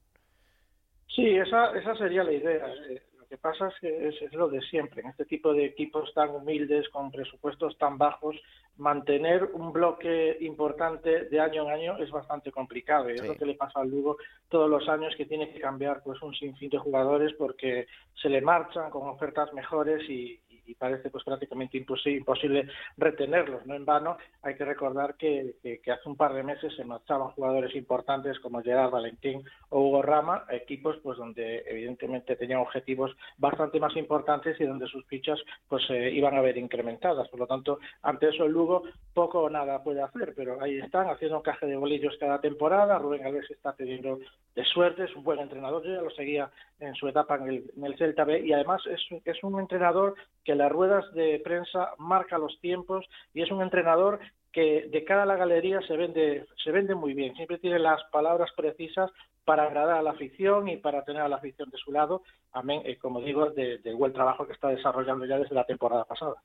Sí, 1.19 1.35
esa, 1.35 1.77
esa 1.77 1.95
sería 1.95 2.23
la 2.23 2.31
idea. 2.31 2.65
Eh, 2.89 3.01
lo 3.19 3.27
que 3.27 3.37
pasa 3.37 3.67
es 3.67 3.73
que 3.81 4.07
es, 4.07 4.33
lo 4.33 4.47
de 4.47 4.61
siempre. 4.61 5.01
En 5.01 5.09
este 5.09 5.25
tipo 5.25 5.53
de 5.53 5.65
equipos 5.65 6.13
tan 6.13 6.29
humildes, 6.29 6.87
con 6.89 7.11
presupuestos 7.11 7.77
tan 7.77 7.97
bajos, 7.97 8.37
mantener 8.77 9.43
un 9.53 9.73
bloque 9.73 10.37
importante 10.39 11.25
de 11.25 11.39
año 11.41 11.63
en 11.63 11.71
año 11.71 11.97
es 11.97 12.09
bastante 12.09 12.53
complicado. 12.53 13.09
Y 13.09 13.15
es 13.15 13.27
lo 13.27 13.35
que 13.35 13.45
le 13.45 13.55
pasa 13.55 13.81
al 13.81 13.89
Lugo 13.89 14.15
todos 14.47 14.69
los 14.69 14.87
años, 14.87 15.13
que 15.17 15.25
tiene 15.25 15.51
que 15.51 15.59
cambiar 15.59 16.01
pues 16.03 16.21
un 16.21 16.33
sinfín 16.33 16.69
de 16.69 16.77
jugadores 16.77 17.33
porque 17.33 17.87
se 18.21 18.29
le 18.29 18.39
marchan 18.39 18.89
con 18.89 19.09
ofertas 19.09 19.51
mejores 19.53 20.09
y, 20.09 20.39
y 20.69 20.75
parece 20.75 21.09
pues 21.09 21.23
prácticamente 21.23 21.77
imposible, 21.77 22.67
retenerlos. 22.97 23.65
No 23.65 23.75
en 23.75 23.85
vano 23.85 24.17
hay 24.43 24.55
que 24.55 24.65
recordar 24.65 25.15
que, 25.15 25.55
hace 25.91 26.09
un 26.09 26.15
par 26.15 26.33
de 26.33 26.43
meses 26.43 26.75
se 26.75 26.85
marchaban 26.85 27.29
jugadores 27.29 27.75
importantes 27.75 28.39
como 28.39 28.61
Gerard 28.61 28.91
Valentín 28.91 29.43
o 29.69 29.81
Hugo 29.81 30.01
Rama, 30.01 30.45
equipos 30.49 30.97
pues 31.01 31.17
donde 31.17 31.63
evidentemente 31.67 32.35
tenían 32.35 32.59
objetivos 32.59 33.15
bastante 33.37 33.79
más 33.79 33.95
importantes 33.95 34.59
y 34.59 34.65
donde 34.65 34.87
sus 34.87 35.05
fichas 35.05 35.39
pues 35.67 35.83
iban 35.89 36.35
a 36.35 36.41
ver 36.41 36.57
incrementadas. 36.57 37.27
Por 37.29 37.39
lo 37.39 37.47
tanto, 37.47 37.79
ante 38.03 38.29
eso 38.29 38.45
el 38.45 38.51
Lugo 38.51 38.83
poco 39.13 39.41
o 39.41 39.49
nada 39.49 39.83
puede 39.83 40.01
hacer, 40.01 40.33
pero 40.35 40.61
ahí 40.61 40.77
están 40.77 41.09
haciendo 41.09 41.37
un 41.37 41.43
caje 41.43 41.65
de 41.65 41.77
bolillos 41.77 42.15
cada 42.19 42.39
temporada. 42.39 42.99
Rubén 42.99 43.25
Alves 43.25 43.49
está 43.49 43.73
teniendo 43.73 44.19
de 44.55 44.65
suerte, 44.65 45.05
es 45.05 45.15
un 45.15 45.23
buen 45.23 45.39
entrenador. 45.39 45.83
Yo 45.83 45.95
ya 45.95 46.01
lo 46.01 46.09
seguía 46.11 46.51
en 46.79 46.93
su 46.95 47.07
etapa 47.07 47.35
en 47.35 47.63
el, 47.83 47.97
Celta 47.97 48.23
B 48.23 48.39
y 48.39 48.53
además 48.53 48.81
es, 48.87 49.01
es 49.25 49.43
un 49.43 49.59
entrenador 49.59 50.15
que 50.43 50.55
las 50.59 50.71
ruedas 50.71 51.05
de 51.13 51.41
prensa 51.43 51.93
marca 51.97 52.37
los 52.37 52.59
tiempos 52.59 53.05
y 53.33 53.41
es 53.41 53.49
un 53.49 53.61
entrenador 53.61 54.19
que 54.51 54.89
de 54.91 55.03
cara 55.05 55.23
a 55.23 55.25
la 55.25 55.37
galería 55.37 55.79
se 55.87 55.95
vende, 55.95 56.45
se 56.63 56.71
vende 56.71 56.95
muy 56.95 57.13
bien. 57.13 57.33
Siempre 57.35 57.59
tiene 57.59 57.79
las 57.79 58.01
palabras 58.11 58.49
precisas 58.55 59.09
para 59.45 59.63
agradar 59.63 59.97
a 59.97 60.01
la 60.01 60.11
afición 60.11 60.67
y 60.67 60.77
para 60.77 61.03
tener 61.03 61.21
a 61.21 61.29
la 61.29 61.37
afición 61.37 61.69
de 61.69 61.77
su 61.77 61.91
lado, 61.91 62.23
amén, 62.51 62.81
eh, 62.85 62.97
como 62.97 63.21
digo, 63.21 63.49
del 63.51 63.95
buen 63.95 64.11
trabajo 64.11 64.45
que 64.45 64.53
está 64.53 64.67
desarrollando 64.67 65.25
ya 65.25 65.37
desde 65.37 65.55
la 65.55 65.65
temporada 65.65 66.03
pasada. 66.05 66.35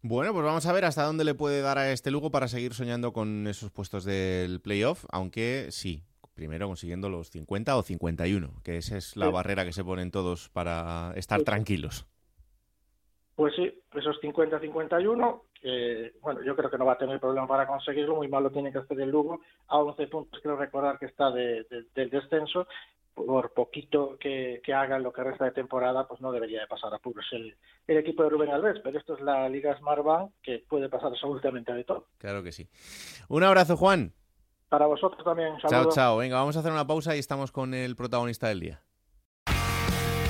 Bueno, 0.00 0.32
pues 0.32 0.44
vamos 0.44 0.66
a 0.66 0.72
ver 0.72 0.84
hasta 0.84 1.04
dónde 1.04 1.24
le 1.24 1.34
puede 1.34 1.60
dar 1.60 1.78
a 1.78 1.92
este 1.92 2.10
Lugo 2.10 2.30
para 2.30 2.48
seguir 2.48 2.74
soñando 2.74 3.12
con 3.12 3.46
esos 3.46 3.70
puestos 3.70 4.04
del 4.04 4.60
playoff, 4.60 5.04
aunque 5.10 5.68
sí, 5.70 6.02
primero 6.34 6.66
consiguiendo 6.66 7.08
los 7.08 7.30
50 7.30 7.76
o 7.76 7.82
51, 7.82 8.62
que 8.64 8.78
esa 8.78 8.96
es 8.96 9.16
la 9.16 9.30
barrera 9.30 9.64
que 9.64 9.72
se 9.72 9.84
ponen 9.84 10.10
todos 10.10 10.48
para 10.48 11.12
estar 11.14 11.42
tranquilos. 11.42 12.06
Pues 13.34 13.54
sí, 13.54 13.72
esos 13.94 14.20
50-51, 14.20 15.42
eh, 15.62 16.12
bueno, 16.20 16.42
yo 16.42 16.54
creo 16.54 16.70
que 16.70 16.78
no 16.78 16.84
va 16.84 16.92
a 16.92 16.98
tener 16.98 17.18
problema 17.18 17.46
para 17.46 17.66
conseguirlo, 17.66 18.16
muy 18.16 18.28
mal 18.28 18.42
lo 18.42 18.50
tiene 18.50 18.70
que 18.70 18.78
hacer 18.78 19.00
el 19.00 19.10
Lugo, 19.10 19.40
a 19.68 19.78
11 19.78 20.06
puntos 20.08 20.40
quiero 20.40 20.56
recordar 20.56 20.98
que 20.98 21.06
está 21.06 21.30
del 21.30 21.66
descenso, 21.94 22.66
por 23.14 23.52
poquito 23.52 24.16
que, 24.18 24.60
que 24.64 24.72
haga 24.72 24.98
lo 24.98 25.12
que 25.12 25.22
resta 25.22 25.44
de 25.44 25.50
temporada, 25.52 26.06
pues 26.06 26.20
no 26.20 26.32
debería 26.32 26.60
de 26.60 26.66
pasar 26.66 26.92
a 26.94 26.98
puros 26.98 27.26
el, 27.32 27.54
el 27.86 27.96
equipo 27.96 28.22
de 28.22 28.30
Rubén 28.30 28.50
Alves, 28.50 28.80
pero 28.82 28.98
esto 28.98 29.14
es 29.14 29.20
la 29.20 29.48
Liga 29.48 29.76
Smart 29.78 30.02
Bank 30.02 30.32
que 30.42 30.64
puede 30.68 30.88
pasar 30.88 31.08
absolutamente 31.08 31.72
de 31.72 31.84
todo. 31.84 32.06
Claro 32.18 32.42
que 32.42 32.52
sí. 32.52 32.68
Un 33.28 33.42
abrazo, 33.42 33.76
Juan. 33.76 34.12
Para 34.68 34.86
vosotros 34.86 35.22
también. 35.22 35.58
Chao, 35.68 35.90
chao. 35.90 36.16
Venga, 36.16 36.36
vamos 36.36 36.56
a 36.56 36.60
hacer 36.60 36.72
una 36.72 36.86
pausa 36.86 37.14
y 37.14 37.18
estamos 37.18 37.52
con 37.52 37.74
el 37.74 37.94
protagonista 37.94 38.48
del 38.48 38.60
día. 38.60 38.82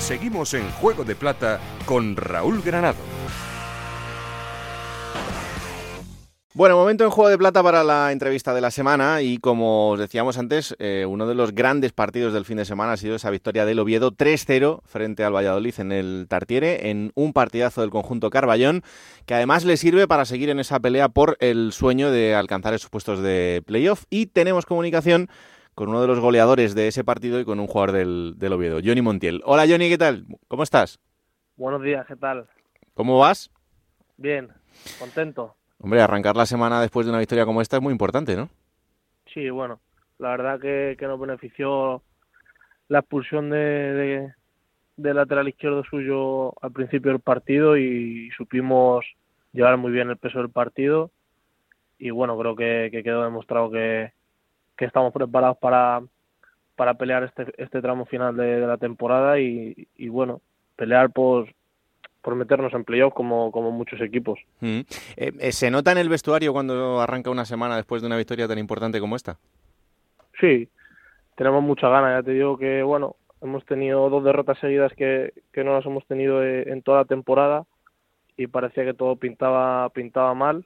Seguimos 0.02 0.52
en 0.54 0.68
Juego 0.72 1.04
de 1.04 1.14
Plata 1.14 1.60
con 1.86 2.16
Raúl 2.16 2.60
Granado. 2.60 2.98
Bueno, 6.54 6.76
momento 6.76 7.04
en 7.04 7.10
Juego 7.10 7.30
de 7.30 7.38
Plata 7.38 7.62
para 7.62 7.84
la 7.84 8.10
entrevista 8.10 8.52
de 8.52 8.60
la 8.60 8.72
semana 8.72 9.22
y 9.22 9.38
como 9.38 9.90
os 9.90 10.00
decíamos 10.00 10.38
antes, 10.38 10.74
eh, 10.80 11.06
uno 11.08 11.28
de 11.28 11.36
los 11.36 11.54
grandes 11.54 11.92
partidos 11.92 12.34
del 12.34 12.44
fin 12.44 12.56
de 12.56 12.64
semana 12.64 12.94
ha 12.94 12.96
sido 12.96 13.14
esa 13.14 13.30
victoria 13.30 13.64
del 13.64 13.78
Oviedo 13.78 14.10
3-0 14.10 14.80
frente 14.84 15.22
al 15.22 15.34
Valladolid 15.34 15.78
en 15.78 15.92
el 15.92 16.26
Tartiere, 16.28 16.90
en 16.90 17.12
un 17.14 17.32
partidazo 17.32 17.80
del 17.80 17.90
conjunto 17.90 18.28
Carballón, 18.28 18.82
que 19.24 19.34
además 19.34 19.64
le 19.64 19.76
sirve 19.76 20.08
para 20.08 20.24
seguir 20.24 20.50
en 20.50 20.58
esa 20.58 20.80
pelea 20.80 21.10
por 21.10 21.36
el 21.38 21.72
sueño 21.72 22.10
de 22.10 22.34
alcanzar 22.34 22.74
esos 22.74 22.90
puestos 22.90 23.20
de 23.22 23.62
playoff 23.64 24.02
y 24.10 24.26
tenemos 24.26 24.66
comunicación 24.66 25.30
con 25.74 25.88
uno 25.88 26.00
de 26.00 26.06
los 26.06 26.20
goleadores 26.20 26.74
de 26.74 26.88
ese 26.88 27.04
partido 27.04 27.40
y 27.40 27.44
con 27.44 27.60
un 27.60 27.66
jugador 27.66 27.92
del, 27.92 28.34
del 28.36 28.52
Oviedo, 28.52 28.80
Johnny 28.84 29.02
Montiel. 29.02 29.42
Hola 29.44 29.64
Johnny, 29.68 29.88
¿qué 29.88 29.98
tal? 29.98 30.26
¿Cómo 30.48 30.62
estás? 30.62 31.00
Buenos 31.56 31.82
días, 31.82 32.06
¿qué 32.06 32.16
tal? 32.16 32.46
¿Cómo 32.94 33.18
vas? 33.18 33.50
Bien, 34.16 34.48
contento. 34.98 35.54
Hombre, 35.78 36.00
arrancar 36.00 36.36
la 36.36 36.46
semana 36.46 36.80
después 36.80 37.06
de 37.06 37.10
una 37.10 37.18
victoria 37.18 37.44
como 37.44 37.60
esta 37.60 37.76
es 37.76 37.82
muy 37.82 37.92
importante, 37.92 38.36
¿no? 38.36 38.48
Sí, 39.32 39.50
bueno, 39.50 39.80
la 40.18 40.30
verdad 40.30 40.60
que, 40.60 40.96
que 40.98 41.06
nos 41.06 41.18
benefició 41.18 42.02
la 42.88 43.00
expulsión 43.00 43.50
de, 43.50 44.32
de, 44.96 45.14
lateral 45.14 45.48
izquierdo 45.48 45.82
suyo 45.84 46.52
al 46.62 46.72
principio 46.72 47.10
del 47.10 47.20
partido 47.20 47.76
y 47.76 48.30
supimos 48.36 49.04
llevar 49.52 49.76
muy 49.78 49.92
bien 49.92 50.10
el 50.10 50.18
peso 50.18 50.38
del 50.38 50.50
partido 50.50 51.10
y 51.98 52.10
bueno, 52.10 52.36
creo 52.38 52.54
que, 52.54 53.02
quedó 53.02 53.24
demostrado 53.24 53.70
que, 53.70 54.12
que 54.82 54.86
estamos 54.86 55.12
preparados 55.12 55.58
para, 55.58 56.02
para 56.74 56.94
pelear 56.94 57.22
este, 57.22 57.46
este 57.56 57.80
tramo 57.80 58.04
final 58.04 58.36
de, 58.36 58.66
la 58.66 58.78
temporada 58.78 59.38
y, 59.38 59.86
y 59.96 60.08
bueno, 60.08 60.40
pelear 60.74 61.10
por, 61.10 61.54
por 62.20 62.34
meternos 62.34 62.74
en 62.74 62.82
playoff 62.82 63.14
como, 63.14 63.52
como 63.52 63.70
muchos 63.70 64.00
equipos. 64.00 64.40
Mm. 64.58 64.80
Eh, 65.16 65.32
eh, 65.38 65.52
¿Se 65.52 65.70
nota 65.70 65.92
en 65.92 65.98
el 65.98 66.08
vestuario 66.08 66.52
cuando 66.52 67.00
arranca 67.00 67.30
una 67.30 67.44
semana 67.44 67.76
después 67.76 68.02
de 68.02 68.08
una 68.08 68.16
victoria 68.16 68.48
tan 68.48 68.58
importante 68.58 68.98
como 68.98 69.14
esta? 69.14 69.38
Sí, 70.40 70.68
tenemos 71.36 71.62
mucha 71.62 71.88
gana. 71.88 72.18
Ya 72.18 72.24
te 72.24 72.32
digo 72.32 72.58
que, 72.58 72.82
bueno, 72.82 73.14
hemos 73.40 73.64
tenido 73.66 74.10
dos 74.10 74.24
derrotas 74.24 74.58
seguidas 74.58 74.92
que, 74.94 75.32
que 75.52 75.62
no 75.62 75.74
las 75.74 75.86
hemos 75.86 76.04
tenido 76.08 76.42
eh, 76.42 76.64
en 76.72 76.82
toda 76.82 76.98
la 76.98 77.04
temporada 77.04 77.66
y 78.36 78.48
parecía 78.48 78.84
que 78.84 78.94
todo 78.94 79.14
pintaba, 79.14 79.88
pintaba 79.90 80.34
mal, 80.34 80.64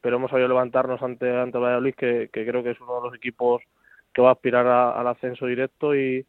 pero 0.00 0.16
hemos 0.16 0.30
sabido 0.30 0.48
levantarnos 0.48 1.02
ante, 1.02 1.30
ante 1.36 1.58
Valladolid, 1.58 1.94
que, 1.94 2.30
que 2.32 2.46
creo 2.46 2.62
que 2.62 2.70
es 2.70 2.80
uno 2.80 2.96
de 2.96 3.08
los 3.08 3.16
equipos 3.16 3.62
que 4.12 4.22
va 4.22 4.30
a 4.30 4.32
aspirar 4.32 4.66
al 4.66 5.06
ascenso 5.06 5.46
directo 5.46 5.94
y, 5.94 6.26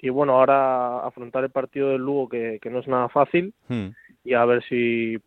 y 0.00 0.08
bueno, 0.10 0.34
ahora 0.34 1.00
afrontar 1.00 1.44
el 1.44 1.50
partido 1.50 1.90
del 1.90 2.02
Lugo, 2.02 2.28
que, 2.28 2.60
no 2.70 2.80
es 2.80 2.88
nada 2.88 3.08
fácil, 3.08 3.52
hmm. 3.68 3.88
y 4.24 4.34
a 4.34 4.44
ver 4.44 4.62
si, 4.68 5.18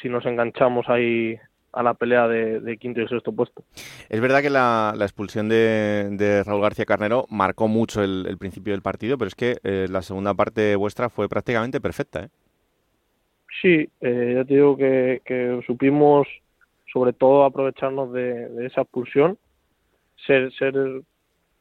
si 0.00 0.08
nos 0.08 0.24
enganchamos 0.26 0.88
ahí 0.88 1.38
a 1.72 1.82
la 1.82 1.94
pelea 1.94 2.26
de, 2.26 2.78
quinto 2.78 3.00
y 3.02 3.08
sexto 3.08 3.32
puesto. 3.32 3.62
Es 4.08 4.20
verdad 4.20 4.40
que 4.40 4.50
la, 4.50 4.94
expulsión 5.00 5.48
de, 5.48 6.42
Raúl 6.44 6.62
García 6.62 6.86
Carnero 6.86 7.26
marcó 7.28 7.68
mucho 7.68 8.02
el, 8.02 8.36
principio 8.38 8.72
del 8.72 8.82
partido, 8.82 9.18
pero 9.18 9.28
es 9.28 9.34
que 9.34 9.58
eh, 9.62 9.86
la 9.90 10.02
segunda 10.02 10.34
parte 10.34 10.74
vuestra 10.76 11.10
fue 11.10 11.28
prácticamente 11.28 11.80
perfecta. 11.80 12.24
¿eh? 12.24 12.28
Sí, 13.60 13.88
eh, 14.00 14.32
ya 14.36 14.44
te 14.44 14.54
digo 14.54 14.76
que, 14.76 15.20
que, 15.24 15.60
supimos 15.66 16.26
sobre 16.92 17.12
todo 17.12 17.44
aprovecharnos 17.44 18.12
de, 18.12 18.48
de 18.48 18.66
esa 18.66 18.82
expulsión, 18.82 19.38
ser, 20.26 20.52
ser 20.54 20.74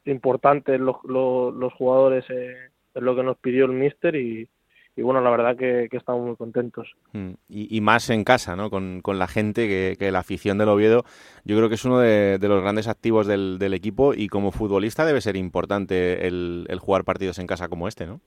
importantes 0.05 0.79
los, 0.79 0.97
los, 1.03 1.73
jugadores 1.73 2.25
eh, 2.29 2.55
es 2.93 3.01
lo 3.01 3.15
que 3.15 3.23
nos 3.23 3.37
pidió 3.37 3.65
el 3.65 3.71
míster 3.71 4.15
y, 4.15 4.49
bueno, 4.97 5.21
la 5.21 5.29
verdad 5.29 5.55
que, 5.55 5.87
estamos 5.91 6.25
muy 6.25 6.35
contentos. 6.35 6.95
Mm, 7.13 7.33
y, 7.49 7.81
más 7.81 8.09
en 8.09 8.23
casa, 8.23 8.55
¿no? 8.55 8.69
Con, 8.69 9.01
la 9.05 9.27
gente, 9.27 9.67
que, 9.67 9.95
que, 9.99 10.11
la 10.11 10.19
afición 10.19 10.57
del 10.57 10.69
Oviedo, 10.69 11.03
yo 11.45 11.55
creo 11.55 11.69
que 11.69 11.75
es 11.75 11.85
uno 11.85 11.99
de, 11.99 12.39
los 12.41 12.61
grandes 12.61 12.87
activos 12.87 13.27
del, 13.27 13.59
del, 13.59 13.73
equipo 13.73 14.13
y 14.13 14.27
como 14.27 14.51
futbolista 14.51 15.05
debe 15.05 15.21
ser 15.21 15.35
importante 15.35 16.27
el, 16.27 16.65
el, 16.69 16.79
jugar 16.79 17.03
partidos 17.03 17.37
en 17.37 17.47
casa 17.47 17.69
como 17.69 17.87
este, 17.87 18.07
¿no? 18.07 18.21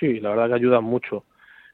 Sí, 0.00 0.18
la 0.18 0.30
verdad 0.30 0.48
que 0.48 0.54
ayuda 0.54 0.80
mucho. 0.80 1.24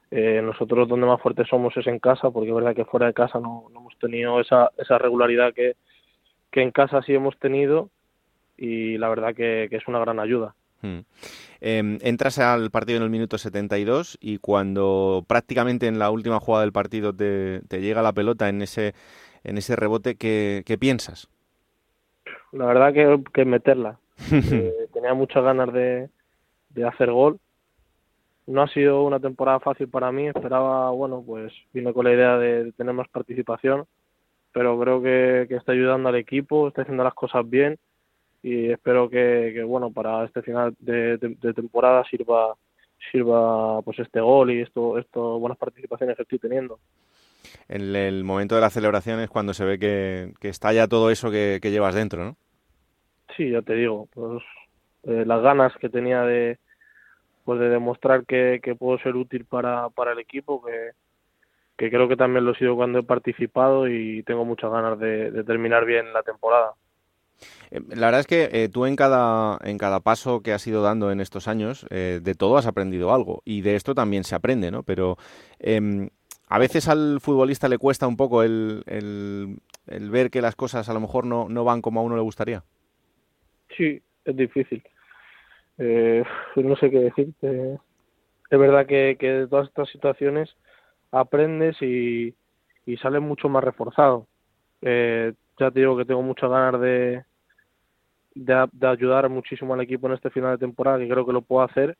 Eh, 0.09 0.41
nosotros 0.41 0.87
donde 0.87 1.05
más 1.05 1.21
fuertes 1.21 1.47
somos 1.49 1.75
es 1.75 1.85
en 1.87 1.99
casa, 1.99 2.31
porque 2.31 2.49
es 2.49 2.55
verdad 2.55 2.75
que 2.75 2.85
fuera 2.85 3.07
de 3.07 3.13
casa 3.13 3.39
no, 3.39 3.65
no 3.73 3.79
hemos 3.81 3.97
tenido 3.99 4.39
esa, 4.39 4.71
esa 4.77 4.97
regularidad 4.97 5.53
que, 5.53 5.75
que 6.51 6.61
en 6.61 6.71
casa 6.71 7.01
sí 7.01 7.13
hemos 7.13 7.37
tenido 7.37 7.89
y 8.57 8.97
la 8.97 9.09
verdad 9.09 9.35
que, 9.35 9.67
es 9.69 9.87
una 9.87 9.99
gran 9.99 10.19
ayuda. 10.19 10.55
Hmm. 10.81 10.99
Em, 11.59 11.97
entras 12.01 12.39
al 12.39 12.71
partido 12.71 12.97
en 12.97 13.03
el 13.03 13.09
minuto 13.09 13.37
72 13.37 14.17
y 14.21 14.37
cuando 14.37 15.25
prácticamente 15.27 15.87
en 15.87 15.99
la 15.99 16.09
última 16.09 16.39
jugada 16.39 16.63
del 16.63 16.71
partido 16.71 17.13
te, 17.15 17.61
llega 17.69 18.01
la 18.01 18.13
pelota 18.13 18.47
en 18.47 18.61
ese, 18.61 18.93
en 19.43 19.57
ese 19.57 19.75
rebote, 19.75 20.15
¿qué, 20.15 20.77
piensas? 20.79 21.29
La 22.51 22.65
verdad 22.65 22.93
que, 22.93 23.23
que 23.33 23.45
meterla. 23.45 23.99
Eh, 24.31 24.87
tenía 24.93 25.13
muchas 25.13 25.43
ganas 25.43 25.71
de, 25.71 26.09
de 26.69 26.87
hacer 26.87 27.11
gol. 27.11 27.39
No 28.47 28.61
ha 28.61 28.67
sido 28.69 29.03
una 29.03 29.19
temporada 29.19 29.59
fácil 29.59 29.87
para 29.89 30.11
mí. 30.11 30.27
Esperaba, 30.27 30.89
bueno, 30.91 31.23
pues 31.25 31.53
vine 31.73 31.93
con 31.93 32.05
la 32.05 32.13
idea 32.13 32.37
de, 32.37 32.71
tener 32.73 32.93
más 32.93 33.07
participación, 33.09 33.85
pero 34.53 34.79
creo 34.79 35.01
que, 35.01 35.45
que 35.47 35.55
está 35.55 35.73
ayudando 35.73 36.09
al 36.09 36.15
equipo, 36.15 36.67
está 36.67 36.81
haciendo 36.81 37.03
las 37.03 37.13
cosas 37.13 37.47
bien 37.47 37.77
y 38.47 38.71
espero 38.71 39.09
que, 39.09 39.63
bueno 39.63 39.91
para 39.91 40.23
este 40.25 40.41
final 40.41 40.75
de, 40.79 41.17
temporada 41.53 42.03
sirva 42.09 42.55
sirva 43.11 43.81
pues 43.81 43.99
este 43.99 44.19
gol 44.19 44.51
y 44.51 44.61
esto 44.61 44.97
esto 44.97 45.39
buenas 45.39 45.57
participaciones 45.57 46.15
que 46.15 46.23
estoy 46.23 46.39
teniendo 46.39 46.79
en 47.67 47.95
el 47.95 48.23
momento 48.23 48.55
de 48.55 48.61
la 48.61 48.69
celebración 48.69 49.19
es 49.19 49.29
cuando 49.29 49.53
se 49.53 49.65
ve 49.65 49.79
que, 49.79 50.33
está 50.41 50.73
ya 50.73 50.87
todo 50.87 51.11
eso 51.11 51.29
que, 51.31 51.59
llevas 51.63 51.95
dentro 51.95 52.23
no 52.23 52.37
sí 53.35 53.49
ya 53.51 53.61
te 53.61 53.75
digo 53.75 54.07
pues 54.13 54.43
eh, 55.03 55.23
las 55.25 55.41
ganas 55.41 55.73
que 55.77 55.89
tenía 55.89 56.21
de 56.21 56.59
pues 57.47 57.59
de 57.59 57.69
demostrar 57.69 58.25
que, 58.25 58.59
puedo 58.77 58.99
ser 58.99 59.15
útil 59.15 59.45
para, 59.45 59.89
para 59.89 60.11
el 60.11 60.19
equipo 60.19 60.61
que, 60.61 60.91
que 61.77 61.89
creo 61.89 62.07
que 62.07 62.17
también 62.17 62.45
lo 62.45 62.51
he 62.51 62.57
sido 62.57 62.75
cuando 62.75 62.99
he 62.99 63.03
participado 63.03 63.87
y 63.87 64.21
tengo 64.23 64.45
muchas 64.45 64.71
ganas 64.71 64.99
de 64.99 65.43
terminar 65.45 65.85
bien 65.85 66.11
la 66.11 66.23
temporada 66.23 66.73
eh, 67.71 67.81
la 67.89 68.07
verdad 68.07 68.21
es 68.21 68.27
que 68.27 68.49
eh, 68.51 68.69
tú 68.69 68.85
en 68.85 68.95
cada, 68.95 69.57
en 69.63 69.77
cada 69.77 69.99
paso 69.99 70.41
que 70.41 70.53
has 70.53 70.65
ido 70.67 70.81
dando 70.81 71.11
en 71.11 71.19
estos 71.19 71.47
años, 71.47 71.85
eh, 71.89 72.19
de 72.21 72.35
todo 72.35 72.57
has 72.57 72.67
aprendido 72.67 73.13
algo 73.13 73.41
y 73.45 73.61
de 73.61 73.75
esto 73.75 73.95
también 73.95 74.23
se 74.23 74.35
aprende, 74.35 74.71
¿no? 74.71 74.83
Pero 74.83 75.17
em, 75.59 76.09
a 76.47 76.59
veces 76.59 76.87
al 76.87 77.19
futbolista 77.21 77.67
le 77.67 77.77
cuesta 77.77 78.07
un 78.07 78.17
poco 78.17 78.43
el, 78.43 78.83
el, 78.85 80.09
ver 80.09 80.29
que 80.29 80.41
las 80.41 80.55
cosas 80.55 80.89
a 80.89 80.93
lo 80.93 80.99
mejor 80.99 81.25
no, 81.25 81.49
no, 81.49 81.63
van 81.63 81.81
como 81.81 81.99
a 81.99 82.03
uno 82.03 82.15
le 82.15 82.21
gustaría. 82.21 82.63
Sí, 83.75 84.01
es 84.25 84.35
difícil. 84.35 84.81
No 85.77 86.75
sé 86.77 86.91
qué 86.91 86.99
decirte. 86.99 87.79
Es 88.49 88.59
verdad 88.59 88.85
que, 88.85 89.17
de 89.19 89.47
todas 89.47 89.67
estas 89.67 89.89
situaciones 89.89 90.55
aprendes 91.11 91.81
y, 91.81 92.33
y 92.85 92.97
sale 92.97 93.19
mucho 93.19 93.49
más 93.49 93.63
reforzado. 93.63 94.27
Eh, 94.81 95.33
ya 95.59 95.71
te 95.71 95.79
digo 95.79 95.97
que 95.97 96.05
tengo 96.05 96.21
muchas 96.21 96.49
ganas 96.49 96.79
de, 96.79 97.23
de, 98.35 98.87
ayudar 98.87 99.29
muchísimo 99.29 99.73
al 99.73 99.81
equipo 99.81 100.07
en 100.07 100.13
este 100.13 100.29
final 100.29 100.51
de 100.51 100.65
temporada, 100.65 100.99
que 100.99 101.09
creo 101.09 101.25
que 101.25 101.33
lo 101.33 101.41
puedo 101.41 101.63
hacer. 101.63 101.97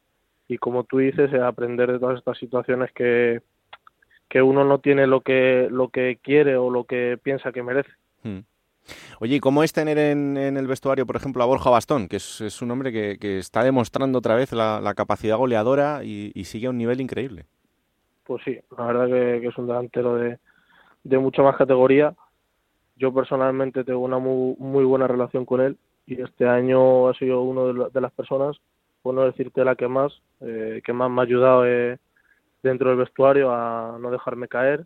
Y 0.47 0.57
como 0.57 0.83
tú 0.83 0.99
dices, 0.99 1.31
eh, 1.33 1.41
aprender 1.41 1.91
de 1.91 1.99
todas 1.99 2.19
estas 2.19 2.37
situaciones 2.37 2.91
que, 2.93 3.41
que 4.29 4.41
uno 4.41 4.63
no 4.63 4.79
tiene 4.79 5.07
lo 5.07 5.21
que, 5.21 5.67
lo 5.69 5.89
que 5.89 6.19
quiere 6.21 6.55
o 6.55 6.69
lo 6.69 6.85
que 6.85 7.19
piensa 7.21 7.51
que 7.51 7.63
merece. 7.63 7.89
Hmm. 8.23 8.39
Oye, 9.19 9.35
¿y 9.35 9.39
cómo 9.39 9.63
es 9.63 9.73
tener 9.73 9.97
en, 9.97 10.37
en, 10.37 10.57
el 10.57 10.67
vestuario, 10.67 11.05
por 11.05 11.15
ejemplo, 11.15 11.43
a 11.43 11.45
Borja 11.45 11.69
Bastón, 11.69 12.07
que 12.07 12.17
es, 12.17 12.61
un 12.61 12.71
hombre 12.71 12.91
que, 12.91 13.37
está 13.37 13.63
demostrando 13.63 14.19
otra 14.19 14.35
vez 14.35 14.51
la, 14.53 14.93
capacidad 14.95 15.37
goleadora 15.37 16.03
y, 16.03 16.31
sigue 16.45 16.67
a 16.67 16.69
un 16.69 16.77
nivel 16.77 17.01
increíble? 17.01 17.45
Pues 18.23 18.43
sí, 18.43 18.57
la 18.77 18.85
verdad 18.85 19.07
que, 19.07 19.47
es 19.47 19.57
un 19.57 19.67
delantero 19.67 20.15
de, 20.15 20.39
de 21.03 21.17
mucha 21.17 21.41
más 21.41 21.55
categoría. 21.55 22.13
Yo 22.95 23.13
personalmente 23.13 23.83
tengo 23.83 23.99
una 23.99 24.17
muy, 24.17 24.55
muy 24.59 24.83
buena 24.83 25.07
relación 25.07 25.45
con 25.45 25.61
él 25.61 25.77
y 26.05 26.21
este 26.21 26.47
año 26.47 27.09
ha 27.09 27.13
sido 27.15 27.41
uno 27.41 27.89
de, 27.89 28.01
las 28.01 28.11
personas, 28.13 28.57
por 29.01 29.13
no 29.13 29.23
decirte 29.23 29.63
la 29.65 29.75
que 29.75 29.87
más, 29.87 30.21
eh, 30.39 30.81
que 30.83 30.93
más 30.93 31.11
me 31.11 31.21
ha 31.21 31.25
ayudado 31.25 31.65
eh, 31.67 31.97
dentro 32.63 32.89
del 32.89 32.97
vestuario 32.97 33.51
a 33.51 33.97
no 33.99 34.09
dejarme 34.09 34.47
caer, 34.47 34.85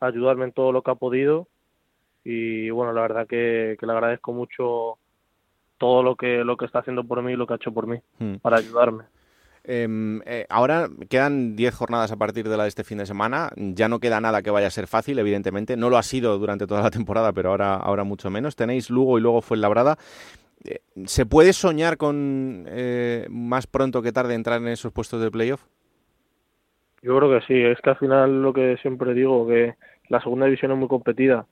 a 0.00 0.06
ayudarme 0.06 0.44
en 0.44 0.52
todo 0.52 0.70
lo 0.70 0.82
que 0.82 0.90
ha 0.90 0.96
podido 0.96 1.48
y 2.24 2.70
bueno, 2.70 2.92
la 2.92 3.02
verdad 3.02 3.26
que, 3.26 3.76
le 3.80 3.92
agradezco 3.92 4.32
mucho 4.32 4.98
todo 5.78 6.02
lo 6.02 6.16
que, 6.16 6.44
lo 6.44 6.56
que 6.56 6.64
está 6.64 6.78
haciendo 6.80 7.04
por 7.04 7.22
mí 7.22 7.32
y 7.32 7.36
lo 7.36 7.46
que 7.46 7.54
ha 7.54 7.56
hecho 7.56 7.72
por 7.72 7.86
mí, 7.86 7.98
hmm. 8.18 8.36
para 8.36 8.58
ayudarme. 8.58 9.04
Em, 9.66 10.20
eh, 10.26 10.44
ahora 10.50 10.88
quedan 11.08 11.56
10 11.56 11.74
jornadas 11.74 12.12
a 12.12 12.16
partir 12.16 12.46
de 12.46 12.56
la 12.56 12.64
de 12.64 12.68
este 12.68 12.84
fin 12.84 12.98
de 12.98 13.06
semana. 13.06 13.50
Ya 13.56 13.88
no 13.88 13.98
queda 13.98 14.20
nada 14.20 14.42
que 14.42 14.50
vaya 14.50 14.66
a 14.66 14.70
ser 14.70 14.86
fácil, 14.86 15.18
evidentemente. 15.18 15.76
No 15.76 15.88
lo 15.88 15.96
ha 15.96 16.02
sido 16.02 16.38
durante 16.38 16.66
toda 16.66 16.82
la 16.82 16.90
temporada, 16.90 17.32
pero 17.32 17.50
ahora, 17.50 17.76
ahora 17.76 18.04
mucho 18.04 18.30
menos. 18.30 18.56
Tenéis 18.56 18.90
Lugo 18.90 19.18
y 19.18 19.22
luego 19.22 19.40
fue 19.40 19.56
Labrada. 19.56 19.96
Eh, 20.64 20.80
¿Se 21.06 21.24
puede 21.24 21.54
soñar 21.54 21.96
con 21.96 22.66
eh, 22.68 23.26
más 23.30 23.66
pronto 23.66 24.02
que 24.02 24.12
tarde 24.12 24.34
entrar 24.34 24.60
en 24.60 24.68
esos 24.68 24.92
puestos 24.92 25.20
de 25.22 25.30
playoff? 25.30 25.64
Yo 27.02 27.16
creo 27.16 27.30
que 27.30 27.46
sí. 27.46 27.58
Es 27.58 27.80
que 27.80 27.90
al 27.90 27.96
final 27.96 28.42
lo 28.42 28.52
que 28.52 28.76
siempre 28.82 29.14
digo, 29.14 29.46
que 29.46 29.74
la 30.08 30.20
segunda 30.20 30.44
división 30.44 30.72
es 30.72 30.78
muy 30.78 30.88
competida. 30.88 31.46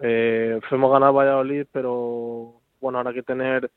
Eh, 0.00 0.60
fuimos 0.68 0.92
ganar 0.92 1.12
Valladolid, 1.12 1.66
pero 1.72 2.54
bueno, 2.80 2.98
ahora 2.98 3.10
hay 3.10 3.16
que 3.16 3.22
tener 3.22 3.70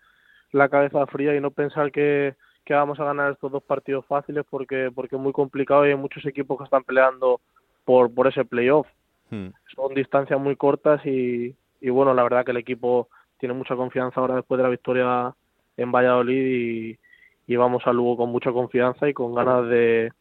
la 0.51 0.69
cabeza 0.69 1.05
fría 1.07 1.35
y 1.35 1.41
no 1.41 1.51
pensar 1.51 1.91
que 1.91 2.35
que 2.65 2.73
vamos 2.73 2.99
a 2.99 3.03
ganar 3.03 3.33
estos 3.33 3.51
dos 3.51 3.63
partidos 3.63 4.05
fáciles 4.05 4.45
porque 4.49 4.89
porque 4.93 5.15
es 5.15 5.21
muy 5.21 5.33
complicado 5.33 5.85
y 5.85 5.89
hay 5.89 5.95
muchos 5.95 6.25
equipos 6.25 6.57
que 6.57 6.63
están 6.63 6.83
peleando 6.83 7.41
por 7.85 8.13
por 8.13 8.27
ese 8.27 8.45
playoff. 8.45 8.87
Hmm. 9.29 9.49
Son 9.75 9.93
distancias 9.93 10.39
muy 10.39 10.55
cortas 10.55 11.05
y, 11.05 11.55
y 11.81 11.89
bueno, 11.89 12.13
la 12.13 12.23
verdad 12.23 12.45
que 12.45 12.51
el 12.51 12.57
equipo 12.57 13.09
tiene 13.37 13.53
mucha 13.53 13.75
confianza 13.75 14.21
ahora 14.21 14.35
después 14.35 14.57
de 14.57 14.63
la 14.63 14.69
victoria 14.69 15.35
en 15.75 15.91
Valladolid 15.91 16.45
y, 16.45 16.99
y 17.47 17.55
vamos 17.57 17.85
a 17.85 17.91
Lugo 17.91 18.17
con 18.17 18.29
mucha 18.29 18.51
confianza 18.51 19.09
y 19.09 19.13
con 19.13 19.33
ganas 19.33 19.67
de, 19.67 20.13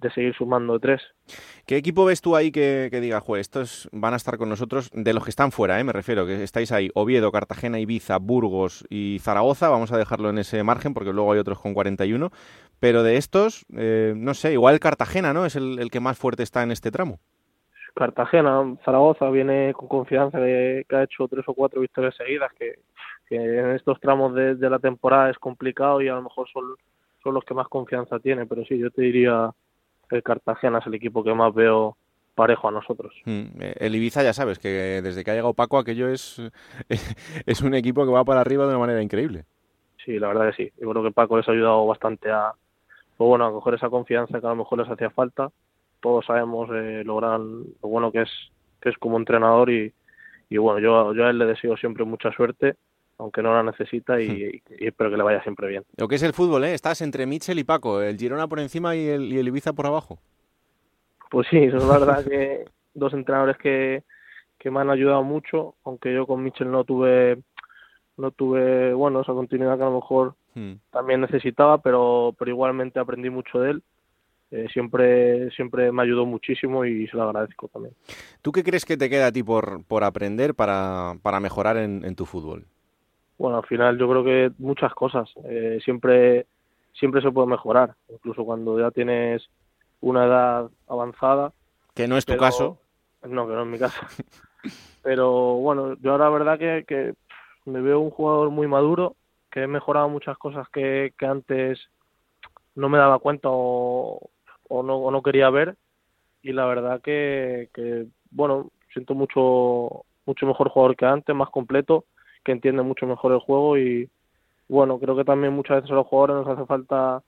de 0.00 0.10
seguir 0.10 0.34
sumando 0.34 0.78
tres. 0.78 1.02
¿Qué 1.66 1.76
equipo 1.76 2.04
ves 2.04 2.20
tú 2.20 2.36
ahí 2.36 2.52
que, 2.52 2.88
que 2.90 3.00
diga, 3.00 3.20
juez, 3.20 3.40
estos 3.40 3.88
van 3.92 4.14
a 4.14 4.16
estar 4.16 4.38
con 4.38 4.48
nosotros, 4.48 4.90
de 4.92 5.12
los 5.12 5.24
que 5.24 5.30
están 5.30 5.52
fuera, 5.52 5.78
¿eh? 5.78 5.84
me 5.84 5.92
refiero, 5.92 6.26
que 6.26 6.42
estáis 6.42 6.72
ahí, 6.72 6.90
Oviedo, 6.94 7.32
Cartagena, 7.32 7.80
Ibiza, 7.80 8.18
Burgos 8.18 8.86
y 8.88 9.18
Zaragoza, 9.20 9.68
vamos 9.68 9.92
a 9.92 9.98
dejarlo 9.98 10.30
en 10.30 10.38
ese 10.38 10.62
margen 10.62 10.94
porque 10.94 11.12
luego 11.12 11.32
hay 11.32 11.40
otros 11.40 11.60
con 11.60 11.74
41, 11.74 12.30
pero 12.80 13.02
de 13.02 13.16
estos, 13.16 13.66
eh, 13.76 14.14
no 14.16 14.34
sé, 14.34 14.52
igual 14.52 14.78
Cartagena, 14.80 15.32
¿no? 15.32 15.44
Es 15.44 15.56
el, 15.56 15.90
que 15.90 16.00
más 16.00 16.18
fuerte 16.18 16.42
está 16.42 16.62
en 16.62 16.70
este 16.70 16.90
tramo. 16.90 17.18
Cartagena, 17.94 18.76
Zaragoza 18.84 19.28
viene 19.30 19.72
con 19.74 19.88
confianza 19.88 20.38
de 20.38 20.86
que 20.88 20.96
ha 20.96 21.02
hecho 21.02 21.26
tres 21.26 21.44
o 21.48 21.54
cuatro 21.54 21.80
victorias 21.80 22.14
seguidas, 22.16 22.52
que, 22.52 22.78
en 23.30 23.72
estos 23.72 24.00
tramos 24.00 24.34
de, 24.34 24.54
de, 24.54 24.70
la 24.70 24.78
temporada 24.78 25.28
es 25.28 25.38
complicado 25.38 26.00
y 26.00 26.08
a 26.08 26.14
lo 26.14 26.22
mejor 26.22 26.48
son, 26.50 26.64
son 27.22 27.34
los 27.34 27.44
que 27.44 27.54
más 27.54 27.68
confianza 27.68 28.18
tiene, 28.20 28.46
pero 28.46 28.64
sí, 28.64 28.78
yo 28.78 28.90
te 28.90 29.02
diría 29.02 29.50
el 30.10 30.22
Cartagena 30.22 30.78
es 30.78 30.86
el 30.86 30.94
equipo 30.94 31.22
que 31.22 31.34
más 31.34 31.54
veo 31.54 31.96
parejo 32.34 32.68
a 32.68 32.70
nosotros. 32.70 33.14
Mm, 33.24 33.60
eh, 33.60 33.74
el 33.78 33.96
Ibiza 33.96 34.22
ya 34.22 34.32
sabes 34.32 34.58
que 34.58 34.68
desde 35.02 35.24
que 35.24 35.30
ha 35.30 35.34
llegado 35.34 35.54
Paco 35.54 35.78
aquello 35.78 36.08
es, 36.08 36.40
es 37.46 37.62
un 37.62 37.74
equipo 37.74 38.04
que 38.04 38.12
va 38.12 38.24
para 38.24 38.40
arriba 38.40 38.64
de 38.64 38.70
una 38.70 38.78
manera 38.78 39.02
increíble. 39.02 39.44
Sí, 40.04 40.18
la 40.18 40.28
verdad 40.28 40.50
que 40.50 40.64
sí. 40.64 40.72
Yo 40.80 40.90
creo 40.90 41.02
que 41.02 41.10
Paco 41.10 41.36
les 41.36 41.48
ha 41.48 41.52
ayudado 41.52 41.86
bastante 41.86 42.30
a, 42.30 42.52
pues 43.16 43.28
bueno, 43.28 43.46
a 43.46 43.52
coger 43.52 43.74
esa 43.74 43.90
confianza 43.90 44.40
que 44.40 44.46
a 44.46 44.50
lo 44.50 44.56
mejor 44.56 44.78
les 44.78 44.88
hacía 44.88 45.10
falta. 45.10 45.50
Todos 46.00 46.26
sabemos 46.26 46.70
eh, 46.72 47.02
lo 47.04 47.20
bueno 47.80 48.12
que 48.12 48.22
es 48.22 48.30
que 48.80 48.90
es 48.90 48.98
como 48.98 49.16
entrenador 49.16 49.70
y, 49.70 49.92
y 50.48 50.56
bueno, 50.56 50.78
yo, 50.78 51.12
yo 51.14 51.26
a 51.26 51.30
él 51.30 51.38
le 51.38 51.46
deseo 51.46 51.76
siempre 51.76 52.04
mucha 52.04 52.30
suerte 52.32 52.76
aunque 53.18 53.42
no 53.42 53.52
la 53.52 53.62
necesita 53.62 54.16
hmm. 54.16 54.20
y, 54.20 54.62
espero 54.78 55.10
que 55.10 55.16
le 55.16 55.22
vaya 55.22 55.42
siempre 55.42 55.68
bien. 55.68 55.84
Lo 55.96 56.08
que 56.08 56.14
es 56.14 56.22
el 56.22 56.32
fútbol, 56.32 56.64
¿eh? 56.64 56.74
Estás 56.74 57.02
entre 57.02 57.26
Mitchell 57.26 57.58
y 57.58 57.64
Paco, 57.64 58.00
el 58.00 58.16
Girona 58.16 58.46
por 58.46 58.60
encima 58.60 58.96
y 58.96 59.06
el, 59.06 59.32
y 59.32 59.38
el 59.38 59.48
Ibiza 59.48 59.72
por 59.72 59.86
abajo. 59.86 60.18
Pues 61.30 61.46
sí, 61.50 61.58
eso 61.58 61.76
es 61.76 61.88
verdad 61.88 62.24
que 62.24 62.64
dos 62.94 63.12
entrenadores 63.12 63.58
que, 63.58 64.04
que 64.58 64.70
me 64.70 64.80
han 64.80 64.90
ayudado 64.90 65.22
mucho, 65.22 65.74
aunque 65.84 66.14
yo 66.14 66.26
con 66.26 66.42
Mitchell 66.42 66.70
no 66.70 66.84
tuve 66.84 67.38
no 68.16 68.32
tuve, 68.32 68.92
bueno, 68.94 69.20
esa 69.20 69.32
continuidad 69.32 69.76
que 69.76 69.82
a 69.84 69.86
lo 69.86 69.96
mejor 69.96 70.34
hmm. 70.54 70.72
también 70.90 71.20
necesitaba, 71.20 71.78
pero, 71.78 72.34
pero 72.36 72.50
igualmente 72.50 72.98
aprendí 72.98 73.30
mucho 73.30 73.60
de 73.60 73.70
él. 73.72 73.82
Eh, 74.50 74.66
siempre, 74.72 75.50
siempre 75.50 75.92
me 75.92 76.02
ayudó 76.02 76.24
muchísimo 76.24 76.84
y 76.84 77.06
se 77.06 77.16
lo 77.16 77.24
agradezco 77.24 77.68
también. 77.68 77.94
¿Tú 78.42 78.50
qué 78.50 78.64
crees 78.64 78.84
que 78.84 78.96
te 78.96 79.10
queda 79.10 79.26
a 79.26 79.32
ti 79.32 79.42
por, 79.42 79.84
por 79.84 80.02
aprender 80.02 80.54
para, 80.54 81.16
para 81.22 81.38
mejorar 81.38 81.76
en 81.76 82.16
tu 82.16 82.24
fútbol? 82.24 82.64
Bueno, 83.38 83.58
al 83.58 83.66
final 83.66 83.96
yo 83.96 84.08
creo 84.08 84.24
que 84.24 84.52
muchas 84.58 84.92
cosas. 84.94 85.30
Eh, 85.44 85.78
siempre, 85.84 86.46
siempre 86.92 87.22
se 87.22 87.30
puede 87.30 87.46
mejorar, 87.46 87.94
incluso 88.08 88.44
cuando 88.44 88.78
ya 88.78 88.90
tienes 88.90 89.48
una 90.00 90.26
edad 90.26 90.70
avanzada. 90.88 91.52
Que 91.94 92.08
no 92.08 92.16
es 92.16 92.26
tu 92.26 92.36
caso. 92.36 92.78
No, 93.22 93.46
que 93.46 93.54
no 93.54 93.62
es 93.62 93.68
mi 93.68 93.78
caso. 93.78 94.00
pero 95.02 95.54
bueno, 95.54 95.96
yo 96.00 96.12
ahora 96.12 96.24
la 96.24 96.30
verdad 96.30 96.58
que, 96.58 96.84
que 96.86 97.14
me 97.64 97.80
veo 97.80 98.00
un 98.00 98.10
jugador 98.10 98.50
muy 98.50 98.66
maduro, 98.66 99.14
que 99.50 99.62
he 99.62 99.66
mejorado 99.68 100.08
muchas 100.08 100.36
cosas 100.36 100.68
que, 100.70 101.14
que 101.16 101.26
antes 101.26 101.78
no 102.74 102.88
me 102.88 102.98
daba 102.98 103.20
cuenta 103.20 103.48
o, 103.50 104.30
o, 104.68 104.82
no, 104.82 104.96
o 104.96 105.10
no 105.12 105.22
quería 105.22 105.48
ver. 105.50 105.76
Y 106.42 106.52
la 106.52 106.66
verdad 106.66 107.00
que, 107.00 107.70
que, 107.72 108.06
bueno, 108.30 108.70
siento 108.92 109.14
mucho, 109.14 110.04
mucho 110.26 110.46
mejor 110.46 110.70
jugador 110.70 110.96
que 110.96 111.06
antes, 111.06 111.34
más 111.34 111.50
completo 111.50 112.04
que 112.44 112.52
entiende 112.52 112.82
mucho 112.82 113.06
mejor 113.06 113.32
el 113.32 113.38
juego 113.38 113.78
y 113.78 114.08
bueno, 114.68 114.98
creo 114.98 115.16
que 115.16 115.24
también 115.24 115.52
muchas 115.52 115.78
veces 115.78 115.90
a 115.90 115.94
los 115.94 116.06
jugadores 116.06 116.46
nos 116.46 116.58
hace 116.58 116.66
falta 116.66 117.22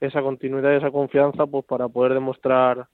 esa 0.00 0.22
continuidad 0.22 0.72
y 0.72 0.76
esa 0.76 0.90
confianza 0.90 1.46
pues 1.46 1.64
para 1.64 1.88
poder 1.88 2.14
demostrar 2.14 2.86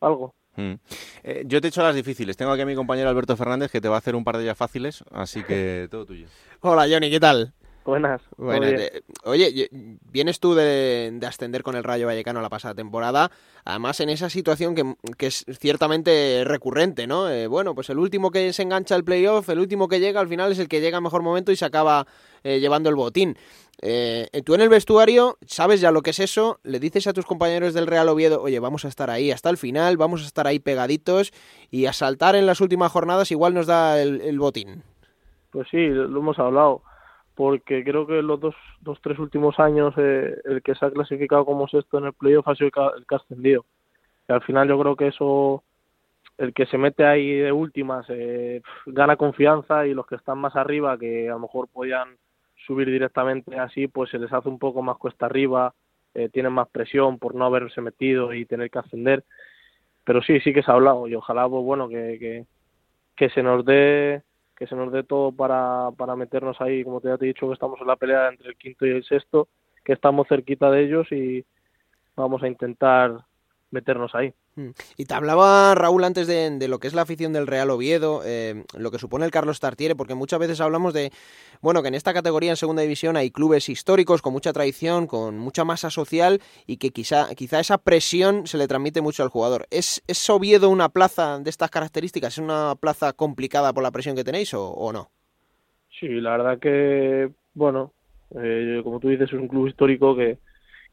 algo. 0.00 0.34
Mm. 0.56 0.74
Eh, 1.22 1.44
yo 1.46 1.60
te 1.60 1.66
he 1.66 1.68
hecho 1.68 1.82
las 1.82 1.94
difíciles. 1.94 2.36
Tengo 2.36 2.52
aquí 2.52 2.62
a 2.62 2.66
mi 2.66 2.74
compañero 2.74 3.10
Alberto 3.10 3.36
Fernández 3.36 3.70
que 3.70 3.80
te 3.80 3.88
va 3.88 3.96
a 3.96 3.98
hacer 3.98 4.14
un 4.16 4.24
par 4.24 4.38
de 4.38 4.44
ellas 4.44 4.56
fáciles, 4.56 5.04
así 5.12 5.42
que 5.44 5.86
todo 5.90 6.06
tuyo. 6.06 6.26
Hola 6.60 6.86
Johnny, 6.90 7.10
¿qué 7.10 7.20
tal? 7.20 7.52
Buenas. 7.86 8.20
oye, 9.22 9.68
vienes 10.10 10.40
tú 10.40 10.54
de, 10.54 11.16
ascender 11.26 11.62
con 11.62 11.76
el 11.76 11.84
Rayo 11.84 12.06
Vallecano 12.06 12.40
la 12.40 12.48
pasada 12.48 12.74
temporada, 12.74 13.30
además 13.64 14.00
en 14.00 14.08
esa 14.08 14.28
situación 14.28 14.74
que, 14.74 15.26
es 15.26 15.46
ciertamente 15.60 16.42
recurrente, 16.44 17.06
¿no? 17.06 17.30
Eh, 17.30 17.46
bueno, 17.46 17.76
pues 17.76 17.88
el 17.90 18.00
último 18.00 18.32
que 18.32 18.52
se 18.52 18.62
engancha 18.62 18.96
al 18.96 19.04
playoff, 19.04 19.48
el 19.50 19.60
último 19.60 19.86
que 19.86 20.00
llega, 20.00 20.18
al 20.18 20.26
final 20.26 20.50
es 20.50 20.58
el 20.58 20.68
que 20.68 20.80
llega 20.80 20.98
a 20.98 21.00
mejor 21.00 21.22
momento 21.22 21.52
y 21.52 21.56
se 21.56 21.64
acaba 21.64 22.06
eh, 22.42 22.58
llevando 22.58 22.90
el 22.90 22.96
botín. 22.96 23.36
Eh, 23.80 24.28
tú 24.44 24.54
en 24.54 24.62
el 24.62 24.68
vestuario 24.68 25.36
sabes 25.46 25.80
ya 25.80 25.92
lo 25.92 26.02
que 26.02 26.10
es 26.10 26.18
eso, 26.18 26.58
le 26.64 26.80
dices 26.80 27.06
a 27.06 27.12
tus 27.12 27.24
compañeros 27.24 27.72
del 27.72 27.86
Real 27.86 28.08
Oviedo, 28.08 28.42
oye, 28.42 28.58
vamos 28.58 28.84
a 28.84 28.88
estar 28.88 29.10
ahí 29.10 29.30
hasta 29.30 29.48
el 29.48 29.58
final, 29.58 29.96
vamos 29.96 30.24
a 30.24 30.26
estar 30.26 30.48
ahí 30.48 30.58
pegaditos 30.58 31.32
y 31.70 31.86
a 31.86 31.92
saltar 31.92 32.34
en 32.34 32.46
las 32.46 32.60
últimas 32.60 32.90
jornadas 32.90 33.30
igual 33.30 33.54
nos 33.54 33.68
da 33.68 34.02
el, 34.02 34.22
el 34.22 34.40
botín. 34.40 34.82
Pues 35.52 35.68
sí, 35.70 35.86
lo 35.86 36.18
hemos 36.18 36.38
hablado 36.40 36.82
porque 37.36 37.84
creo 37.84 38.06
que 38.06 38.22
los 38.22 38.40
dos, 38.40 38.54
dos 38.80 38.98
tres 39.02 39.18
últimos 39.18 39.60
años 39.60 39.94
eh, 39.98 40.40
el 40.46 40.62
que 40.62 40.74
se 40.74 40.86
ha 40.86 40.90
clasificado 40.90 41.44
como 41.44 41.68
sexto 41.68 41.98
en 41.98 42.06
el 42.06 42.14
playoff 42.14 42.48
ha 42.48 42.54
sido 42.56 42.70
el 42.96 43.06
que 43.06 43.14
ha 43.14 43.18
ascendido. 43.18 43.66
Y 44.26 44.32
al 44.32 44.42
final 44.42 44.66
yo 44.66 44.80
creo 44.80 44.96
que 44.96 45.08
eso, 45.08 45.62
el 46.38 46.54
que 46.54 46.64
se 46.64 46.78
mete 46.78 47.04
ahí 47.04 47.34
de 47.34 47.52
últimas, 47.52 48.06
eh, 48.08 48.62
gana 48.86 49.16
confianza 49.16 49.86
y 49.86 49.92
los 49.92 50.06
que 50.06 50.16
están 50.16 50.38
más 50.38 50.56
arriba, 50.56 50.98
que 50.98 51.28
a 51.28 51.32
lo 51.32 51.40
mejor 51.40 51.68
podían 51.68 52.16
subir 52.66 52.90
directamente 52.90 53.58
así, 53.58 53.86
pues 53.86 54.10
se 54.10 54.18
les 54.18 54.32
hace 54.32 54.48
un 54.48 54.58
poco 54.58 54.80
más 54.80 54.96
cuesta 54.96 55.26
arriba, 55.26 55.74
eh, 56.14 56.30
tienen 56.30 56.54
más 56.54 56.68
presión 56.70 57.18
por 57.18 57.34
no 57.34 57.44
haberse 57.44 57.82
metido 57.82 58.32
y 58.32 58.46
tener 58.46 58.70
que 58.70 58.78
ascender. 58.78 59.24
Pero 60.04 60.22
sí, 60.22 60.40
sí 60.40 60.54
que 60.54 60.62
se 60.62 60.70
ha 60.70 60.74
hablado 60.74 61.06
y 61.06 61.14
ojalá, 61.14 61.46
pues 61.46 61.62
bueno, 61.62 61.86
que, 61.86 62.16
que, 62.18 62.46
que 63.14 63.28
se 63.28 63.42
nos 63.42 63.62
dé 63.66 64.22
que 64.56 64.66
se 64.66 64.74
nos 64.74 64.90
dé 64.92 65.02
todo 65.02 65.32
para, 65.32 65.90
para 65.96 66.16
meternos 66.16 66.60
ahí, 66.60 66.82
como 66.82 67.00
te, 67.00 67.08
ya 67.08 67.18
te 67.18 67.26
he 67.26 67.28
dicho, 67.28 67.46
que 67.46 67.54
estamos 67.54 67.80
en 67.80 67.86
la 67.86 67.96
pelea 67.96 68.28
entre 68.28 68.48
el 68.48 68.56
quinto 68.56 68.86
y 68.86 68.90
el 68.90 69.04
sexto, 69.04 69.48
que 69.84 69.92
estamos 69.92 70.26
cerquita 70.28 70.70
de 70.70 70.84
ellos 70.84 71.12
y 71.12 71.44
vamos 72.16 72.42
a 72.42 72.48
intentar 72.48 73.24
meternos 73.70 74.14
ahí. 74.14 74.32
Mm. 74.54 74.70
Y 74.96 75.04
te 75.04 75.14
hablaba 75.14 75.74
Raúl 75.74 76.04
antes 76.04 76.26
de, 76.26 76.66
lo 76.68 76.78
que 76.78 76.86
es 76.86 76.94
la 76.94 77.02
afición 77.02 77.32
del 77.32 77.46
Real 77.46 77.70
Oviedo, 77.70 78.22
eh, 78.24 78.64
lo 78.78 78.90
que 78.90 78.98
supone 78.98 79.24
el 79.24 79.30
Carlos 79.30 79.60
Tartiere, 79.60 79.94
porque 79.94 80.14
muchas 80.14 80.38
veces 80.38 80.60
hablamos 80.60 80.94
de, 80.94 81.10
bueno, 81.60 81.82
que 81.82 81.88
en 81.88 81.94
esta 81.94 82.14
categoría 82.14 82.50
en 82.50 82.56
segunda 82.56 82.82
división 82.82 83.16
hay 83.16 83.30
clubes 83.30 83.68
históricos 83.68 84.22
con 84.22 84.32
mucha 84.32 84.52
tradición, 84.52 85.06
con 85.06 85.38
mucha 85.38 85.64
masa 85.64 85.90
social 85.90 86.40
y 86.66 86.78
que 86.78 86.90
quizá, 86.90 87.34
quizá 87.34 87.60
esa 87.60 87.78
presión 87.78 88.46
se 88.46 88.58
le 88.58 88.68
transmite 88.68 89.00
mucho 89.00 89.22
al 89.22 89.28
jugador. 89.28 89.66
¿Es, 89.70 90.02
¿Es 90.06 90.28
Oviedo 90.30 90.70
una 90.70 90.88
plaza 90.88 91.38
de 91.38 91.50
estas 91.50 91.70
características? 91.70 92.34
¿Es 92.34 92.38
una 92.38 92.74
plaza 92.80 93.12
complicada 93.12 93.72
por 93.72 93.82
la 93.82 93.90
presión 93.90 94.16
que 94.16 94.24
tenéis 94.24 94.54
o, 94.54 94.92
no? 94.92 95.10
Sí, 96.00 96.08
la 96.08 96.36
verdad 96.36 96.58
que, 96.58 97.30
bueno, 97.54 97.92
eh, 98.34 98.80
como 98.84 99.00
tú 99.00 99.08
dices, 99.08 99.28
es 99.28 99.38
un 99.38 99.48
club 99.48 99.68
histórico 99.68 100.14
que, 100.14 100.38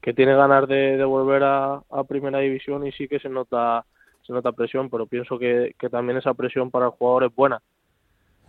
que 0.03 0.13
tiene 0.13 0.35
ganas 0.35 0.67
de, 0.67 1.01
volver 1.05 1.43
a, 1.45 1.81
primera 2.07 2.39
división 2.39 2.85
y 2.85 2.91
sí 2.91 3.07
que 3.07 3.19
se 3.19 3.29
nota 3.29 3.85
se 4.27 4.33
nota 4.33 4.51
presión, 4.51 4.89
pero 4.89 5.05
pienso 5.05 5.39
que, 5.39 5.75
también 5.89 6.17
esa 6.17 6.33
presión 6.33 6.71
para 6.71 6.85
el 6.85 6.91
jugador 6.91 7.25
es 7.25 7.35
buena, 7.35 7.61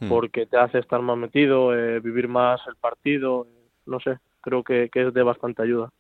hmm. 0.01 0.09
porque 0.09 0.47
te 0.47 0.57
hace 0.57 0.79
estar 0.79 1.01
más 1.01 1.17
metido, 1.17 1.77
eh, 1.77 1.99
vivir 2.01 2.29
más 2.29 2.61
el 2.69 2.77
partido, 2.77 3.47
no 3.87 3.99
sé, 3.99 4.19
creo 4.41 4.63
que, 4.63 4.89
es 4.93 5.15
de 5.15 5.23
bastante 5.23 5.63
ayuda. 5.63 5.91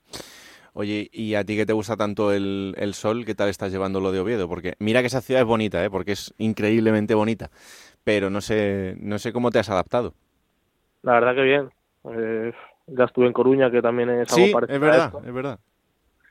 Oye, 0.74 1.08
¿y 1.12 1.34
a 1.34 1.44
ti 1.44 1.56
que 1.56 1.66
te 1.66 1.72
gusta 1.72 1.96
tanto 1.96 2.32
el, 2.32 2.74
el, 2.76 2.94
sol, 2.94 3.24
qué 3.24 3.34
tal 3.34 3.48
estás 3.48 3.72
llevando 3.72 4.00
lo 4.00 4.12
de 4.12 4.20
Oviedo? 4.20 4.48
Porque 4.48 4.74
mira 4.80 5.00
que 5.00 5.06
esa 5.06 5.20
ciudad 5.20 5.42
es 5.42 5.46
bonita, 5.46 5.84
¿eh? 5.84 5.90
porque 5.90 6.12
es 6.12 6.34
increíblemente 6.38 7.14
bonita, 7.14 7.50
pero 8.02 8.30
no 8.30 8.40
sé, 8.40 8.96
no 8.98 9.18
sé 9.18 9.32
cómo 9.32 9.50
te 9.50 9.60
has 9.60 9.70
adaptado. 9.70 10.14
La 11.02 11.14
verdad 11.14 11.34
que 11.34 11.42
bien. 11.42 11.70
Eh, 12.12 12.52
ya 12.86 13.04
estuve 13.04 13.26
en 13.26 13.32
Coruña, 13.32 13.70
que 13.70 13.82
también 13.82 14.10
es 14.10 14.32
algo 14.32 14.52
parecido. 14.52 14.74
Es 14.76 14.80
verdad, 14.80 15.12
es 15.26 15.34
verdad. 15.34 15.58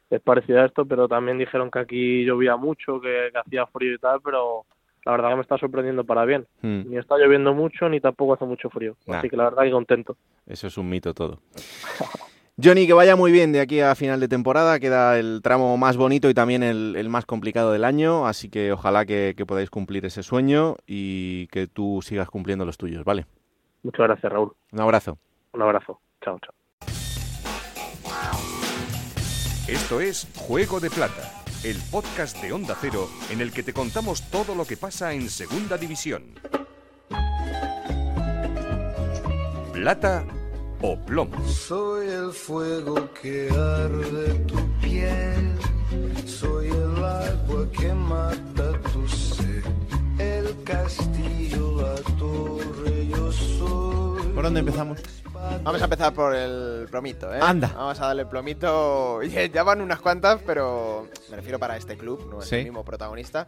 Es 0.09 0.21
parecido 0.21 0.61
a 0.61 0.65
esto, 0.65 0.85
pero 0.85 1.07
también 1.07 1.37
dijeron 1.37 1.71
que 1.71 1.79
aquí 1.79 2.23
llovía 2.23 2.55
mucho, 2.55 3.01
que, 3.01 3.31
hacía 3.33 3.65
frío 3.67 3.95
y 3.95 3.97
tal, 3.97 4.21
pero 4.21 4.65
la 5.05 5.13
verdad 5.13 5.29
que 5.29 5.35
me 5.35 5.41
está 5.41 5.57
sorprendiendo 5.57 6.03
para 6.03 6.25
bien. 6.25 6.45
Hmm. 6.61 6.83
Ni 6.89 6.97
está 6.97 7.17
lloviendo 7.17 7.53
mucho, 7.53 7.89
ni 7.89 7.99
tampoco 7.99 8.33
hace 8.33 8.45
mucho 8.45 8.69
frío. 8.69 8.95
Así 9.07 9.29
que 9.29 9.37
la 9.37 9.45
verdad 9.45 9.63
que 9.63 9.71
contento. 9.71 10.15
Eso 10.45 10.67
es 10.67 10.77
un 10.77 10.89
mito 10.89 11.13
todo. 11.13 11.39
Johnny, 12.63 12.85
que 12.85 12.93
vaya 12.93 13.15
muy 13.15 13.31
bien 13.31 13.51
de 13.51 13.59
aquí 13.59 13.79
a 13.79 13.95
final 13.95 14.19
de 14.19 14.27
temporada. 14.27 14.79
Queda 14.79 15.17
el 15.17 15.41
tramo 15.41 15.75
más 15.77 15.97
bonito 15.97 16.29
y 16.29 16.35
también 16.35 16.61
el, 16.61 17.09
más 17.09 17.25
complicado 17.25 17.71
del 17.71 17.83
año. 17.83 18.27
Así 18.27 18.49
que 18.49 18.71
ojalá 18.71 19.05
que, 19.07 19.33
que, 19.35 19.47
podáis 19.47 19.71
cumplir 19.71 20.05
ese 20.05 20.21
sueño 20.21 20.75
y 20.85 21.47
que 21.47 21.65
tú 21.65 22.01
sigas 22.03 22.29
cumpliendo 22.29 22.63
los 22.63 22.77
tuyos, 22.77 23.03
¿vale? 23.03 23.25
Muchas 23.81 24.05
gracias, 24.05 24.31
Raúl. 24.31 24.53
Un 24.71 24.81
abrazo. 24.81 25.17
Un 25.53 25.63
abrazo. 25.63 25.99
Chao, 26.23 26.39
chao. 26.39 26.53
Esto 29.67 30.01
es 30.01 30.27
Juego 30.35 30.79
de 30.79 30.89
Plata, 30.89 31.43
el 31.63 31.77
podcast 31.91 32.41
de 32.41 32.53
Onda 32.53 32.77
Cero 32.79 33.09
en 33.29 33.41
el 33.41 33.51
que 33.51 33.63
te 33.63 33.73
contamos 33.73 34.21
todo 34.29 34.55
lo 34.55 34.65
que 34.65 34.77
pasa 34.77 35.13
en 35.13 35.29
Segunda 35.29 35.77
División. 35.77 36.23
Plata 39.73 40.25
o 40.81 40.97
plomo. 40.97 41.45
Soy 41.47 42.07
el 42.07 42.31
fuego 42.31 43.09
que 43.21 43.49
arde 43.49 44.33
tu 44.45 44.79
piel, 44.79 45.57
soy 46.25 46.67
el 46.67 47.03
agua 47.03 47.69
que 47.71 47.93
mata 47.93 48.79
tu 48.93 49.07
sed, 49.07 49.63
el 50.19 50.63
castillo, 50.63 51.81
la 51.81 51.95
torre, 52.17 53.07
yo 53.07 53.31
soy. 53.31 54.23
¿Por 54.33 54.43
dónde 54.43 54.61
empezamos? 54.61 55.01
Vamos 55.63 55.81
a 55.81 55.85
empezar 55.85 56.13
por 56.13 56.35
el 56.35 56.87
plomito, 56.89 57.33
¿eh? 57.33 57.39
Anda. 57.41 57.71
Vamos 57.75 57.99
a 57.99 58.07
darle 58.07 58.23
el 58.23 58.27
plomito. 58.27 59.21
Ya 59.53 59.63
van 59.63 59.81
unas 59.81 59.99
cuantas, 59.99 60.41
pero 60.45 61.07
me 61.29 61.35
refiero 61.35 61.59
para 61.59 61.77
este 61.77 61.97
club, 61.97 62.27
no 62.29 62.41
es 62.41 62.51
el 62.51 62.63
mismo 62.65 62.83
protagonista. 62.83 63.47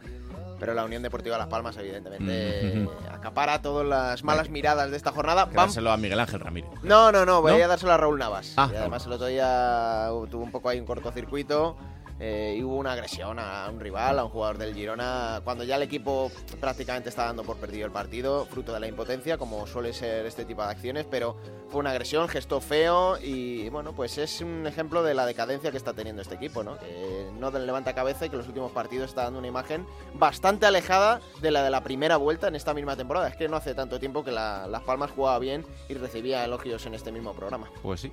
Pero 0.58 0.72
la 0.72 0.84
Unión 0.84 1.02
Deportiva 1.02 1.36
Las 1.36 1.48
Palmas, 1.48 1.76
evidentemente, 1.76 2.72
mm, 2.74 2.88
acapara 3.12 3.60
todas 3.60 3.86
las 3.86 4.24
malas 4.24 4.48
miradas 4.48 4.90
de 4.90 4.96
esta 4.96 5.12
jornada. 5.12 5.46
Dárselo 5.52 5.92
a 5.92 5.96
Miguel 5.98 6.18
Ángel 6.18 6.40
Ramírez. 6.40 6.70
No, 6.82 7.12
no, 7.12 7.26
no, 7.26 7.42
voy 7.42 7.60
a 7.60 7.68
dárselo 7.68 7.92
a 7.92 7.96
Raúl 7.98 8.18
Navas. 8.18 8.54
Ah. 8.56 8.70
y 8.72 8.76
además 8.76 9.04
el 9.04 9.12
otro 9.12 9.26
día 9.26 10.08
tuvo 10.30 10.42
un 10.42 10.50
poco 10.50 10.70
ahí 10.70 10.80
un 10.80 10.86
cortocircuito 10.86 11.76
eh, 12.18 12.54
y 12.58 12.62
hubo 12.62 12.76
una 12.76 12.92
agresión 12.92 13.38
a 13.38 13.68
un 13.70 13.80
rival, 13.80 14.18
a 14.18 14.24
un 14.24 14.30
jugador 14.30 14.58
del 14.58 14.74
Girona, 14.74 15.40
cuando 15.44 15.64
ya 15.64 15.76
el 15.76 15.82
equipo 15.82 16.30
prácticamente 16.60 17.08
está 17.08 17.26
dando 17.26 17.42
por 17.42 17.56
perdido 17.56 17.86
el 17.86 17.92
partido, 17.92 18.46
fruto 18.46 18.72
de 18.72 18.80
la 18.80 18.86
impotencia, 18.86 19.36
como 19.38 19.66
suele 19.66 19.92
ser 19.92 20.24
este 20.26 20.44
tipo 20.44 20.62
de 20.62 20.70
acciones, 20.70 21.06
pero 21.10 21.36
fue 21.68 21.80
una 21.80 21.90
agresión, 21.90 22.28
gesto 22.28 22.60
feo 22.60 23.18
y 23.18 23.68
bueno, 23.68 23.92
pues 23.94 24.18
es 24.18 24.40
un 24.40 24.66
ejemplo 24.66 25.02
de 25.02 25.14
la 25.14 25.26
decadencia 25.26 25.70
que 25.70 25.76
está 25.76 25.92
teniendo 25.92 26.22
este 26.22 26.36
equipo, 26.36 26.62
¿no? 26.62 26.78
Que 26.78 27.26
no 27.38 27.50
levanta 27.50 27.94
cabeza 27.94 28.26
y 28.26 28.30
que 28.30 28.36
los 28.36 28.46
últimos 28.46 28.72
partidos 28.72 29.10
está 29.10 29.24
dando 29.24 29.38
una 29.38 29.48
imagen 29.48 29.86
bastante 30.14 30.66
alejada 30.66 31.20
de 31.40 31.50
la 31.50 31.62
de 31.62 31.70
la 31.70 31.82
primera 31.82 32.16
vuelta 32.16 32.48
en 32.48 32.54
esta 32.54 32.74
misma 32.74 32.96
temporada. 32.96 33.28
Es 33.28 33.36
que 33.36 33.48
no 33.48 33.56
hace 33.56 33.74
tanto 33.74 33.98
tiempo 33.98 34.24
que 34.24 34.32
Las 34.32 34.82
Palmas 34.82 35.10
jugaba 35.10 35.38
bien 35.38 35.66
y 35.88 35.94
recibía 35.94 36.44
elogios 36.44 36.86
en 36.86 36.94
este 36.94 37.12
mismo 37.12 37.34
programa. 37.34 37.68
Pues 37.82 38.00
sí. 38.00 38.12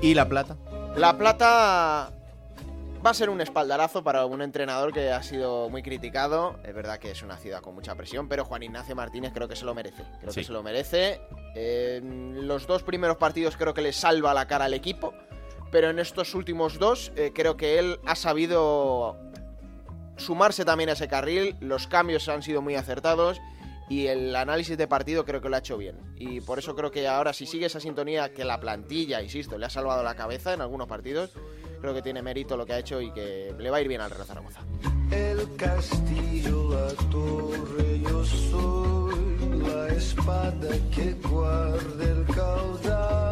¿Y 0.00 0.14
La 0.14 0.28
Plata? 0.28 0.56
La 0.96 1.16
Plata 1.16 2.12
Va 3.04 3.10
a 3.10 3.14
ser 3.14 3.30
un 3.30 3.40
espaldarazo 3.40 4.04
para 4.04 4.26
un 4.26 4.42
entrenador 4.42 4.92
que 4.92 5.10
ha 5.10 5.22
sido 5.22 5.70
muy 5.70 5.82
criticado. 5.82 6.58
Es 6.64 6.74
verdad 6.74 6.98
que 6.98 7.10
es 7.10 7.22
una 7.22 7.38
ciudad 7.38 7.62
con 7.62 7.74
mucha 7.74 7.94
presión, 7.94 8.28
pero 8.28 8.44
Juan 8.44 8.62
Ignacio 8.62 8.94
Martínez 8.94 9.32
creo 9.32 9.48
que 9.48 9.56
se 9.56 9.64
lo 9.64 9.74
merece. 9.74 10.04
Creo 10.20 10.34
que 10.34 10.44
se 10.44 10.52
lo 10.52 10.62
merece. 10.62 11.22
Los 12.02 12.66
dos 12.66 12.82
primeros 12.82 13.16
partidos 13.16 13.56
creo 13.56 13.72
que 13.72 13.80
le 13.80 13.94
salva 13.94 14.34
la 14.34 14.46
cara 14.46 14.66
al 14.66 14.74
equipo, 14.74 15.14
pero 15.72 15.88
en 15.88 15.98
estos 15.98 16.34
últimos 16.34 16.78
dos 16.78 17.10
eh, 17.16 17.32
creo 17.34 17.56
que 17.56 17.78
él 17.78 17.98
ha 18.04 18.16
sabido 18.16 19.16
sumarse 20.18 20.66
también 20.66 20.90
a 20.90 20.92
ese 20.92 21.08
carril. 21.08 21.56
Los 21.60 21.86
cambios 21.86 22.28
han 22.28 22.42
sido 22.42 22.60
muy 22.60 22.74
acertados 22.74 23.40
y 23.88 24.08
el 24.08 24.36
análisis 24.36 24.76
de 24.76 24.86
partido 24.86 25.24
creo 25.24 25.40
que 25.40 25.48
lo 25.48 25.56
ha 25.56 25.60
hecho 25.60 25.78
bien. 25.78 25.96
Y 26.16 26.42
por 26.42 26.58
eso 26.58 26.76
creo 26.76 26.90
que 26.90 27.08
ahora 27.08 27.32
si 27.32 27.46
sigue 27.46 27.64
esa 27.64 27.80
sintonía 27.80 28.34
que 28.34 28.44
la 28.44 28.60
plantilla, 28.60 29.22
insisto, 29.22 29.56
le 29.56 29.64
ha 29.64 29.70
salvado 29.70 30.02
la 30.02 30.16
cabeza 30.16 30.52
en 30.52 30.60
algunos 30.60 30.86
partidos, 30.86 31.32
creo 31.80 31.94
que 31.94 32.02
tiene 32.02 32.22
mérito 32.22 32.56
lo 32.56 32.66
que 32.66 32.74
ha 32.74 32.78
hecho 32.78 33.00
y 33.00 33.10
que 33.10 33.54
le 33.58 33.70
va 33.70 33.78
a 33.78 33.80
ir 33.80 33.88
bien 33.88 34.00
al 34.00 34.10
Real 34.10 34.26
Zaragoza. 34.26 34.60
El 35.10 35.56
castillo, 35.56 36.70
la 36.70 36.92
torre, 37.10 38.00
yo 38.00 38.24
soy 38.24 39.58
la 39.58 39.88
espada 39.88 40.68
que 40.94 41.14
guarda 41.28 42.04
el 42.04 42.24
caudal. 42.34 43.30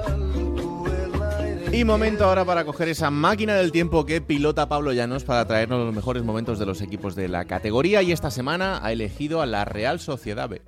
Y 1.78 1.84
momento 1.84 2.24
ahora 2.24 2.44
para 2.44 2.64
coger 2.64 2.88
esa 2.88 3.10
máquina 3.10 3.54
del 3.54 3.70
tiempo 3.70 4.04
que 4.04 4.20
pilota 4.20 4.68
Pablo 4.68 4.92
Llanos 4.92 5.22
para 5.22 5.46
traernos 5.46 5.84
los 5.84 5.94
mejores 5.94 6.24
momentos 6.24 6.58
de 6.58 6.66
los 6.66 6.80
equipos 6.80 7.14
de 7.14 7.28
la 7.28 7.44
categoría 7.44 8.02
y 8.02 8.10
esta 8.10 8.32
semana 8.32 8.80
ha 8.82 8.90
elegido 8.90 9.42
a 9.42 9.46
la 9.46 9.64
Real 9.64 10.00
Sociedad 10.00 10.48
B. 10.48 10.60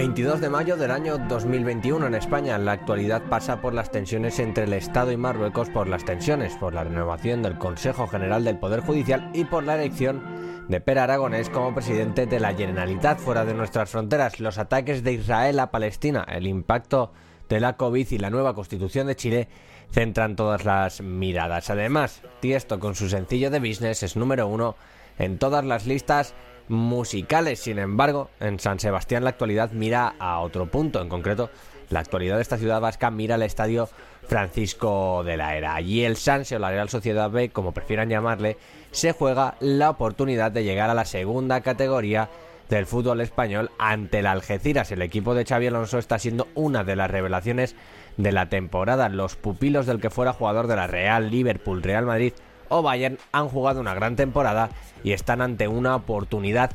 22 0.00 0.40
de 0.40 0.48
mayo 0.48 0.78
del 0.78 0.92
año 0.92 1.18
2021 1.18 2.06
en 2.06 2.14
España. 2.14 2.56
La 2.56 2.72
actualidad 2.72 3.20
pasa 3.28 3.60
por 3.60 3.74
las 3.74 3.90
tensiones 3.90 4.38
entre 4.38 4.64
el 4.64 4.72
Estado 4.72 5.12
y 5.12 5.18
Marruecos, 5.18 5.68
por 5.68 5.88
las 5.88 6.06
tensiones, 6.06 6.54
por 6.54 6.72
la 6.72 6.84
renovación 6.84 7.42
del 7.42 7.58
Consejo 7.58 8.06
General 8.06 8.42
del 8.42 8.58
Poder 8.58 8.80
Judicial 8.80 9.30
y 9.34 9.44
por 9.44 9.62
la 9.62 9.74
elección 9.74 10.22
de 10.70 10.80
Per 10.80 10.98
Aragonés 10.98 11.50
como 11.50 11.74
presidente 11.74 12.24
de 12.24 12.40
la 12.40 12.54
Generalitat 12.54 13.18
fuera 13.18 13.44
de 13.44 13.52
nuestras 13.52 13.90
fronteras. 13.90 14.40
Los 14.40 14.56
ataques 14.56 15.04
de 15.04 15.12
Israel 15.12 15.60
a 15.60 15.70
Palestina, 15.70 16.24
el 16.26 16.46
impacto 16.46 17.12
de 17.50 17.60
la 17.60 17.76
COVID 17.76 18.10
y 18.10 18.16
la 18.16 18.30
nueva 18.30 18.54
constitución 18.54 19.06
de 19.06 19.16
Chile 19.16 19.48
centran 19.90 20.34
todas 20.34 20.64
las 20.64 21.02
miradas. 21.02 21.68
Además, 21.68 22.22
Tiesto 22.40 22.80
con 22.80 22.94
su 22.94 23.10
sencillo 23.10 23.50
de 23.50 23.58
business 23.58 24.02
es 24.02 24.16
número 24.16 24.46
uno 24.46 24.76
en 25.18 25.36
todas 25.38 25.66
las 25.66 25.86
listas 25.86 26.34
musicales. 26.70 27.58
Sin 27.58 27.78
embargo, 27.78 28.30
en 28.38 28.58
San 28.60 28.78
Sebastián 28.78 29.24
la 29.24 29.30
actualidad 29.30 29.72
mira 29.72 30.14
a 30.18 30.38
otro 30.38 30.66
punto. 30.66 31.02
En 31.02 31.08
concreto, 31.08 31.50
la 31.90 32.00
actualidad 32.00 32.36
de 32.36 32.42
esta 32.42 32.56
ciudad 32.56 32.80
vasca 32.80 33.10
mira 33.10 33.34
al 33.34 33.42
estadio 33.42 33.88
Francisco 34.26 35.24
de 35.24 35.36
la 35.36 35.56
Era. 35.56 35.74
Allí 35.74 36.04
el 36.04 36.16
Sanse 36.16 36.56
o 36.56 36.58
la 36.60 36.70
Real 36.70 36.88
Sociedad 36.88 37.28
B, 37.28 37.50
como 37.50 37.72
prefieran 37.72 38.08
llamarle, 38.08 38.56
se 38.92 39.12
juega 39.12 39.56
la 39.58 39.90
oportunidad 39.90 40.52
de 40.52 40.62
llegar 40.62 40.88
a 40.88 40.94
la 40.94 41.04
segunda 41.04 41.60
categoría 41.60 42.30
del 42.68 42.86
fútbol 42.86 43.20
español 43.20 43.72
ante 43.78 44.20
el 44.20 44.26
Algeciras. 44.26 44.92
El 44.92 45.02
equipo 45.02 45.34
de 45.34 45.44
Xavi 45.44 45.66
Alonso 45.66 45.98
está 45.98 46.20
siendo 46.20 46.46
una 46.54 46.84
de 46.84 46.94
las 46.94 47.10
revelaciones 47.10 47.74
de 48.16 48.30
la 48.30 48.48
temporada. 48.48 49.08
Los 49.08 49.34
pupilos 49.34 49.86
del 49.86 50.00
que 50.00 50.10
fuera 50.10 50.32
jugador 50.32 50.68
de 50.68 50.76
la 50.76 50.86
Real, 50.86 51.30
Liverpool, 51.30 51.82
Real 51.82 52.06
Madrid 52.06 52.32
o 52.70 52.80
Bayern 52.80 53.18
han 53.32 53.48
jugado 53.48 53.80
una 53.80 53.94
gran 53.94 54.16
temporada 54.16 54.70
y 55.04 55.12
están 55.12 55.42
ante 55.42 55.68
una 55.68 55.94
oportunidad 55.94 56.70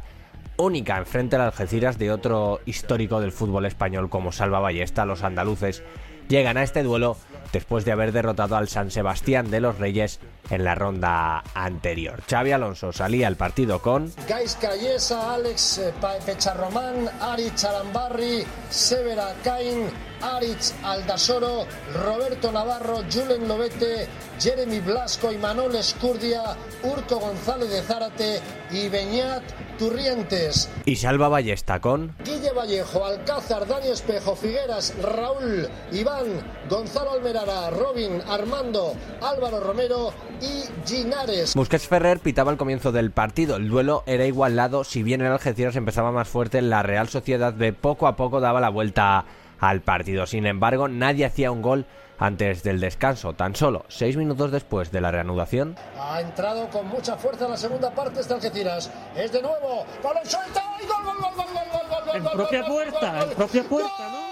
única 0.57 0.97
enfrente 0.97 1.35
al 1.35 1.43
Algeciras 1.43 1.97
de 1.97 2.11
otro 2.11 2.59
histórico 2.65 3.19
del 3.19 3.31
fútbol 3.31 3.65
español 3.65 4.09
como 4.09 4.31
Salva 4.31 4.59
Ballesta. 4.59 5.05
Los 5.05 5.23
andaluces 5.23 5.83
llegan 6.27 6.57
a 6.57 6.63
este 6.63 6.83
duelo 6.83 7.17
después 7.53 7.85
de 7.85 7.91
haber 7.91 8.11
derrotado 8.11 8.55
al 8.55 8.67
San 8.67 8.91
Sebastián 8.91 9.49
de 9.49 9.61
los 9.61 9.77
Reyes 9.77 10.19
en 10.49 10.63
la 10.63 10.75
ronda 10.75 11.43
anterior. 11.53 12.21
Xavi 12.29 12.51
Alonso 12.51 12.91
salía 12.91 13.27
al 13.27 13.37
partido 13.37 13.81
con 13.81 14.11
Gais 14.27 14.57
Cayesa, 14.59 15.33
Alex 15.33 15.77
eh, 15.77 15.93
Pecharromán, 16.25 17.09
Aritz 17.21 17.63
Arambarri, 17.63 18.43
Severa 18.69 19.33
Cain, 19.43 19.89
Aritz 20.21 20.73
Aldasoro, 20.83 21.65
Roberto 22.03 22.51
Navarro, 22.51 23.03
Julen 23.11 23.47
Lobete, 23.47 24.07
Jeremy 24.39 24.79
Blasco 24.79 25.31
y 25.31 25.37
Manol 25.37 25.75
Escurdia, 25.75 26.41
Urco 26.83 27.19
González 27.19 27.69
de 27.69 27.81
Zárate 27.81 28.41
y 28.71 28.89
Beñat 28.89 29.43
Turrientes. 29.77 30.69
y 30.85 30.95
Salva 30.95 31.27
Ballesta 31.29 31.79
con 31.79 32.15
Guille 32.23 32.51
Vallejo, 32.51 33.05
Alcázar, 33.05 33.67
Dani 33.67 33.87
Espejo, 33.87 34.35
Figueras, 34.35 34.93
Raúl, 35.01 35.67
Iván, 35.91 36.25
Gonzalo 36.69 37.11
Almerara, 37.11 37.69
Robin, 37.69 38.21
Armando, 38.27 38.93
Álvaro 39.21 39.59
Romero 39.59 40.13
y 40.41 40.63
Ginares. 40.87 41.53
Busquets 41.55 41.87
Ferrer 41.87 42.19
pitaba 42.19 42.51
al 42.51 42.57
comienzo 42.57 42.91
del 42.91 43.11
partido. 43.11 43.55
El 43.57 43.69
duelo 43.69 44.03
era 44.05 44.25
igualado, 44.25 44.83
si 44.83 45.03
bien 45.03 45.21
el 45.21 45.31
Algeciras 45.31 45.75
empezaba 45.75 46.11
más 46.11 46.27
fuerte, 46.27 46.61
la 46.61 46.83
Real 46.83 47.09
Sociedad 47.09 47.53
de 47.53 47.73
poco 47.73 48.07
a 48.07 48.15
poco 48.15 48.39
daba 48.39 48.61
la 48.61 48.69
vuelta 48.69 49.25
al 49.59 49.81
partido. 49.81 50.25
Sin 50.27 50.45
embargo, 50.45 50.87
nadie 50.87 51.25
hacía 51.25 51.51
un 51.51 51.61
gol 51.61 51.85
antes 52.19 52.63
del 52.63 52.79
descanso, 52.79 53.33
tan 53.33 53.55
solo 53.55 53.85
seis 53.87 54.17
minutos 54.17 54.51
después 54.51 54.91
de 54.91 55.01
la 55.01 55.11
reanudación. 55.11 55.75
Ha 55.99 56.21
entrado 56.21 56.69
con 56.69 56.87
mucha 56.87 57.15
fuerza 57.17 57.47
la 57.47 57.57
segunda 57.57 57.91
parte 57.91 58.21
este 58.21 58.33
Algeciras. 58.33 58.91
Es 59.15 59.31
de 59.31 59.41
nuevo, 59.41 59.85
balón 60.03 60.25
suelta 60.25 60.63
y 60.81 60.85
gol, 60.87 61.03
gol, 61.05 61.15
gol, 61.21 61.33
gol, 61.35 61.45
gol, 61.53 61.69
gol, 61.71 62.05
gol. 62.05 62.15
En 62.15 62.23
propia 62.23 62.65
puerta, 62.65 63.23
en 63.23 63.29
propia 63.31 63.63
puerta, 63.63 64.09
¿no? 64.09 64.25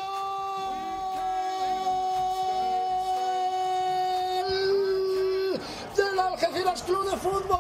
Del 5.96 6.20
Algeciras 6.20 6.84
Club 6.84 7.10
de 7.10 7.18
Fútbol. 7.18 7.60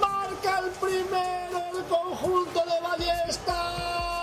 Marca 0.00 0.58
el 0.60 0.70
primero 0.72 1.58
el 1.74 1.84
conjunto 1.84 2.60
de 2.64 2.80
Ballesta. 2.80 4.17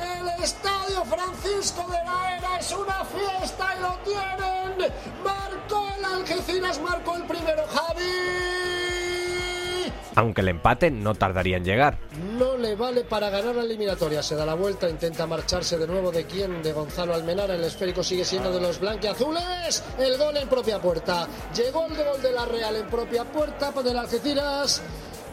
El 0.00 0.42
estadio 0.42 1.04
Francisco 1.04 1.86
de 1.90 2.04
la 2.04 2.36
Era 2.38 2.58
es 2.58 2.72
una 2.72 3.04
fiesta 3.04 3.74
y 3.76 3.82
lo 3.82 3.98
tienen. 4.04 4.92
Marcó 5.24 5.88
el 5.98 6.04
Algeciras, 6.04 6.80
marcó 6.80 7.16
el 7.16 7.24
primero 7.24 7.62
Javi. 7.66 8.04
aunque 10.14 10.40
el 10.40 10.48
empate 10.48 10.90
no 10.90 11.14
tardaría 11.14 11.58
en 11.58 11.64
llegar. 11.64 11.96
No 12.36 12.56
le 12.56 12.74
vale 12.74 13.04
para 13.04 13.30
ganar 13.30 13.54
la 13.54 13.62
eliminatoria. 13.62 14.20
Se 14.20 14.34
da 14.34 14.44
la 14.44 14.54
vuelta, 14.54 14.88
intenta 14.90 15.28
marcharse 15.28 15.78
de 15.78 15.86
nuevo 15.86 16.10
de 16.10 16.24
quién, 16.26 16.60
de 16.60 16.72
Gonzalo 16.72 17.14
Almenara. 17.14 17.54
El 17.54 17.62
esférico 17.62 18.02
sigue 18.02 18.24
siendo 18.24 18.50
de 18.52 18.60
los 18.60 18.80
blanquiazules. 18.80 19.84
El 19.96 20.18
gol 20.18 20.36
en 20.36 20.48
propia 20.48 20.80
puerta. 20.80 21.28
Llegó 21.54 21.86
el 21.86 21.94
gol 21.94 22.20
de 22.20 22.32
la 22.32 22.46
Real 22.46 22.74
en 22.74 22.86
propia 22.88 23.24
puerta 23.24 23.70
del 23.70 23.96
Algeciras. 23.96 24.82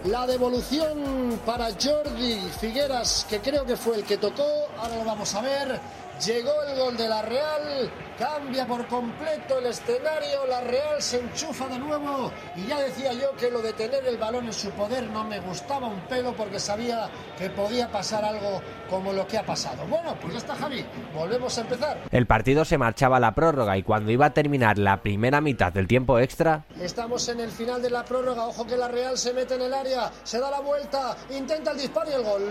La 0.07 0.27
devolución 0.27 1.39
para 1.47 1.69
Jordi 1.71 2.39
Figueras, 2.59 3.25
que 3.27 3.39
creo 3.39 3.65
que 3.65 3.75
fue 3.75 3.95
el 3.95 4.03
que 4.03 4.17
tocó. 4.17 4.43
Ahora 4.77 4.97
lo 4.97 5.05
vamos 5.05 5.33
a 5.33 5.41
ver. 5.41 5.79
Llegó 6.23 6.63
el 6.63 6.79
gol 6.79 6.95
de 6.95 7.09
la 7.09 7.21
Real, 7.21 7.91
cambia 8.17 8.65
por 8.65 8.87
completo 8.87 9.59
el 9.59 9.65
escenario, 9.65 10.45
la 10.47 10.61
Real 10.61 11.01
se 11.01 11.19
enchufa 11.19 11.67
de 11.67 11.77
nuevo 11.77 12.31
y 12.55 12.67
ya 12.67 12.79
decía 12.79 13.11
yo 13.11 13.35
que 13.37 13.51
lo 13.51 13.61
de 13.61 13.73
tener 13.73 14.05
el 14.05 14.17
balón 14.17 14.45
en 14.45 14.53
su 14.53 14.69
poder 14.71 15.03
no 15.09 15.25
me 15.25 15.41
gustaba 15.41 15.87
un 15.87 15.99
pelo 16.01 16.33
porque 16.33 16.57
sabía 16.57 17.09
que 17.37 17.49
podía 17.49 17.91
pasar 17.91 18.23
algo 18.23 18.61
como 18.89 19.11
lo 19.11 19.27
que 19.27 19.37
ha 19.37 19.45
pasado. 19.45 19.85
Bueno, 19.87 20.15
pues 20.21 20.31
ya 20.33 20.39
está 20.39 20.55
Javi, 20.55 20.85
volvemos 21.13 21.57
a 21.57 21.61
empezar. 21.61 21.97
El 22.09 22.25
partido 22.25 22.63
se 22.63 22.77
marchaba 22.77 23.17
a 23.17 23.19
la 23.19 23.35
prórroga 23.35 23.77
y 23.77 23.83
cuando 23.83 24.11
iba 24.11 24.27
a 24.27 24.33
terminar 24.33 24.77
la 24.77 25.01
primera 25.01 25.41
mitad 25.41 25.73
del 25.73 25.87
tiempo 25.87 26.17
extra, 26.19 26.63
Estamos 26.79 27.27
en 27.27 27.41
el 27.41 27.51
final 27.51 27.81
de 27.81 27.89
la 27.89 28.05
prórroga, 28.05 28.47
ojo 28.47 28.65
que 28.65 28.77
la 28.77 28.87
Real 28.87 29.17
se 29.17 29.33
mete 29.33 29.55
en 29.55 29.63
el 29.63 29.73
área, 29.73 30.11
se 30.23 30.39
da 30.39 30.49
la 30.49 30.61
vuelta, 30.61 31.17
intenta 31.29 31.71
el 31.71 31.77
disparo 31.77 32.09
y 32.09 32.13
el 32.13 32.23
gol 32.23 32.45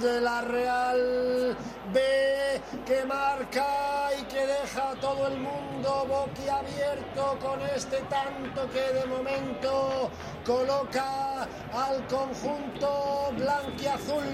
de 0.00 0.20
la 0.20 0.40
Real 0.42 1.56
B 1.92 2.00
que 2.86 3.04
marca 3.04 4.10
y 4.18 4.22
que 4.24 4.46
deja 4.46 4.90
a 4.90 4.94
todo 4.94 5.28
el 5.28 5.38
mundo 5.38 6.06
boquiabierto 6.08 7.38
con 7.40 7.60
este 7.74 7.98
tanto 8.08 8.68
que 8.70 8.92
de 8.92 9.06
momento 9.06 10.10
coloca 10.44 11.42
al 11.72 12.06
conjunto 12.06 13.32
blanquiazul. 13.36 14.24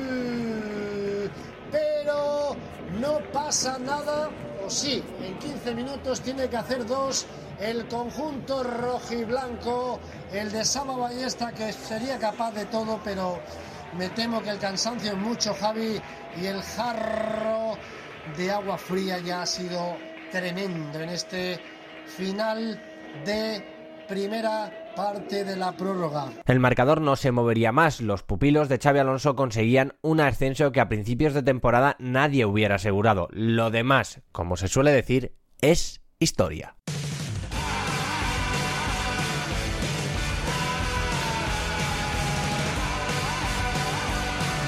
Pero 1.71 2.57
no 3.01 3.19
pasa 3.33 3.79
nada, 3.79 4.31
o 4.65 4.71
sí, 4.71 5.03
en 5.23 5.39
15 5.39 5.75
minutos 5.75 6.21
tiene 6.21 6.49
que 6.49 6.57
hacer 6.57 6.87
dos 6.87 7.27
el 7.61 7.89
conjunto 7.89 8.63
rojiblanco, 8.63 9.99
el 10.33 10.51
de 10.53 10.65
Sama 10.65 10.97
Ballesta 10.97 11.53
que 11.53 11.73
sería 11.73 12.19
capaz 12.19 12.53
de 12.53 12.67
todo, 12.67 13.01
pero 13.05 13.41
me 13.99 14.09
temo 14.11 14.41
que 14.41 14.51
el 14.51 14.59
cansancio 14.59 15.13
es 15.13 15.19
mucho, 15.19 15.53
Javi, 15.55 16.01
y 16.41 16.47
el 16.47 16.63
jarro 16.63 17.77
de 18.37 18.51
agua 18.51 18.79
fría 18.79 19.19
ya 19.19 19.43
ha 19.43 19.47
sido 19.47 19.97
tremendo 20.31 21.01
en 21.01 21.09
este 21.09 21.59
final 22.07 22.81
de 23.25 24.05
primera 24.07 24.93
parte 24.95 25.45
de 25.45 25.57
la 25.57 25.73
prórroga. 25.73 26.33
el 26.47 26.61
marcador 26.61 27.01
no 27.01 27.17
se 27.17 27.33
movería 27.33 27.73
más. 27.73 28.01
Los 28.01 28.23
pupilos 28.23 28.69
de 28.69 28.79
Xavi 28.79 29.01
Alonso 29.01 29.35
conseguían 29.35 29.95
un 30.01 30.21
ascenso 30.21 30.71
que 30.73 30.81
a 30.81 30.89
principios 30.89 31.35
de 31.35 31.43
temporada 31.43 31.97
nadie 31.99 32.47
hubiera 32.47 32.77
asegurado. 32.77 33.29
Lo 33.33 33.71
demás, 33.71 34.23
como 34.33 34.57
se 34.57 34.69
suele 34.69 34.93
decir, 34.93 35.35
es 35.61 36.01
historia. 36.21 36.77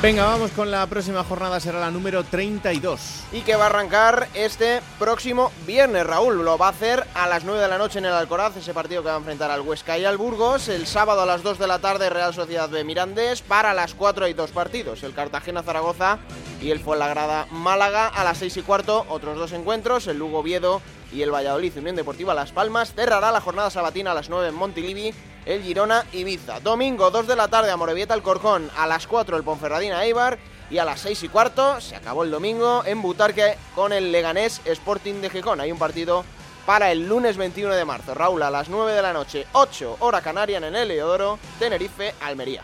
Venga, 0.03 0.25
vamos 0.25 0.51
con 0.53 0.71
la 0.71 0.87
próxima 0.87 1.23
jornada, 1.23 1.61
será 1.61 1.79
la 1.79 1.91
número 1.91 2.25
32. 2.25 3.25
Y 3.33 3.43
que 3.43 3.55
va 3.55 3.65
a 3.65 3.67
arrancar 3.67 4.29
este 4.33 4.81
próximo 4.99 5.53
viernes, 5.67 6.07
Raúl. 6.07 6.43
Lo 6.43 6.57
va 6.57 6.69
a 6.69 6.71
hacer 6.71 7.07
a 7.13 7.29
las 7.29 7.45
9 7.45 7.61
de 7.61 7.69
la 7.69 7.77
noche 7.77 7.99
en 7.99 8.07
el 8.07 8.15
Alcoraz, 8.15 8.57
ese 8.57 8.73
partido 8.73 9.03
que 9.03 9.11
va 9.11 9.17
a 9.17 9.19
enfrentar 9.19 9.51
al 9.51 9.61
Huesca 9.61 9.99
y 9.99 10.07
al 10.07 10.17
Burgos. 10.17 10.69
El 10.69 10.87
sábado 10.87 11.21
a 11.21 11.27
las 11.27 11.43
2 11.43 11.59
de 11.59 11.67
la 11.67 11.81
tarde, 11.81 12.09
Real 12.09 12.33
Sociedad 12.33 12.71
de 12.71 12.83
Mirandés. 12.83 13.43
Para 13.43 13.75
las 13.75 13.93
4 13.93 14.25
hay 14.25 14.33
dos 14.33 14.53
partidos, 14.53 15.03
el 15.03 15.13
Cartagena-Zaragoza 15.13 16.19
y 16.63 16.71
el 16.71 16.81
Fuenlagrada 16.81 17.47
Málaga. 17.51 18.07
A 18.09 18.25
las 18.25 18.39
6 18.39 18.57
y 18.57 18.63
cuarto, 18.63 19.05
otros 19.11 19.37
dos 19.37 19.53
encuentros, 19.53 20.07
el 20.07 20.17
Lugo 20.17 20.43
Viedo 20.43 20.81
y 21.13 21.21
el 21.21 21.31
Valladolid 21.31 21.77
Unión 21.77 21.97
Deportiva 21.97 22.33
Las 22.33 22.53
Palmas. 22.53 22.95
Cerrará 22.95 23.33
la 23.33 23.43
jornada 23.43 23.69
sabatina 23.69 24.13
a 24.13 24.15
las 24.15 24.31
9 24.31 24.49
en 24.49 24.55
Montilivi 24.55 25.13
el 25.47 25.63
Girona 25.63 26.05
Ibiza. 26.13 26.61
Domingo 26.61 27.11
2 27.11 27.27
de 27.27 27.37
la 27.37 27.49
tarde 27.49 27.71
a 27.71 27.77
Morevieta 27.77 28.15
Alcorcón, 28.15 28.71
a 28.77 28.87
las 28.87 29.07
4 29.07 29.37
el 29.37 29.45
Ponferradina 29.45 30.05
Eibar 30.05 30.39
y 30.71 30.79
a 30.79 30.85
las 30.85 31.01
6 31.01 31.25
y 31.25 31.29
cuarto 31.29 31.81
se 31.81 31.97
acabó 31.97 32.25
el 32.25 32.31
domingo 32.31 32.83
en 32.85 33.03
Butarque 33.03 33.57
con 33.75 33.93
el 33.93 34.13
Leganés 34.13 34.61
Sporting 34.65 35.15
de 35.21 35.31
Gijón. 35.31 35.61
Hay 35.61 35.73
un 35.73 35.79
partido 35.79 36.25
para 36.67 36.93
el 36.93 37.09
lunes 37.09 37.37
21 37.37 37.75
de 37.75 37.85
marzo. 37.85 38.15
Raúl 38.15 38.43
a 38.43 38.51
las 38.51 38.69
9 38.69 38.93
de 38.93 39.03
la 39.03 39.13
noche, 39.13 39.47
8 39.53 39.97
hora 40.01 40.21
canaria 40.21 40.59
en 40.59 40.65
el 40.65 40.77
Heliodoro, 40.77 41.39
Tenerife, 41.59 42.15
Almería. 42.21 42.63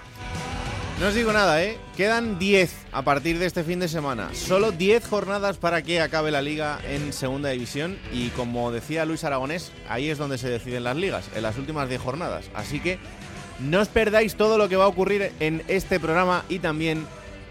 No 1.00 1.08
os 1.08 1.14
digo 1.14 1.30
nada, 1.30 1.62
¿eh? 1.62 1.78
Quedan 1.94 2.38
10 2.38 2.74
a 2.92 3.02
partir 3.02 3.38
de 3.38 3.44
este 3.44 3.62
fin 3.64 3.78
de 3.80 3.88
semana. 3.88 4.30
Solo 4.32 4.72
10 4.72 5.06
jornadas 5.06 5.58
para 5.58 5.82
que 5.82 6.00
acabe 6.00 6.30
la 6.30 6.40
liga 6.40 6.78
en 6.88 7.12
segunda 7.12 7.50
división. 7.50 7.98
Y 8.12 8.28
como 8.30 8.72
decía 8.72 9.04
Luis 9.04 9.22
Aragonés, 9.22 9.72
ahí 9.90 10.08
es 10.08 10.16
donde 10.16 10.38
se 10.38 10.48
deciden 10.48 10.84
las 10.84 10.96
ligas, 10.96 11.26
en 11.34 11.42
las 11.42 11.58
últimas 11.58 11.90
10 11.90 12.00
jornadas. 12.00 12.46
Así 12.54 12.80
que 12.80 12.98
no 13.60 13.80
os 13.80 13.88
perdáis 13.88 14.36
todo 14.36 14.56
lo 14.56 14.70
que 14.70 14.76
va 14.76 14.84
a 14.84 14.88
ocurrir 14.88 15.32
en 15.38 15.62
este 15.68 16.00
programa 16.00 16.44
y 16.48 16.60
también 16.60 17.06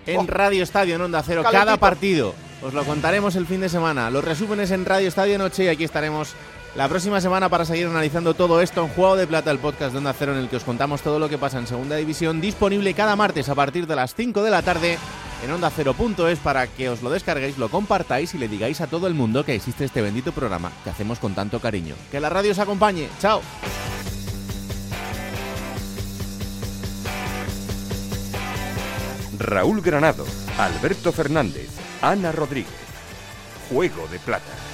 en 0.07 0.17
Oh. 0.17 0.25
Radio 0.27 0.63
Estadio 0.63 0.95
en 0.95 1.01
Onda 1.01 1.21
Cero. 1.23 1.43
Cada 1.51 1.77
partido. 1.77 2.33
Os 2.63 2.73
lo 2.73 2.83
contaremos 2.83 3.35
el 3.35 3.45
fin 3.45 3.61
de 3.61 3.69
semana. 3.69 4.09
Los 4.09 4.23
resúmenes 4.25 4.71
en 4.71 4.85
Radio 4.85 5.07
Estadio 5.07 5.37
Noche 5.37 5.65
y 5.65 5.67
aquí 5.67 5.83
estaremos 5.83 6.29
la 6.75 6.89
próxima 6.89 7.21
semana 7.21 7.47
para 7.47 7.63
seguir 7.63 7.87
analizando 7.87 8.33
todo 8.33 8.61
esto 8.61 8.83
en 8.83 8.89
Juego 8.89 9.15
de 9.15 9.27
Plata, 9.27 9.49
el 9.49 9.59
podcast 9.59 9.93
de 9.93 9.99
Onda 9.99 10.13
Cero 10.13 10.33
en 10.33 10.39
el 10.39 10.49
que 10.49 10.57
os 10.57 10.63
contamos 10.63 11.01
todo 11.01 11.19
lo 11.19 11.29
que 11.29 11.37
pasa 11.37 11.57
en 11.57 11.67
Segunda 11.67 11.95
División, 11.95 12.41
disponible 12.41 12.93
cada 12.93 13.15
martes 13.15 13.47
a 13.47 13.55
partir 13.55 13.87
de 13.87 13.95
las 13.95 14.13
5 14.13 14.43
de 14.43 14.51
la 14.51 14.61
tarde 14.61 14.97
en 15.43 15.51
ondacero.es 15.51 16.39
para 16.39 16.67
que 16.67 16.89
os 16.89 17.01
lo 17.01 17.09
descarguéis, 17.09 17.57
lo 17.57 17.69
compartáis 17.69 18.33
y 18.33 18.37
le 18.37 18.49
digáis 18.49 18.81
a 18.81 18.87
todo 18.87 19.07
el 19.07 19.13
mundo 19.13 19.45
que 19.45 19.55
existe 19.55 19.85
este 19.85 20.01
bendito 20.01 20.33
programa 20.33 20.71
que 20.83 20.89
hacemos 20.89 21.19
con 21.19 21.33
tanto 21.33 21.59
cariño. 21.59 21.95
Que 22.11 22.19
la 22.19 22.29
radio 22.29 22.51
os 22.51 22.59
acompañe. 22.59 23.07
Chao. 23.19 23.41
Raúl 29.37 29.81
Granado, 29.81 30.25
Alberto 30.57 31.11
Fernández, 31.11 31.69
Ana 32.01 32.31
Rodríguez. 32.31 32.73
Juego 33.69 34.07
de 34.11 34.19
Plata. 34.19 34.64